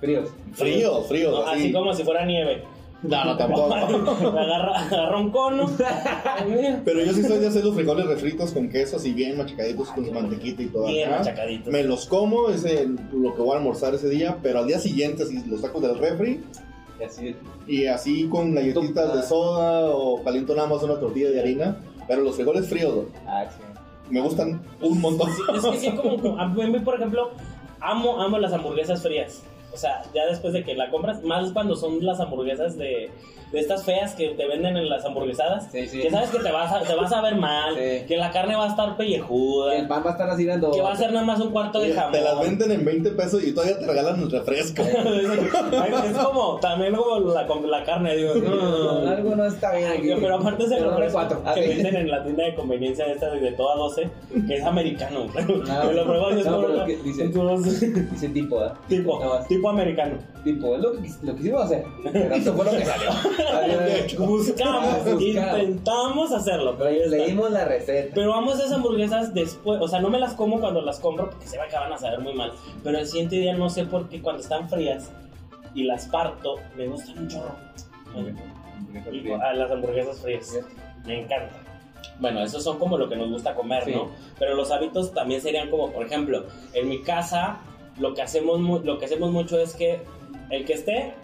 fríos. 0.00 0.28
Fríos, 0.52 1.06
fríos, 1.08 1.32
No, 1.32 1.46
así. 1.46 1.60
así 1.64 1.72
como 1.72 1.92
si 1.94 2.04
fuera 2.04 2.24
nieve. 2.24 2.62
No, 3.02 3.24
no, 3.24 3.36
tampoco. 3.36 3.74
agarra, 3.74 4.80
agarra 4.86 5.18
un 5.18 5.30
cono. 5.30 5.70
Pero 6.84 7.04
yo 7.04 7.12
sí 7.12 7.22
soy 7.22 7.38
de 7.38 7.48
hacer 7.48 7.62
los 7.64 7.74
frijoles 7.74 8.06
refritos 8.06 8.52
con 8.52 8.68
queso, 8.70 8.96
así 8.96 9.12
bien 9.12 9.36
machacaditos 9.36 9.90
con 9.90 10.04
su 10.06 10.12
mantequita 10.12 10.62
y 10.62 10.66
todo 10.66 10.86
Bien 10.86 11.08
acá. 11.10 11.18
machacaditos. 11.18 11.72
Me 11.72 11.84
los 11.84 12.06
como, 12.06 12.48
es 12.48 12.64
el- 12.64 12.98
lo 13.12 13.34
que 13.34 13.42
voy 13.42 13.52
a 13.54 13.58
almorzar 13.58 13.94
ese 13.94 14.08
día, 14.08 14.38
pero 14.42 14.60
al 14.60 14.66
día 14.66 14.78
siguiente 14.78 15.24
así 15.24 15.42
los 15.46 15.60
saco 15.60 15.80
del 15.80 15.98
refri 15.98 16.40
Y 16.98 17.04
así. 17.04 17.36
y 17.66 17.86
así 17.86 18.28
con 18.28 18.54
galletitas 18.54 19.14
de 19.14 19.22
soda 19.22 19.90
o 19.90 20.22
caliento 20.24 20.54
nada 20.54 20.66
más 20.68 20.82
una 20.82 20.98
tortilla 20.98 21.30
de 21.30 21.38
harina. 21.40 21.76
Pero 22.08 22.22
los 22.22 22.36
frijoles 22.36 22.66
fríos 22.66 23.06
Ah, 23.26 23.44
sí. 23.50 23.62
Me 24.10 24.20
gustan 24.20 24.60
un 24.80 25.00
montón. 25.00 25.30
Es 25.54 25.64
que 25.64 25.76
sí, 25.78 25.90
como, 25.96 26.38
a 26.38 26.48
mí, 26.48 26.78
por 26.80 26.94
ejemplo, 26.94 27.30
amo, 27.80 28.20
amo 28.20 28.38
las 28.38 28.52
hamburguesas 28.52 29.02
frías. 29.02 29.42
O 29.76 29.78
sea, 29.78 30.02
ya 30.14 30.26
después 30.26 30.52
de 30.52 30.64
que 30.64 30.74
la 30.74 30.90
compras, 30.90 31.22
más 31.22 31.52
cuando 31.52 31.76
son 31.76 32.04
las 32.04 32.18
hamburguesas 32.18 32.76
de, 32.78 33.10
de 33.52 33.60
estas 33.60 33.84
feas 33.84 34.14
que 34.14 34.30
te 34.30 34.46
venden 34.48 34.76
en 34.76 34.88
las 34.88 35.04
hamburguesadas, 35.04 35.68
Sí, 35.70 35.86
sí. 35.86 36.00
que 36.00 36.10
sabes 36.10 36.30
que 36.30 36.38
te 36.38 36.50
vas 36.50 36.72
a, 36.72 36.80
te 36.80 36.94
vas 36.94 37.12
a 37.12 37.20
ver 37.20 37.36
mal, 37.36 37.74
Sí. 37.76 38.06
que 38.08 38.16
la 38.16 38.30
carne 38.32 38.56
va 38.56 38.64
a 38.64 38.68
estar 38.68 38.96
pellejuda, 38.96 39.76
El 39.76 39.86
pan 39.86 40.02
va 40.04 40.08
a 40.10 40.12
estar 40.12 40.30
así 40.30 40.44
dando. 40.46 40.70
que 40.72 40.80
va 40.80 40.92
a 40.92 40.96
ser 40.96 41.12
nada 41.12 41.24
más 41.26 41.38
un 41.40 41.50
cuarto 41.50 41.78
de 41.80 41.92
jamón. 41.92 42.12
Te 42.12 42.20
las 42.22 42.40
venden 42.40 42.72
en 42.72 42.84
20 42.84 43.10
pesos 43.10 43.44
y 43.44 43.52
todavía 43.52 43.78
te 43.78 43.86
regalan 43.86 44.20
el 44.22 44.30
refresco. 44.30 44.82
es 44.82 46.18
como, 46.18 46.58
también 46.60 46.94
como 46.94 47.18
la, 47.32 47.46
con 47.46 47.70
la 47.70 47.84
carne, 47.84 48.16
digo, 48.16 48.34
no. 48.34 49.08
Algo 49.08 49.36
no 49.36 49.44
está 49.44 49.74
bien 49.76 49.90
aquí. 49.92 50.08
Pero 50.20 50.36
aparte 50.36 50.64
es 50.64 50.70
el 50.72 50.78
Pero 50.78 50.90
refresco 50.96 51.42
que 51.44 51.50
Así. 51.50 51.60
venden 51.60 51.96
en 51.96 52.10
la 52.10 52.22
tienda 52.24 52.44
de 52.44 52.54
conveniencia 52.54 53.06
esta 53.06 53.30
de 53.30 53.52
toda 53.52 53.76
12, 53.76 54.10
que 54.46 54.56
es 54.56 54.64
americano. 54.64 55.26
Ah, 55.68 55.84
Que 55.88 55.94
lo 55.94 56.04
pruebas 56.04 56.36
y 56.36 56.40
es 56.40 56.46
no, 56.46 56.62
como 56.62 56.84
que 56.84 56.96
dice- 56.96 57.26
Dice 57.26 58.28
tipo, 58.30 58.64
¿eh? 58.64 58.68
tipo, 58.88 59.20
más. 59.20 59.46
Tipo 59.66 59.70
americano. 59.70 60.18
Tipo, 60.44 60.76
es 60.76 60.80
lo 60.82 60.92
que, 60.92 61.08
lo 61.22 61.32
que 61.32 61.38
quisimos 61.38 61.62
hacer. 61.64 61.84
Pero 62.12 62.34
esto 62.34 62.54
fue 62.54 62.64
lo 62.64 62.70
que 62.72 62.84
salió. 62.84 64.26
Buscamos, 64.26 65.22
intentamos 65.22 66.32
hacerlo, 66.32 66.76
pero 66.76 66.90
ahí 66.90 66.96
está. 66.98 67.16
Leímos 67.16 67.50
la 67.50 67.64
receta. 67.64 68.12
Pero 68.14 68.34
amo 68.34 68.52
esas 68.52 68.72
hamburguesas 68.72 69.34
después, 69.34 69.80
o 69.80 69.88
sea, 69.88 70.00
no 70.00 70.08
me 70.10 70.18
las 70.18 70.34
como 70.34 70.60
cuando 70.60 70.80
las 70.82 71.00
compro 71.00 71.30
porque 71.30 71.46
se 71.46 71.56
me 71.58 71.64
acaban 71.64 71.92
a 71.92 71.98
saber 71.98 72.20
muy 72.20 72.34
mal. 72.34 72.52
Pero 72.84 72.98
el 72.98 73.06
siguiente 73.06 73.36
día 73.36 73.54
no 73.54 73.68
sé 73.70 73.84
por 73.84 74.08
qué 74.08 74.20
cuando 74.22 74.42
están 74.42 74.68
frías 74.68 75.10
y 75.74 75.84
las 75.84 76.06
parto, 76.06 76.56
me 76.76 76.86
gustan 76.88 77.18
un 77.18 77.28
chorro. 77.28 77.54
Y- 79.12 79.30
a 79.30 79.52
las 79.52 79.70
hamburguesas 79.70 80.20
frías. 80.20 80.58
Me 81.04 81.20
encanta. 81.22 81.54
Bueno, 82.20 82.42
esos 82.42 82.62
son 82.62 82.78
como 82.78 82.96
lo 82.96 83.08
que 83.08 83.16
nos 83.16 83.28
gusta 83.30 83.54
comer, 83.54 83.84
Sí. 83.84 83.92
¿no? 83.92 84.10
Pero 84.38 84.54
los 84.54 84.70
hábitos 84.70 85.12
también 85.12 85.40
serían 85.40 85.70
como, 85.70 85.90
por 85.92 86.06
ejemplo, 86.06 86.44
en 86.72 86.88
mi 86.88 87.02
casa 87.02 87.58
lo 87.98 88.14
que 88.14 88.22
hacemos 88.22 88.84
lo 88.84 88.98
que 88.98 89.04
hacemos 89.06 89.30
mucho 89.30 89.58
es 89.58 89.74
que 89.74 90.00
el 90.50 90.64
que 90.64 90.74
esté 90.74 91.14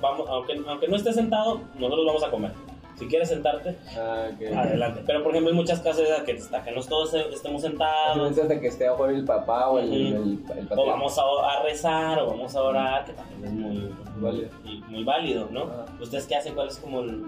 vamos 0.00 0.28
aunque 0.28 0.60
aunque 0.66 0.88
no 0.88 0.96
esté 0.96 1.12
sentado, 1.12 1.60
nosotros 1.78 2.06
vamos 2.06 2.22
a 2.24 2.30
comer. 2.30 2.52
Si 2.96 3.06
quieres 3.06 3.28
sentarte, 3.28 3.76
Ah, 3.96 4.26
ok. 4.34 4.56
adelante. 4.56 5.02
Pero 5.06 5.22
por 5.22 5.30
ejemplo, 5.30 5.50
hay 5.52 5.56
muchas 5.56 5.78
casas 5.78 6.04
que 6.26 6.32
hasta 6.32 6.64
que 6.64 6.72
no 6.72 6.82
todos 6.82 7.14
estemos 7.14 7.62
sentados 7.62 8.36
hasta 8.36 8.58
que 8.60 8.66
esté 8.66 8.88
afuera 8.88 9.12
el 9.16 9.24
papá 9.24 9.68
o 9.70 9.78
el, 9.78 9.86
Ujú. 10.16 10.22
el, 10.52 10.58
el 10.58 10.68
o 10.78 10.84
vamos 10.86 11.16
a, 11.16 11.22
a 11.22 11.62
rezar 11.62 12.18
o 12.18 12.26
vamos 12.30 12.56
a 12.56 12.60
orar, 12.62 13.04
que 13.04 13.12
también 13.12 13.44
es 13.44 13.52
muy 13.52 13.94
Válido. 14.20 14.48
y 14.64 14.80
muy 14.90 15.04
válido, 15.04 15.46
¿no? 15.52 15.62
Ajá. 15.62 15.84
¿Ustedes 16.00 16.26
qué 16.26 16.34
hacen? 16.34 16.56
¿Cuál 16.56 16.66
es 16.68 16.78
como 16.78 17.02
el, 17.02 17.26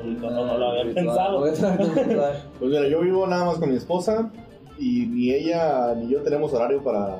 el- 0.00 0.20
no, 0.20 0.28
Ah, 0.28 0.30
no 0.30 0.56
lo 0.58 0.68
habían 0.70 0.86
ritual. 0.94 1.06
pensado? 1.06 1.40
Pues 2.60 2.70
mira, 2.70 2.86
yo 2.88 3.00
vivo 3.00 3.26
nada 3.26 3.44
más 3.46 3.58
con 3.58 3.70
mi 3.70 3.76
esposa 3.76 4.30
y 4.78 5.06
ni 5.06 5.32
ella 5.32 5.94
ni 5.96 6.08
yo 6.12 6.22
tenemos 6.22 6.52
horario 6.54 6.80
para 6.84 7.16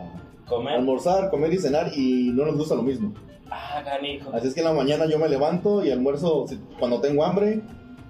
Comer. 0.48 0.74
almorzar, 0.74 1.30
comer 1.30 1.52
y 1.52 1.58
cenar 1.58 1.90
y 1.94 2.30
no 2.34 2.46
nos 2.46 2.56
gusta 2.56 2.74
lo 2.74 2.82
mismo. 2.82 3.12
Ah, 3.50 3.82
canijo. 3.84 4.30
Así 4.32 4.48
es 4.48 4.54
que 4.54 4.60
en 4.60 4.66
la 4.66 4.72
mañana 4.72 5.06
yo 5.06 5.18
me 5.18 5.28
levanto 5.28 5.84
y 5.84 5.90
almuerzo 5.90 6.46
cuando 6.78 7.00
tengo 7.00 7.24
hambre 7.24 7.62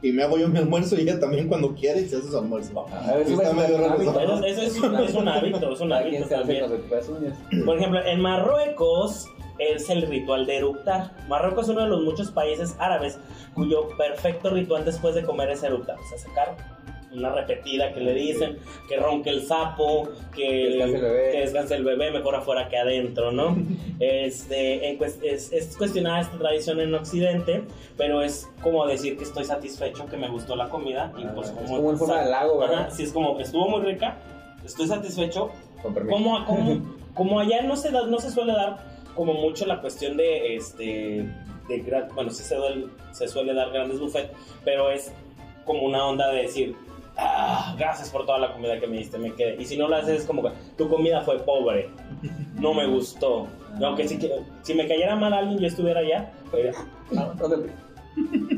y 0.03 0.13
me 0.13 0.23
hago 0.23 0.39
yo 0.39 0.49
mi 0.49 0.59
almuerzo 0.59 0.97
y 0.97 1.01
ella 1.01 1.19
también 1.19 1.49
cuando 1.49 1.75
quiere 1.75 2.03
y 2.03 2.09
se 2.09 2.17
hace 2.17 2.29
su 2.29 2.39
almuerzo. 2.39 2.87
A 2.89 3.15
ver, 3.15 3.27
Sí, 3.27 3.33
eso 3.33 3.43
está 3.43 3.51
es 3.51 3.57
medio 3.57 3.77
un 3.77 3.83
raro 3.83 3.95
hábito, 3.95 4.45
es, 4.45 4.79
un, 4.79 4.97
es 4.97 5.15
un 5.15 5.29
hábito, 5.29 5.73
es 5.73 5.81
un 5.81 5.89
también. 6.29 6.65
Por 7.65 7.77
ejemplo, 7.77 8.05
en 8.05 8.21
Marruecos 8.21 9.29
es 9.59 9.91
el 9.91 10.03
ritual 10.03 10.47
de 10.47 10.59
eructar. 10.59 11.13
Marruecos 11.29 11.65
es 11.65 11.71
uno 11.71 11.83
de 11.83 11.89
los 11.89 12.03
muchos 12.03 12.31
países 12.31 12.77
árabes 12.79 13.19
cuyo 13.55 13.89
perfecto 13.97 14.51
ritual 14.51 14.85
después 14.85 15.15
de 15.15 15.25
comer 15.25 15.51
es 15.51 15.63
eructar. 15.63 15.97
O 15.99 16.09
sea, 16.09 16.19
sacar 16.19 16.57
una 17.13 17.31
repetida 17.33 17.93
que 17.93 18.01
le 18.01 18.13
dicen, 18.15 18.59
que 18.89 18.97
ronque 18.97 19.31
el 19.31 19.43
sapo, 19.47 20.09
que, 20.35 20.43
Que 20.43 20.69
descanse 20.77 20.95
el 20.97 21.03
bebé. 21.03 21.31
que 21.31 21.41
descanse 21.41 21.75
el 21.77 21.85
bebé, 21.85 22.11
mejor 22.11 22.35
afuera 22.35 22.69
que 22.69 22.77
adentro, 22.77 23.33
¿no? 23.33 23.57
este, 24.01 24.91
en 24.91 25.03
es, 25.03 25.53
es 25.53 25.77
cuestionada 25.77 26.21
esta 26.21 26.39
tradición 26.39 26.81
en 26.81 26.95
Occidente, 26.95 27.65
pero 27.97 28.23
es 28.23 28.49
como 28.63 28.87
decir 28.87 29.17
que 29.17 29.25
estoy 29.25 29.45
satisfecho, 29.45 30.07
que 30.07 30.17
me 30.17 30.29
gustó 30.29 30.57
la 30.57 30.69
comida 30.69 31.13
y 31.19 31.25
Ah, 31.25 31.33
pues 31.35 31.49
es 31.49 31.55
como... 31.55 31.77
como 31.77 31.91
en 31.91 31.99
forma 31.99 32.23
de 32.23 32.31
lago, 32.31 32.59
¿verdad? 32.59 32.81
Ajá, 32.81 32.91
sí, 32.91 33.03
es 33.05 33.13
como, 33.13 33.39
estuvo 33.41 33.69
muy 33.69 33.81
rica, 33.83 34.17
estoy 34.65 34.87
satisfecho, 34.87 35.51
Con 35.83 35.95
permiso. 35.95 36.17
como, 36.17 36.45
como, 36.45 36.97
como 37.15 37.41
allá 37.41 37.63
no 37.63 37.77
se, 37.77 37.91
da, 37.91 38.07
no 38.07 38.19
se 38.19 38.31
suele 38.31 38.53
dar 38.53 38.79
como 39.15 39.35
mucho 39.35 39.67
la 39.67 39.81
cuestión 39.81 40.17
de, 40.17 40.55
este, 40.57 40.85
de 41.69 42.05
bueno, 42.15 42.31
sí 42.31 42.45
se, 42.45 42.57
se 43.13 43.29
suele 43.29 43.53
dar 43.55 43.71
grandes 43.73 43.99
buffet, 43.99 44.33
pero 44.65 44.91
es 44.91 45.13
como 45.65 45.83
una 45.83 46.07
onda 46.07 46.31
de 46.31 46.43
decir, 46.43 46.77
ah, 47.19 47.75
gracias 47.79 48.09
por 48.11 48.25
toda 48.25 48.39
la 48.39 48.53
comida 48.53 48.79
que 48.81 48.87
me 48.87 48.99
diste, 48.99 49.19
me 49.19 49.35
quedé. 49.35 49.57
Y 49.61 49.65
si 49.67 49.77
no 49.77 49.89
lo 49.89 49.97
haces 49.97 50.21
es 50.21 50.27
como 50.27 50.43
que 50.43 50.51
tu 50.77 50.89
comida 50.89 51.21
fue 51.23 51.39
pobre, 51.41 51.91
no 52.55 52.73
me 52.75 52.87
gustó. 52.87 53.47
Aunque 53.83 54.09
si, 54.09 54.19
si 54.63 54.75
me 54.75 54.89
cayera 54.89 55.15
mal 55.17 55.33
alguien, 55.33 55.59
yo 55.59 55.67
estuviera 55.67 56.01
allá 56.01 56.33
eh, 56.55 56.73
Ah, 57.17 57.33
¿dónde? 57.39 57.71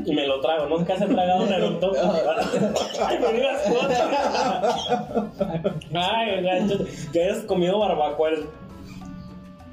y 0.07 0.15
me 0.15 0.27
lo 0.27 0.41
trago. 0.41 0.67
¿Nunca 0.67 0.97
se 0.97 1.05
han 1.05 1.11
tragado 1.15 1.43
un 1.45 1.53
eructo? 1.53 1.93
Ay, 3.07 3.19
me 3.19 3.33
digas. 3.33 3.63
Ay, 5.93 6.43
gacho, 6.43 6.79
que 7.13 7.23
hayas 7.25 7.45
comido 7.45 7.79
barbacoa. 7.79 8.31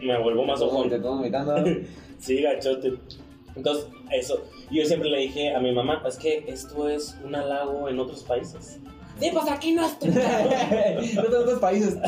Me 0.02 0.17
vuelvo 0.21 0.43
más 0.45 0.62
ojón. 0.62 0.89
Te 0.89 0.95
estamos 0.97 1.21
imitando. 1.21 1.56
Sí, 2.19 2.41
gachote. 2.41 2.95
Entonces, 3.58 3.88
eso. 4.12 4.41
Yo 4.72 4.86
siempre 4.86 5.10
le 5.10 5.17
dije 5.20 5.54
a 5.56 5.60
mi 5.60 5.72
mamá, 5.74 6.02
es 6.08 6.17
que 6.17 6.46
esto 6.48 6.88
es 6.88 7.17
un 7.26 7.36
halago 7.36 7.89
en 7.89 8.00
otros 8.00 8.24
países. 8.24 8.80
Sí, 9.20 9.30
pues 9.34 9.50
aquí 9.50 9.74
no 9.74 9.86
es 9.86 9.98
tu 10.00 10.08
No 11.15 11.24
tengo 11.24 11.39
otros 11.39 11.60
países. 11.60 11.96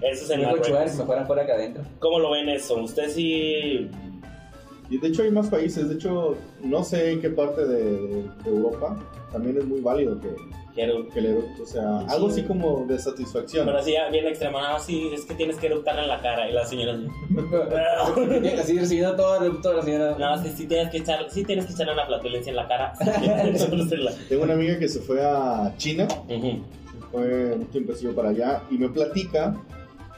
Eso 0.00 0.24
es 0.24 0.30
en 0.30 0.40
Mejor 0.40 0.60
chuar, 0.60 0.72
Marruecos. 0.80 0.98
mejor 0.98 1.18
afuera 1.18 1.46
que 1.46 1.52
adentro. 1.52 1.82
¿Cómo 1.98 2.18
lo 2.18 2.30
ven 2.32 2.48
eso? 2.48 2.76
¿Usted 2.82 3.08
sí...? 3.08 3.88
Y 4.90 4.98
de 4.98 5.08
hecho 5.08 5.22
hay 5.22 5.30
más 5.30 5.48
países, 5.48 5.88
de 5.88 5.94
hecho 5.94 6.36
no 6.62 6.84
sé 6.84 7.12
en 7.12 7.20
qué 7.22 7.30
parte 7.30 7.64
de, 7.66 7.82
de- 7.84 8.22
de 8.44 8.50
Europa 8.50 8.96
también 9.32 9.56
es 9.56 9.64
muy 9.64 9.80
válido 9.80 10.20
que, 10.20 10.28
Quiero... 10.74 11.08
que 11.08 11.20
el 11.20 11.26
eructo, 11.26 11.62
o 11.62 11.66
sea, 11.66 12.00
Sí. 12.00 12.06
algo 12.08 12.28
así 12.28 12.42
como 12.42 12.84
de 12.86 12.98
satisfacción. 12.98 13.64
Pero 13.66 13.78
así 13.78 13.92
ya 13.92 14.08
bien 14.10 14.26
extremado, 14.26 14.78
sí, 14.80 15.10
es 15.14 15.24
que 15.24 15.34
tienes 15.34 15.56
que 15.56 15.66
eructar 15.68 15.98
en 15.98 16.08
la 16.08 16.20
cara. 16.20 16.48
Y 16.48 16.52
la 16.52 16.64
señora 16.64 16.92
así... 16.94 17.06
Así 18.60 18.78
recibiendo 18.78 19.14
todo 19.16 19.52
toda 19.60 19.76
la 19.76 19.82
señora. 19.82 20.16
No, 20.18 20.42
sí, 20.42 20.52
sí 20.56 20.66
tienes 20.66 20.90
que 20.90 20.98
echar, 20.98 21.26
sí 21.30 21.44
tienes 21.44 21.66
que 21.66 21.72
echarle 21.72 21.92
una 21.92 22.06
flatulencia 22.06 22.50
en 22.50 22.56
la 22.56 22.66
cara. 22.66 22.92
Tengo 24.28 24.42
una 24.42 24.54
amiga 24.54 24.78
que 24.78 24.88
se 24.88 25.00
fue 25.00 25.22
a 25.24 25.72
China, 25.76 26.08
Ujú. 26.28 26.62
fue 27.12 27.52
un 27.54 27.66
tiempecillo 27.66 28.14
para 28.14 28.30
allá 28.30 28.62
y 28.70 28.78
me 28.78 28.88
platica 28.88 29.54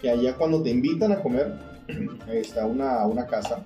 que 0.01 0.11
allá 0.11 0.35
cuando 0.37 0.62
te 0.62 0.71
invitan 0.71 1.12
a 1.12 1.21
comer 1.23 1.53
a, 2.61 2.66
una, 2.66 3.07
una 3.07 3.27
casa, 3.27 3.62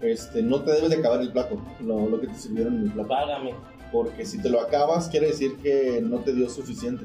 este, 0.00 0.42
no 0.42 0.60
te 0.62 0.72
debes 0.72 0.90
de 0.90 0.96
acabar 0.96 1.20
el 1.20 1.30
plato, 1.32 1.60
lo, 1.80 2.08
lo 2.08 2.20
que 2.20 2.26
te 2.28 2.34
sirvieron 2.34 2.76
en 2.76 2.82
el 2.84 2.90
plato. 2.92 3.08
Págame. 3.08 3.54
Porque 3.92 4.24
si 4.24 4.40
te 4.40 4.48
lo 4.48 4.60
acabas, 4.60 5.08
quiere 5.08 5.26
decir 5.28 5.56
que 5.62 6.00
no 6.02 6.18
te 6.20 6.32
dio 6.32 6.48
suficiente. 6.48 7.04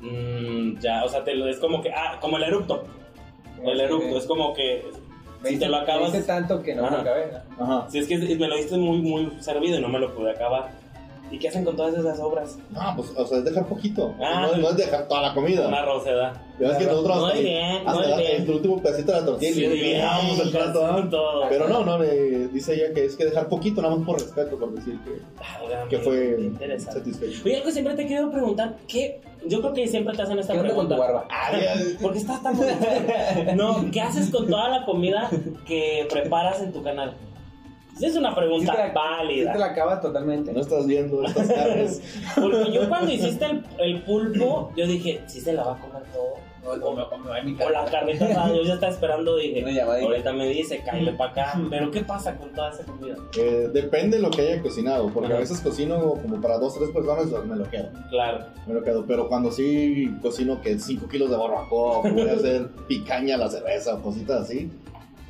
Mm, 0.00 0.78
ya, 0.80 1.04
o 1.04 1.08
sea, 1.08 1.22
te 1.24 1.34
lo, 1.34 1.46
es 1.48 1.58
como 1.58 1.82
que, 1.82 1.90
ah, 1.92 2.18
como 2.20 2.36
el 2.38 2.42
eructo. 2.44 2.84
El 3.64 3.80
eructo, 3.80 4.16
es 4.16 4.24
como 4.26 4.54
que 4.54 4.84
Me 5.42 5.50
si 5.50 5.58
te 5.58 5.66
lo 5.68 5.76
hice- 5.76 5.82
acabas- 5.82 6.10
Me 6.12 6.18
hice 6.18 6.26
tanto 6.26 6.62
que 6.62 6.74
no 6.74 6.82
me 6.82 6.88
Ajá. 6.88 7.00
acabé. 7.02 7.24
Ajá. 7.58 7.86
Si 7.90 7.98
es 7.98 8.06
que 8.08 8.16
me 8.18 8.48
lo 8.48 8.56
diste 8.56 8.76
muy, 8.76 8.98
muy 9.02 9.30
servido 9.40 9.78
y 9.78 9.82
no 9.82 9.88
me 9.88 9.98
lo 9.98 10.14
pude 10.14 10.30
acabar. 10.30 10.70
¿Y 11.30 11.38
qué 11.38 11.48
hacen 11.48 11.64
con 11.64 11.76
todas 11.76 11.94
esas 11.96 12.18
obras? 12.18 12.58
Ah, 12.74 12.92
pues, 12.96 13.10
o 13.16 13.24
sea, 13.24 13.38
es 13.38 13.44
dejar 13.44 13.64
poquito. 13.66 14.14
Ah. 14.20 14.48
no, 14.52 14.56
no 14.60 14.70
es 14.70 14.76
dejar 14.76 15.06
toda 15.06 15.22
la 15.22 15.34
comida. 15.34 15.68
Una. 15.68 15.84
Ya 16.58 16.68
ves 16.68 16.76
que 16.76 16.84
nosotros 16.86 17.16
Muy 17.20 17.26
hasta, 17.28 17.40
bien, 17.40 17.76
hasta 17.86 17.92
muy 17.94 18.06
la- 18.08 18.16
bien. 18.16 18.42
el 18.42 18.50
último 18.50 18.82
pedacito 18.82 19.12
de 19.12 19.20
la 19.20 19.24
tortilla 19.26 19.50
y 19.50 19.60
le 19.60 19.68
limpiamos 19.76 20.40
el 20.40 20.50
plato. 20.50 20.86
¿ah? 20.86 21.06
todo. 21.10 21.42
Pero 21.48 21.68
no, 21.68 21.84
no, 21.84 21.98
le 21.98 22.48
dice 22.48 22.74
ella 22.74 22.92
que 22.92 23.04
es 23.06 23.16
que 23.16 23.24
dejar 23.26 23.48
poquito, 23.48 23.80
nada 23.80 23.94
más 23.96 24.04
por 24.04 24.20
respeto, 24.20 24.58
por 24.58 24.72
decir 24.74 24.98
que, 25.04 25.10
Ah, 25.40 25.84
que 25.88 25.98
fue 25.98 26.50
satisfecho. 26.78 27.42
Oye, 27.44 27.54
algo 27.54 27.66
que 27.66 27.72
siempre 27.72 27.94
te 27.94 28.02
querido 28.06 28.30
preguntar, 28.30 28.76
¿qué? 28.88 29.20
Yo 29.46 29.60
creo 29.62 29.72
que 29.72 29.86
siempre 29.88 30.14
te 30.16 30.22
hacen 30.22 30.38
esta 30.38 30.52
¿Qué 30.52 30.58
onda 30.58 30.74
con 30.74 30.88
pregunta. 30.88 30.96
tu 30.96 31.00
barba? 31.00 31.28
Porque 32.02 32.18
estás 32.18 32.42
tan. 32.42 33.56
No, 33.56 33.86
¿qué 33.92 34.00
haces 34.02 34.30
con 34.30 34.46
toda 34.48 34.68
la 34.68 34.84
comida 34.84 35.30
que 35.66 36.06
preparas 36.10 36.60
en 36.60 36.72
tu 36.72 36.82
canal? 36.82 37.14
Esa 38.00 38.06
es 38.08 38.16
una 38.16 38.34
pregunta 38.34 38.72
te 38.72 38.78
la- 38.88 38.92
válida. 38.92 39.46
sí 39.46 39.52
te 39.52 39.58
la 39.58 39.66
acabas 39.66 40.00
totalmente. 40.00 40.52
No 40.52 40.60
estás 40.60 40.86
viendo 40.86 41.22
estas 41.24 41.48
caras. 41.52 42.00
Porque 42.34 42.72
yo 42.72 42.88
cuando 42.88 43.12
hiciste 43.12 43.44
el, 43.46 43.62
el 43.78 44.02
pulpo, 44.02 44.72
yo 44.76 44.86
dije, 44.86 45.20
sí 45.26 45.40
se 45.40 45.52
la 45.52 45.64
va 45.64 45.74
a 45.76 45.78
comer 45.80 46.02
todo. 46.12 46.34
O, 46.62 46.72
o 46.72 46.94
me, 46.94 47.02
o 47.02 47.18
me 47.18 47.30
va 47.30 47.36
a 47.38 47.42
mi 47.42 47.56
O 47.58 47.70
la 47.70 47.86
carnita 47.86 48.26
asada, 48.26 48.54
yo 48.54 48.62
ya 48.62 48.74
estaba 48.74 48.92
esperando, 48.92 49.34
dije, 49.36 49.80
ahorita 49.80 50.32
me 50.34 50.46
dice, 50.48 50.82
cállale 50.84 51.12
para 51.14 51.30
acá. 51.30 51.60
Pero 51.70 51.90
¿qué 51.90 52.02
pasa 52.02 52.36
con 52.36 52.50
toda 52.52 52.70
esa 52.70 52.84
comida? 52.84 53.16
Eh, 53.38 53.70
depende 53.72 54.18
de 54.18 54.22
lo 54.22 54.30
que 54.30 54.42
haya 54.42 54.60
cocinado, 54.62 55.08
porque 55.08 55.28
Ajá. 55.28 55.36
a 55.36 55.40
veces 55.40 55.58
cocino 55.60 55.98
como 56.20 56.38
para 56.40 56.58
dos, 56.58 56.74
tres 56.74 56.90
personas, 56.90 57.26
me 57.46 57.56
lo 57.56 57.64
quedo. 57.70 57.88
Claro. 58.10 58.44
Me 58.66 58.74
lo 58.74 58.82
quedo. 58.84 59.06
Pero 59.06 59.26
cuando 59.28 59.50
sí 59.50 60.14
cocino 60.20 60.60
que 60.60 60.78
5 60.78 61.08
kilos 61.08 61.30
de 61.30 61.36
barbacoa, 61.38 62.02
voy 62.10 62.28
a 62.28 62.34
hacer 62.34 62.68
picaña 62.86 63.36
a 63.36 63.38
la 63.38 63.48
cerveza, 63.48 63.98
cositas 64.02 64.42
así, 64.42 64.70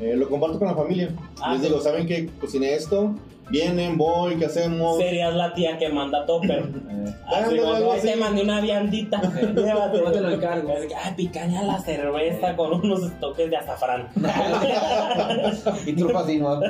eh, 0.01 0.17
lo 0.17 0.29
comparto 0.29 0.59
con 0.59 0.69
la 0.69 0.75
familia. 0.75 1.11
Ah, 1.41 1.53
Les 1.53 1.63
sí. 1.63 1.69
digo, 1.69 1.81
¿saben 1.81 2.07
que 2.07 2.29
cociné 2.41 2.75
esto? 2.75 3.15
Vienen, 3.51 3.99
voy, 3.99 4.37
¿qué 4.37 4.47
hacemos? 4.47 4.97
Serías 4.99 5.35
la 5.35 5.53
tía 5.53 5.77
que 5.77 5.89
manda 5.89 6.25
topper. 6.27 6.65
Eh, 7.01 7.15
Así, 7.47 7.57
como, 7.57 7.73
algo 7.73 7.93
"Ay, 7.93 8.01
te 8.03 8.11
así. 8.11 8.21
mandé 8.21 8.43
una 8.43 8.61
viandita. 8.61 9.21
Llévate. 9.57 10.03
No 10.03 10.13
te 10.13 10.21
lo 10.21 10.31
encargo. 10.31 10.71
Así 10.73 11.15
picaña 11.17 11.63
la 11.63 11.79
cerveza 11.79 12.55
con 12.57 12.75
unos 12.75 13.19
toques 13.21 13.49
de 13.49 13.57
azafrán. 13.57 14.09
y 15.87 15.93
truco 15.95 16.19
así, 16.19 16.39
¿no? 16.39 16.61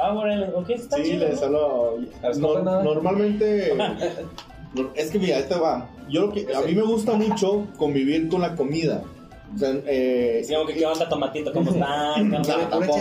Ah, 0.00 0.12
bueno, 0.12 0.46
ok, 0.54 0.70
está 0.70 0.96
Sí, 0.98 1.02
chido. 1.04 1.28
les 1.28 1.40
¿no? 2.38 2.82
normalmente. 2.82 3.74
no, 4.74 4.90
es 4.94 5.10
que 5.10 5.18
mira, 5.18 5.38
este 5.38 5.56
va. 5.56 5.88
Yo 6.08 6.22
lo 6.26 6.32
que, 6.32 6.46
a 6.54 6.60
mí 6.60 6.72
me 6.74 6.82
gusta 6.82 7.14
mucho 7.14 7.64
convivir 7.76 8.28
con 8.28 8.40
la 8.42 8.54
comida. 8.54 9.02
O 9.54 9.58
sea, 9.58 9.74
eh, 9.86 10.42
Sí, 10.44 10.54
como 10.54 10.66
que 10.66 10.74
qué 10.74 10.86
onda, 10.86 11.08
tomatito, 11.08 11.52
¿cómo 11.52 11.70
están? 11.72 12.30
Tampoco. 12.42 12.98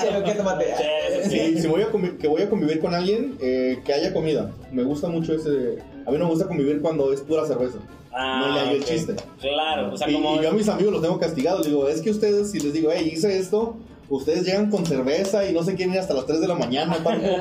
chelo, 0.00 0.24
¿qué 0.24 0.32
tomate? 0.32 0.64
Sí, 0.76 1.30
sí, 1.30 1.38
si, 1.56 1.62
si 1.62 1.68
voy 1.68 1.82
a 1.82 1.88
que 2.18 2.28
voy 2.28 2.42
a 2.42 2.48
convivir 2.48 2.80
con 2.80 2.94
alguien, 2.94 3.36
eh, 3.40 3.80
que 3.84 3.92
haya 3.92 4.12
comida. 4.12 4.50
Me 4.72 4.82
gusta 4.82 5.08
mucho 5.08 5.34
ese. 5.34 5.78
A 6.06 6.10
mí 6.10 6.18
no 6.18 6.24
me 6.24 6.30
gusta 6.30 6.46
convivir 6.46 6.80
cuando 6.80 7.12
es 7.12 7.20
pura 7.20 7.44
cerveza. 7.46 7.78
Ah, 8.12 8.46
No 8.46 8.54
le 8.54 8.60
hallo 8.60 8.76
el 8.76 8.82
ok. 8.82 8.88
chiste. 8.88 9.14
Claro, 9.40 9.92
o 9.92 9.96
sea, 9.96 10.08
y, 10.08 10.14
como. 10.14 10.36
y 10.40 10.42
yo 10.42 10.48
a 10.50 10.52
mis 10.52 10.68
amigos 10.68 10.92
los 10.94 11.02
tengo 11.02 11.18
castigados. 11.18 11.66
Digo, 11.66 11.86
es 11.88 12.00
que 12.00 12.10
ustedes, 12.10 12.50
si 12.50 12.60
les 12.60 12.72
digo, 12.72 12.90
hey, 12.92 13.10
hice 13.12 13.38
esto, 13.38 13.76
ustedes 14.08 14.44
llegan 14.46 14.70
con 14.70 14.86
cerveza 14.86 15.46
y 15.48 15.52
no 15.52 15.62
se 15.62 15.74
quieren 15.74 15.92
ir 15.94 16.00
hasta 16.00 16.14
las 16.14 16.24
3 16.24 16.40
de 16.40 16.48
la 16.48 16.54
mañana. 16.54 16.96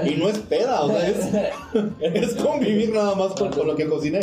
y 0.05 0.15
no 0.15 0.27
es 0.27 0.37
peda, 0.39 0.83
o 0.83 0.89
sea, 0.89 1.07
es, 1.07 1.17
es 2.01 2.33
convivir 2.35 2.91
nada 2.91 3.15
más 3.15 3.33
con, 3.33 3.51
con 3.51 3.67
lo 3.67 3.75
que 3.77 3.85
cociné. 3.87 4.19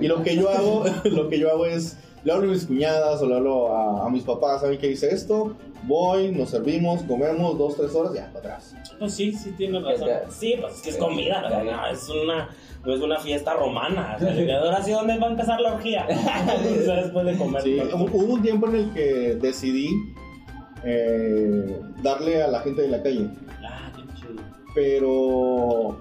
Y 0.00 0.06
lo 0.06 0.22
que 0.22 0.36
yo 0.36 0.48
hago, 0.50 0.84
lo 1.04 1.28
que 1.28 1.38
yo 1.40 1.50
hago 1.50 1.66
es, 1.66 1.96
le 2.24 2.32
hablo 2.32 2.48
a 2.48 2.52
mis 2.52 2.66
cuñadas 2.66 3.20
o 3.22 3.26
le 3.26 3.36
hablo 3.36 3.74
a, 3.74 4.06
a 4.06 4.10
mis 4.10 4.22
papás, 4.24 4.60
¿saben 4.60 4.78
qué 4.78 4.90
hice 4.90 5.08
esto? 5.14 5.56
Voy, 5.84 6.30
nos 6.30 6.50
servimos, 6.50 7.02
comemos 7.04 7.56
dos, 7.56 7.76
tres 7.76 7.94
horas, 7.94 8.12
ya, 8.12 8.26
para 8.32 8.38
atrás. 8.40 8.74
Pues 8.98 9.14
sí, 9.14 9.32
sí, 9.32 9.52
tienes 9.52 9.82
razón. 9.82 10.08
Sí, 10.28 10.56
pues 10.60 10.74
es 10.74 10.82
que 10.82 10.90
es 10.90 10.96
comida, 10.98 11.48
¿no? 11.48 11.64
No, 11.64 11.86
es 11.86 12.08
una. 12.08 12.48
No 12.84 12.94
es 12.94 13.00
una 13.00 13.18
fiesta 13.18 13.54
romana. 13.54 14.16
O 14.20 14.20
sea, 14.20 14.58
ahora 14.58 14.82
sí, 14.82 14.90
¿dónde 14.90 15.18
va 15.18 15.26
a 15.28 15.30
empezar 15.30 15.60
la 15.60 15.74
orgía? 15.74 16.06
o 16.08 16.84
sea, 16.84 16.96
después 17.02 17.24
de 17.26 17.36
comer. 17.36 17.62
Sí, 17.62 17.78
hubo 17.94 18.04
hubo 18.04 18.34
un 18.34 18.42
tiempo 18.42 18.68
en 18.68 18.74
el 18.74 18.92
que 18.92 19.34
decidí 19.40 19.88
eh, 20.84 21.80
darle 22.02 22.42
a 22.42 22.48
la 22.48 22.60
gente 22.60 22.82
de 22.82 22.88
la 22.88 23.02
calle, 23.02 23.28
Ah, 23.62 23.92
qué 23.94 24.02
chido. 24.18 24.42
pero 24.74 25.96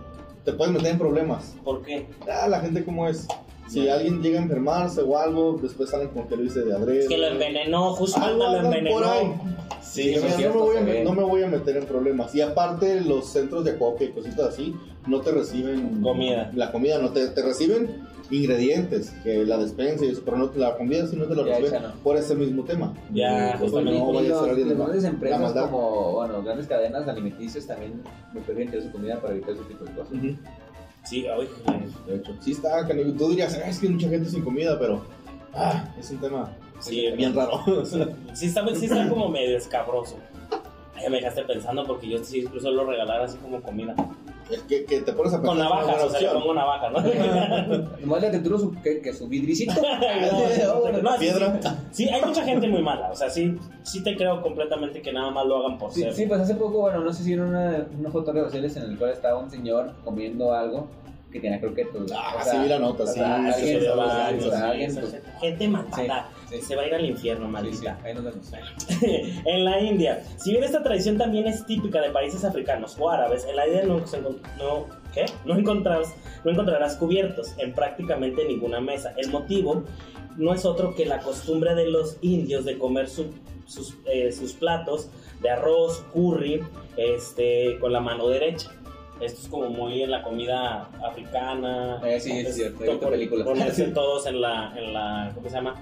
te 0.46 0.54
puedes 0.54 0.74
meter 0.74 0.92
en 0.92 0.98
problemas. 0.98 1.56
¿Por 1.64 1.82
qué? 1.84 2.08
Ah, 2.32 2.48
la 2.48 2.60
gente 2.62 2.84
cómo 2.86 3.08
es. 3.08 3.28
Si 3.70 3.88
alguien 3.88 4.22
llega 4.22 4.40
a 4.40 4.44
enfermarse 4.44 5.02
o 5.02 5.18
algo, 5.18 5.60
después 5.62 5.90
salen 5.90 6.10
con 6.10 6.28
que 6.28 6.36
lo 6.36 6.44
hice 6.44 6.62
de 6.62 6.74
adrede. 6.74 7.00
Es 7.02 7.08
que 7.08 7.18
lo 7.18 7.28
envenenó, 7.28 7.94
justo 7.94 8.20
Algo 8.20 8.40
lo 8.40 8.46
andan 8.60 8.86
por 8.90 9.04
ahí. 9.04 9.26
envenenó. 9.26 9.60
Sí, 9.82 10.04
Sí, 10.04 10.20
cierto, 10.36 10.60
no, 10.60 10.66
me 10.66 10.82
voy 10.82 10.98
a, 10.98 11.04
no 11.04 11.14
me 11.14 11.24
voy 11.24 11.44
a 11.44 11.48
meter 11.48 11.78
en 11.78 11.86
problemas. 11.86 12.36
Y 12.36 12.42
aparte, 12.42 13.02
los 13.02 13.26
centros 13.32 13.64
de 13.64 13.72
acopio 13.72 14.08
y 14.08 14.12
cositas 14.12 14.50
así 14.50 14.76
no 15.08 15.22
te 15.22 15.32
reciben 15.32 16.02
Comida. 16.02 16.52
La 16.54 16.72
comida 16.72 17.00
no 17.00 17.10
te, 17.12 17.28
te 17.30 17.42
reciben 17.42 18.04
ingredientes, 18.32 19.12
que 19.24 19.46
la 19.46 19.58
despensa 19.58 20.06
y 20.06 20.10
eso, 20.10 20.22
pero 20.24 20.38
no, 20.38 20.52
la 20.56 20.78
comida 20.78 21.08
sí 21.08 21.16
no 21.16 21.26
te 21.26 21.36
lo 21.36 21.46
Ya 21.46 21.58
reciben 21.60 21.82
por 22.04 22.18
ese 22.18 22.36
mismo 22.36 22.64
tema. 22.64 22.94
Ya, 23.12 23.56
Pues, 23.60 23.72
no 23.72 24.14
vaya 24.14 24.36
a 24.36 24.42
ser 24.42 24.50
alguien 24.52 24.70
de 24.70 24.76
las 24.76 24.84
grandes 24.84 25.04
la 25.04 25.10
empresas 25.10 25.54
como, 25.54 26.12
bueno, 26.14 26.44
grandes 26.44 26.68
cadenas 26.68 27.08
alimenticias 27.08 27.66
también 27.66 28.02
me 28.34 28.42
tirar 28.42 28.84
su 28.84 28.92
comida 28.92 29.20
para 29.20 29.34
evitar 29.34 29.52
ese 29.52 29.64
tipo 29.64 29.86
de 29.86 29.92
cosas. 29.92 30.14
Ujú. 30.14 30.36
Sí, 31.10 31.26
ay, 31.26 31.50
De 32.06 32.16
hecho, 32.18 32.36
sí 32.40 32.52
está, 32.52 32.88
canijo. 32.88 33.12
Tú 33.14 33.30
dirías, 33.30 33.60
"Ah, 33.66 33.68
es 33.68 33.80
que 33.80 33.88
hay 33.88 33.94
mucha 33.94 34.10
gente 34.10 34.30
sin 34.30 34.44
comida, 34.44 34.78
pero 34.78 35.04
ah, 35.56 35.84
es 36.00 36.12
un 36.12 36.20
tema 36.20 36.52
Sí, 36.80 37.08
bien 37.18 37.34
raro. 37.36 37.64
Sí 38.34 38.46
está, 38.46 38.64
sí 38.76 38.86
está 38.86 39.10
como 39.10 39.28
medio 39.28 39.58
escabroso. 39.58 40.18
Ay, 40.96 41.10
me 41.10 41.18
dejaste 41.18 41.44
pensando 41.44 41.84
porque 41.86 42.08
yo 42.08 42.24
sí 42.24 42.42
incluso 42.42 42.70
lo 42.70 42.86
regalar 42.86 43.22
así 43.22 43.38
como 43.40 43.60
comida. 43.60 43.96
Que, 44.68 44.86
que 44.86 45.02
te 45.02 45.14
pones 45.14 45.34
a 45.34 45.38
pensar. 45.38 45.50
Con 45.50 45.58
navajas, 45.58 46.04
o 46.04 46.10
sea, 46.10 46.20
le 46.22 46.40
pongo 46.40 46.54
navajas, 46.54 46.92
¿no? 46.92 47.00
Nomás 48.02 48.22
le 48.22 48.40
tiro 48.40 48.58
su, 48.60 48.72
que, 48.82 49.02
que 49.02 49.14
su 49.14 49.28
vidricito. 49.28 49.74
No, 51.02 51.12
sí, 51.14 51.20
Piedra. 51.20 51.60
Sí, 51.92 52.10
hay 52.10 52.22
mucha 52.24 52.44
gente 52.44 52.68
muy 52.68 52.82
mala. 52.82 53.10
O 53.12 53.16
sea, 53.16 53.30
sí, 53.30 53.58
sí 53.84 54.04
te 54.04 54.16
creo 54.16 54.42
completamente 54.42 55.02
que 55.02 55.14
nada 55.14 55.32
más 55.32 55.46
lo 55.46 55.58
hagan 55.66 55.78
por 55.78 55.92
Sí, 55.92 56.02
ser. 56.02 56.14
sí, 56.14 56.26
pues 56.26 56.42
hace 56.42 56.56
poco, 56.56 56.80
bueno, 56.82 57.00
no 57.00 57.14
sé 57.14 57.24
si 57.24 57.30
vieron 57.30 57.50
una, 57.50 57.86
una 57.98 58.10
foto 58.12 58.32
redes 58.32 58.48
sociales 58.48 58.76
en 58.78 58.84
el 58.84 58.98
cual 58.98 59.12
estaba 59.12 59.40
un 59.40 59.50
señor 59.50 59.94
comiendo 60.04 60.54
algo 60.54 60.88
que 61.32 61.40
tenía. 61.40 61.60
Ah, 62.16 62.44
sí, 62.44 62.58
vi 62.58 62.68
la 62.68 62.80
nota, 62.80 63.04
o 63.04 63.08
sí, 63.08 63.14
sea, 63.14 63.26
sí, 63.26 63.32
Ah, 63.32 63.54
alguien, 63.56 63.80
sí, 63.80 63.86
o 63.88 64.50
sea, 64.50 64.58
sí, 64.58 64.64
alguien, 64.66 64.96
pues, 64.96 65.12
gente- 65.12 65.32
gente 65.40 65.68
malvada. 65.68 66.30
Sí. 66.50 66.62
Se 66.62 66.76
va 66.76 66.82
a 66.84 66.88
ir 66.88 66.96
al 66.96 67.06
infierno, 67.06 67.46
sí, 67.46 67.48
sí, 67.48 67.86
maldita. 67.86 68.00
ahí 68.04 68.14
nos 68.14 68.24
vemos. 68.24 68.52
en 69.46 69.66
la 69.66 69.80
India. 69.82 70.24
Si 70.38 70.52
bien 70.52 70.64
esta 70.64 70.82
tradición 70.84 71.18
también 71.18 71.48
es 71.48 71.66
típica 71.66 72.02
de 72.02 72.10
países 72.10 72.44
africanos 72.44 72.96
o 73.00 73.10
árabes, 73.10 73.46
en 73.46 73.56
la 73.56 73.68
India 73.68 73.84
no, 73.86 73.98
no, 74.58 74.86
¿qué? 75.14 75.26
no, 75.46 75.56
encontrarás, 75.58 76.14
no 76.44 76.52
encontrarás 76.52 76.96
cubiertos 76.98 77.54
en 77.58 77.74
prácticamente 77.74 78.46
ninguna 78.46 78.80
mesa. 78.82 79.14
El 79.18 79.30
motivo 79.32 79.84
no 80.38 80.54
es 80.54 80.66
otro 80.66 80.96
que 80.96 81.06
la 81.06 81.20
costumbre 81.20 81.76
de 81.76 81.86
los 81.90 82.18
indios 82.22 82.66
de 82.66 82.78
comer 82.78 83.10
su- 83.10 83.34
sus, 83.66 83.96
eh, 84.06 84.32
sus 84.32 84.54
platos 84.54 85.10
de 85.42 85.50
arroz, 85.52 86.04
curry, 86.14 86.62
este, 86.98 87.78
con 87.80 87.94
la 87.94 88.00
mano 88.00 88.28
derecha. 88.28 88.72
Esto 89.22 89.42
es 89.42 89.48
como 89.50 89.70
muy 89.70 90.02
en 90.02 90.12
la 90.12 90.24
comida 90.24 90.90
africana. 91.06 92.02
Eh, 92.06 92.20
sí, 92.20 92.32
es 92.40 92.56
cierto, 92.56 92.80
por- 93.00 93.12
películas. 93.12 93.46
Ponerse 93.46 93.86
todos 93.88 94.26
en 94.28 94.40
la, 94.42 94.74
en 94.78 94.94
la, 94.94 95.32
¿cómo 95.36 95.50
se 95.50 95.56
llama? 95.56 95.76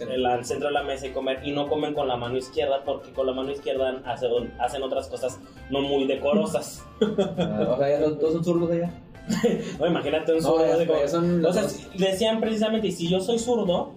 El- 0.00 0.26
al 0.26 0.44
centro 0.44 0.68
de 0.68 0.74
la 0.74 0.82
mesa 0.82 1.06
y 1.06 1.10
comer 1.10 1.40
y 1.44 1.52
no 1.52 1.68
comen 1.68 1.94
con 1.94 2.06
la 2.08 2.16
mano 2.16 2.36
izquierda 2.36 2.82
porque 2.84 3.12
con 3.12 3.26
la 3.26 3.32
mano 3.32 3.50
izquierda 3.50 4.00
hacen, 4.04 4.30
hacen 4.58 4.82
otras 4.82 5.08
cosas 5.08 5.38
no 5.70 5.80
muy 5.80 6.06
decorosas. 6.06 6.84
Ah, 7.00 7.66
o 7.74 7.78
sea, 7.78 7.88
ya 7.90 8.00
los- 8.00 8.18
todos 8.18 8.34
son 8.34 8.44
zurdos 8.44 8.70
allá. 8.70 8.90
No, 9.78 9.86
imagínate 9.86 10.32
un 10.32 10.42
zurdo 10.42 10.78
de 10.78 10.86
como- 10.86 11.06
son- 11.08 11.44
O 11.44 11.52
sea, 11.52 11.64
decían 11.96 12.40
precisamente, 12.40 12.88
y 12.88 12.92
si 12.92 13.08
yo 13.08 13.20
soy 13.20 13.38
zurdo, 13.38 13.92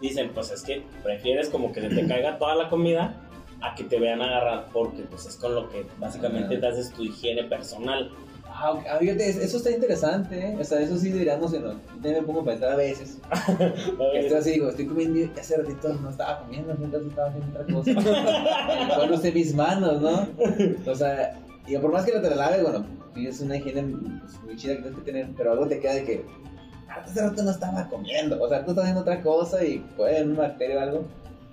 dicen, 0.00 0.30
pues 0.34 0.50
es 0.50 0.62
que 0.62 0.84
prefieres 1.02 1.48
como 1.48 1.72
que 1.72 1.80
se 1.80 1.88
te 1.88 2.06
caiga 2.06 2.38
toda 2.38 2.54
la 2.54 2.68
comida 2.68 3.14
a 3.60 3.74
que 3.74 3.82
te 3.84 3.98
vean 3.98 4.22
agarrar 4.22 4.66
porque 4.72 5.02
pues 5.02 5.26
es 5.26 5.34
con 5.36 5.54
lo 5.54 5.68
que 5.68 5.84
básicamente 5.98 6.58
te 6.58 6.66
haces 6.66 6.92
tu 6.92 7.02
higiene 7.02 7.42
personal. 7.44 8.12
Ah, 8.60 8.72
ok. 8.72 8.82
Ah, 8.90 8.96
fíjate, 8.98 9.28
eso 9.28 9.56
está 9.56 9.70
interesante, 9.70 10.36
¿eh? 10.38 10.56
O 10.60 10.64
sea, 10.64 10.80
eso 10.80 10.96
sí 10.98 11.10
deberíamos, 11.10 11.52
¿no? 11.52 11.58
Yo 11.70 11.78
me 12.02 12.22
pongo 12.22 12.40
a 12.40 12.44
pensar 12.44 12.72
a 12.72 12.76
veces. 12.76 13.18
Que 14.12 14.18
estoy 14.20 14.38
así, 14.38 14.50
digo, 14.52 14.68
estoy 14.68 14.86
comiendo 14.86 15.18
y 15.20 15.30
hace 15.38 15.56
ratito 15.56 15.92
no 15.94 16.10
estaba 16.10 16.40
comiendo, 16.40 16.74
mientras 16.76 17.02
estaba 17.04 17.28
haciendo 17.28 17.60
otra 17.60 17.74
cosa. 17.74 18.96
Bueno, 18.98 19.14
usé 19.14 19.32
mis 19.32 19.54
manos, 19.54 20.00
¿no? 20.00 20.26
O 20.90 20.94
sea, 20.94 21.38
y 21.66 21.76
por 21.76 21.92
más 21.92 22.04
que 22.04 22.14
no 22.14 22.20
te 22.20 22.30
la 22.30 22.36
laves, 22.36 22.62
bueno, 22.62 22.84
sí 23.14 23.26
es 23.26 23.40
una 23.40 23.56
higiene 23.56 23.82
pues, 24.20 24.42
muy 24.42 24.56
chida 24.56 24.74
que 24.76 24.82
tienes 24.82 24.98
que 24.98 25.04
tener, 25.04 25.28
pero 25.36 25.52
algo 25.52 25.66
te 25.68 25.78
queda 25.80 25.94
de 25.94 26.04
que 26.04 26.24
"Ah, 26.88 27.02
hace 27.04 27.20
rato 27.20 27.42
no 27.42 27.50
estaba 27.50 27.88
comiendo. 27.88 28.42
O 28.42 28.48
sea, 28.48 28.64
tú 28.64 28.70
estás 28.70 28.84
haciendo 28.84 29.02
otra 29.02 29.20
cosa 29.22 29.64
y 29.64 29.78
puede 29.96 30.16
haber 30.18 30.30
una 30.30 30.40
bacteria 30.48 30.76
o 30.78 30.80
algo. 30.80 31.04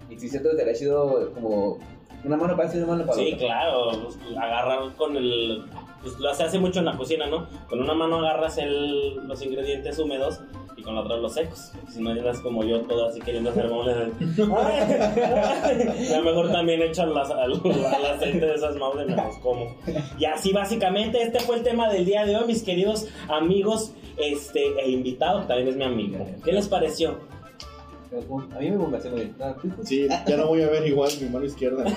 Y 0.10 0.18
si 0.20 0.30
cierto, 0.30 0.56
te 0.56 0.70
ha 0.70 0.74
sido 0.76 1.32
como 1.34 1.78
una 2.24 2.38
mano 2.38 2.56
para 2.58 2.72
una 2.72 2.86
mano 2.88 3.06
para 3.06 3.18
Sí, 3.20 3.34
otra. 3.34 3.48
claro, 3.48 3.92
pues, 4.04 4.18
agarrar 4.38 4.96
con 4.96 5.16
el... 5.18 5.66
Pues 6.06 6.20
lo 6.20 6.32
se 6.36 6.44
hace 6.44 6.60
mucho 6.60 6.78
en 6.78 6.86
la 6.86 6.96
cocina, 6.96 7.26
¿no? 7.26 7.48
Con 7.68 7.82
una 7.82 7.96
mano 7.96 8.20
agarras 8.20 8.60
el, 8.60 9.16
los 9.28 9.42
ingredientes 9.42 9.98
húmedos 9.98 10.40
y 10.78 10.84
con 10.84 10.94
la 10.94 11.02
otra 11.02 11.18
los 11.18 11.34
secos. 11.34 11.72
Si 11.92 12.00
no 12.00 12.12
andas 12.12 12.42
como 12.42 12.64
yo, 12.64 12.82
todo 12.82 13.08
así 13.08 13.20
queriendo 13.22 13.50
hacer 13.50 13.68
moles. 13.70 13.96
A 14.40 16.18
lo 16.18 16.24
mejor 16.24 16.52
también 16.52 16.84
echan 16.84 17.12
las, 17.12 17.32
al, 17.32 17.54
al 17.54 18.06
aceite 18.06 18.46
de 18.46 18.54
esas 18.54 18.76
madres 18.76 19.08
y 19.08 19.16
me 19.16 19.16
los 19.16 19.38
como. 19.40 19.76
Y 20.20 20.26
así 20.26 20.54
básicamente 20.54 21.24
este 21.24 21.40
fue 21.40 21.56
el 21.56 21.64
tema 21.64 21.90
del 21.90 22.06
día 22.06 22.24
de 22.24 22.36
hoy, 22.36 22.46
mis 22.46 22.62
queridos 22.62 23.08
amigos 23.28 23.92
este, 24.18 24.80
e 24.80 24.92
invitado, 24.92 25.42
que 25.42 25.48
también 25.48 25.70
es 25.70 25.76
mi 25.76 25.86
amigo. 25.86 26.24
¿Qué 26.44 26.52
les 26.52 26.68
pareció? 26.68 27.18
A 28.56 28.60
mí 28.60 28.72
me 28.72 28.78
convenció 28.78 29.12
muy 29.12 29.20
bien. 29.22 29.36
Sí, 29.84 30.08
ya 30.28 30.38
no 30.38 30.48
voy 30.48 30.62
a 30.62 30.70
ver 30.70 30.88
igual 30.88 31.10
mi 31.22 31.30
mano 31.30 31.46
izquierda. 31.46 31.84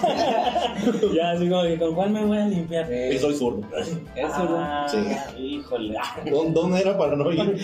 Ya 1.15 1.31
así 1.33 1.49
como 1.49 1.63
que, 1.63 1.79
¿con 1.79 1.95
cuál 1.95 2.11
me 2.11 2.25
voy 2.25 2.39
a 2.39 2.47
limpiar? 2.47 2.87
Eh, 2.91 3.19
soy 3.19 3.35
zurdo. 3.35 3.63
Eso, 3.77 4.45
¿no? 4.45 4.57
Ah, 4.59 4.87
Sí. 4.89 4.99
Híjole. 5.41 5.95
¿Dó- 6.31 6.45
¿Dónde 6.51 6.81
era 6.81 6.97
para 6.97 7.17
no 7.17 7.31
ir? 7.33 7.57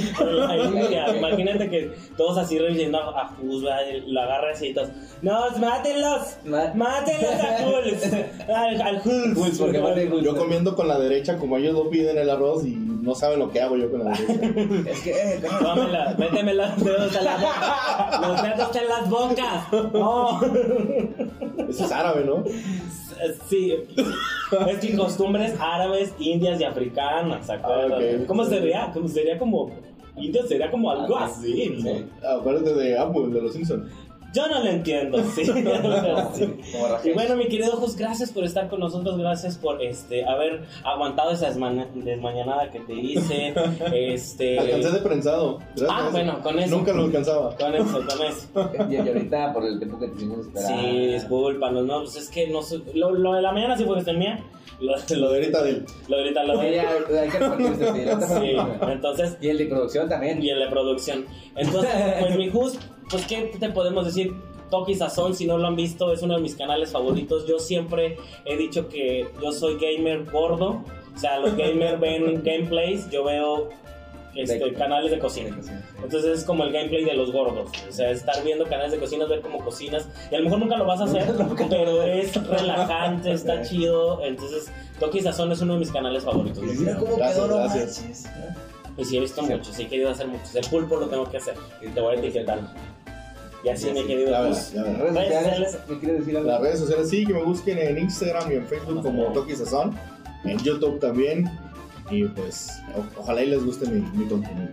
Imagínate 1.19 1.71
que 1.71 1.93
todos 2.17 2.39
así 2.39 2.59
revisando 2.59 2.99
a. 2.99 3.35
Y 3.43 4.13
lo 4.13 4.21
agarra 4.21 4.51
así 4.53 4.69
y 4.69 4.75
todos, 4.75 4.91
¡No, 5.23 5.51
mátenlos! 5.59 6.37
¡Mátenlos 6.45 7.31
a 7.33 7.63
Jules! 7.65 8.13
Al, 8.55 9.01
Jules- 9.01 9.35
Yo 10.25 10.37
comiendo 10.37 10.75
con 10.77 10.89
la 10.89 10.99
derecha, 10.99 11.39
como 11.39 11.57
ellos 11.57 11.75
no 11.75 11.89
piden 11.91 12.19
el 12.19 12.31
arroz 12.31 12.65
y 12.67 12.77
no 13.05 13.15
saben 13.15 13.39
lo 13.39 13.51
que 13.51 13.61
hago 13.61 13.77
yo 13.77 13.91
con 13.91 14.05
la 14.05 14.11
derecha. 14.17 14.91
Es 14.91 15.01
que, 15.01 15.11
eh, 15.11 15.41
méteme 16.19 16.55
los 16.55 16.77
dedos 16.85 17.17
a 17.17 17.23
la 17.23 17.37
boca. 17.37 18.21
Los 18.29 18.43
dedos 18.43 18.77
en 18.77 18.89
las 18.89 19.11
bocas. 19.11 19.73
No. 19.93 20.41
Eso 21.69 21.85
es 21.85 21.93
árabe, 21.93 22.25
¿no? 22.25 22.45
Sí. 23.49 23.75
Es 24.69 24.79
que 24.79 24.97
costumbres 24.97 25.55
árabes, 25.61 26.13
indias 26.19 26.61
y 26.61 26.65
africanas, 26.65 27.47
¿se 27.47 27.53
acuerdan? 27.53 27.93
Ah, 27.93 28.21
ok. 28.21 28.27
¿Cómo 28.27 28.45
sería? 28.45 28.91
¿Cómo 28.93 29.09
sería 29.09 29.39
como. 29.39 29.71
India 30.17 30.43
sería 30.47 30.71
como 30.71 30.91
algo 30.93 31.17
Ah, 31.17 31.25
así, 31.25 31.75
¿no? 31.77 31.83
sí. 31.83 32.07
Acuérdate 32.39 32.73
de 32.75 32.97
Apple, 32.97 33.29
de 33.31 33.43
los 33.43 33.53
Simpsons. 33.53 33.91
Yo 34.35 34.49
no 34.49 34.65
lo 34.65 34.69
entiendo, 34.71 35.23
sí. 35.35 35.43
Y 37.05 37.13
bueno, 37.13 37.37
mi 37.37 37.45
querido 37.49 37.73
Jus, 37.77 37.97
gracias 37.97 38.31
por 38.33 38.45
estar 38.45 38.69
con 38.69 38.81
nosotros, 38.81 39.17
gracias 39.17 39.57
por 39.57 39.81
este 39.83 40.25
haber 40.25 40.65
aguantado 40.85 41.31
esa 41.31 41.51
desma- 41.53 41.87
desmañanada 41.95 42.71
que 42.71 42.81
te 42.81 42.95
hice. 42.95 43.55
Este 43.95 44.59
Alcancé 44.59 44.91
de 44.91 44.99
prensado. 45.01 45.59
Gracias 45.77 45.89
Ah, 45.91 46.09
bueno, 46.11 46.43
con 46.43 46.59
eso. 46.59 46.77
Nunca 46.77 46.93
lo 46.93 47.05
alcanzaba. 47.05 47.57
con 47.57 47.75
eso, 47.75 47.93
con 48.07 48.27
eso. 48.27 48.89
Y, 48.91 48.97
ahorita 48.97 49.53
por 49.53 49.65
el 49.65 49.79
tiempo 49.79 49.99
que 49.99 50.09
te 50.09 50.17
hicimos 50.17 50.47
esperar. 50.47 50.69
Sí, 50.81 51.07
discúlpanos, 51.07 51.85
no, 51.85 52.01
pues 52.01 52.17
es 52.17 52.29
que 52.29 52.49
no 52.49 52.63
sé, 52.63 52.81
lo, 52.95 53.13
lo 53.13 53.35
de 53.35 53.43
la 53.43 53.53
mañana 53.53 53.77
sí 53.77 53.85
fue 53.85 53.95
cuestión 53.95 54.19
mía. 54.19 54.41
Lo, 54.81 54.97
Lo 55.17 55.31
de 55.31 55.37
ahorita 55.37 55.63
del. 55.63 55.85
lo 56.09 56.17
de 56.17 56.23
ahorita 56.25 56.43
lo 56.45 56.61
Sí, 56.61 56.67
ya, 56.75 56.91
hay 57.23 57.29
que 57.29 57.39
repartir 57.39 57.67
este 57.67 58.27
sí, 58.27 58.57
entonces 58.91 59.37
Y 59.41 59.49
el 59.49 59.59
de 59.59 59.67
producción 59.67 60.09
también. 60.09 60.43
y 60.43 60.51
el 60.51 60.59
de 60.59 60.67
producción. 60.67 61.25
Entonces, 61.55 61.93
pues 62.21 62.37
mi 62.37 62.51
Jus, 62.51 62.77
pues 63.11 63.27
qué 63.27 63.53
te 63.59 63.69
podemos 63.71 64.05
decir? 64.07 64.35
Toki 64.71 64.95
Sazón, 64.95 65.35
si 65.35 65.47
no 65.47 65.57
lo 65.59 65.67
han 65.69 65.77
visto, 65.77 66.13
es 66.13 66.23
uno 66.23 66.35
de 66.37 66.41
mis 66.41 66.57
canales 66.57 66.91
favoritos. 66.91 67.47
Yo 67.47 67.59
siempre 67.59 68.17
he 68.45 68.57
dicho 68.57 68.89
que 68.89 69.29
yo 69.41 69.53
soy 69.53 69.75
gamer 69.79 70.25
gordo. 70.31 70.83
O 71.15 71.19
sea, 71.19 71.39
los 71.39 71.57
gamers 71.57 72.01
ven 72.01 72.43
gameplays, 72.45 73.09
yo 73.11 73.23
veo 73.25 73.69
este, 74.35 74.59
De- 74.59 74.73
canales 74.73 75.13
de 75.13 75.21
cocina. 75.21 75.57
Entonces 76.03 76.39
es 76.39 76.45
como 76.45 76.65
el 76.65 76.73
gameplay 76.73 77.05
de 77.05 77.15
los 77.15 77.31
gordos. 77.31 77.71
O 77.89 77.93
sea, 77.93 78.11
estar 78.11 78.43
viendo 78.43 78.65
canales 78.65 78.91
de 78.91 78.99
cocina, 78.99 79.27
ver 79.27 79.43
cómo 79.43 79.59
cocinas. 79.65 80.09
Y 80.33 80.35
a 80.35 80.39
lo 80.39 80.45
mejor 80.45 80.59
nunca 80.59 80.77
lo 80.77 80.87
vas 80.87 81.01
a 81.01 81.05
hacer, 81.05 81.33
pero 81.69 82.03
es 82.03 82.35
relajante, 82.49 83.33
está 83.33 83.63
chido. 83.69 84.25
Entonces, 84.25 84.73
Toki 84.99 85.21
Sazón 85.21 85.53
es 85.53 85.61
uno 85.61 85.75
de 85.75 85.79
mis 85.81 85.93
canales 85.93 86.25
favoritos. 86.25 86.65
Y 86.65 86.79
mira 86.79 86.97
cómo 86.97 87.17
Gracias, 87.17 87.37
quedó, 87.45 87.47
no 87.61 87.69
manches. 87.69 88.25
Y 88.97 89.05
sí, 89.05 89.17
he 89.17 89.21
visto 89.21 89.43
muchos, 89.43 89.69
sí 89.69 89.83
he 89.83 89.89
querido 89.89 90.11
hacer 90.11 90.29
muchos. 90.29 90.55
El 90.55 90.65
pulpo 90.69 90.97
lo 90.97 91.09
tengo 91.09 91.29
que 91.31 91.39
hacer. 91.39 91.55
Y 91.83 91.89
te 91.89 92.01
voy 92.01 92.17
a 92.17 92.19
etiquetar. 92.19 92.61
Y 93.65 93.69
así 93.71 93.91
me 93.93 94.01
he 94.01 94.07
querido. 94.07 94.37
Pues. 94.47 94.73
Redes 94.75 95.15
sociales, 95.15 95.43
sociales. 95.73 95.79
¿me 95.89 95.99
quieres 95.99 96.19
decir 96.21 96.37
algo? 96.37 96.51
Las 96.51 96.61
redes 96.61 96.79
sociales 96.81 97.09
sí, 97.11 97.27
que 97.27 97.33
me 97.35 97.43
busquen 97.43 97.79
en 97.79 97.99
Instagram 97.99 98.53
y 98.53 98.55
en 98.57 98.67
Facebook 98.67 99.03
como 99.03 99.25
Toki 99.33 99.57
Sazón. 99.57 99.95
En 100.45 100.59
YouTube 100.59 101.01
también. 101.01 101.51
Y 102.11 102.25
pues, 102.27 102.69
o- 102.95 103.21
ojalá 103.21 103.43
y 103.43 103.47
les 103.47 103.65
guste 103.65 103.87
mi, 103.89 104.01
mi 104.17 104.27
contenido. 104.29 104.69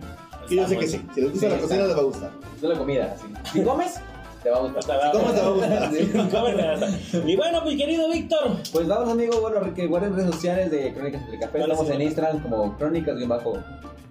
Y 0.50 0.56
yo 0.56 0.68
sé 0.68 0.76
que 0.76 0.86
sí. 0.86 1.00
Si 1.14 1.20
les 1.22 1.30
gusta 1.32 1.46
Sí, 1.48 1.52
la 1.54 1.60
cocina, 1.60 1.74
está. 1.82 1.86
les 1.88 1.96
va 1.96 2.00
a 2.00 2.04
gustar. 2.04 2.30
Es 2.56 2.62
la 2.62 2.78
comida. 2.78 3.16
así. 3.16 3.26
Si 3.58 3.64
comes, 3.64 3.94
te 4.42 4.50
va 4.50 4.58
a 4.58 4.60
gustar. 4.60 5.12
¿Cómo 5.12 5.32
te 5.32 5.40
va 5.40 5.46
a 5.46 5.50
gustar? 5.50 5.90
¿Cómo 6.12 6.28
te 6.28 6.36
va 6.62 6.72
a 6.72 6.76
gustar? 6.76 7.28
Y 7.28 7.36
bueno, 7.36 7.64
mi 7.64 7.76
querido 7.78 8.10
Víctor. 8.10 8.56
Pues 8.70 8.86
vamos, 8.86 9.08
amigo. 9.10 9.40
Bueno, 9.40 9.74
que 9.74 9.86
guarden 9.86 10.14
redes 10.14 10.32
sociales 10.34 10.70
de 10.70 10.92
Crónicas 10.92 11.22
entre 11.22 11.38
Café. 11.38 11.58
¿Cuáles 11.58 11.78
Estamos 11.78 11.94
en 11.94 12.02
Instagram 12.02 12.42
como 12.42 12.76
Crónicas 12.76 13.16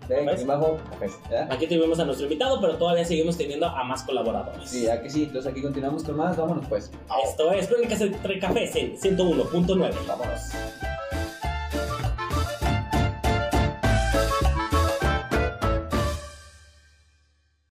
¿verdad? 0.08 1.48
Aquí 1.50 1.68
tuvimos 1.68 2.00
a 2.00 2.06
nuestro 2.06 2.26
invitado, 2.26 2.60
pero 2.60 2.78
todavía 2.78 3.06
seguimos 3.06 3.38
teniendo 3.38 3.68
a 3.68 3.84
más 3.84 4.04
colaboradores. 4.04 4.70
Sí, 4.70 4.84
ya 4.84 5.02
que 5.02 5.10
sí. 5.10 5.24
Entonces 5.24 5.52
aquí 5.52 5.62
continuamos 5.62 6.04
con 6.04 6.18
más. 6.18 6.38
Vámonos 6.38 6.66
pues. 6.68 6.92
Esto 7.28 7.52
es 7.52 7.68
Crónicas 7.68 8.02
entre 8.02 8.40
Cafés 8.40 8.76
en 8.76 8.98
101.9. 8.98 9.94
Vámonos. 10.08 10.42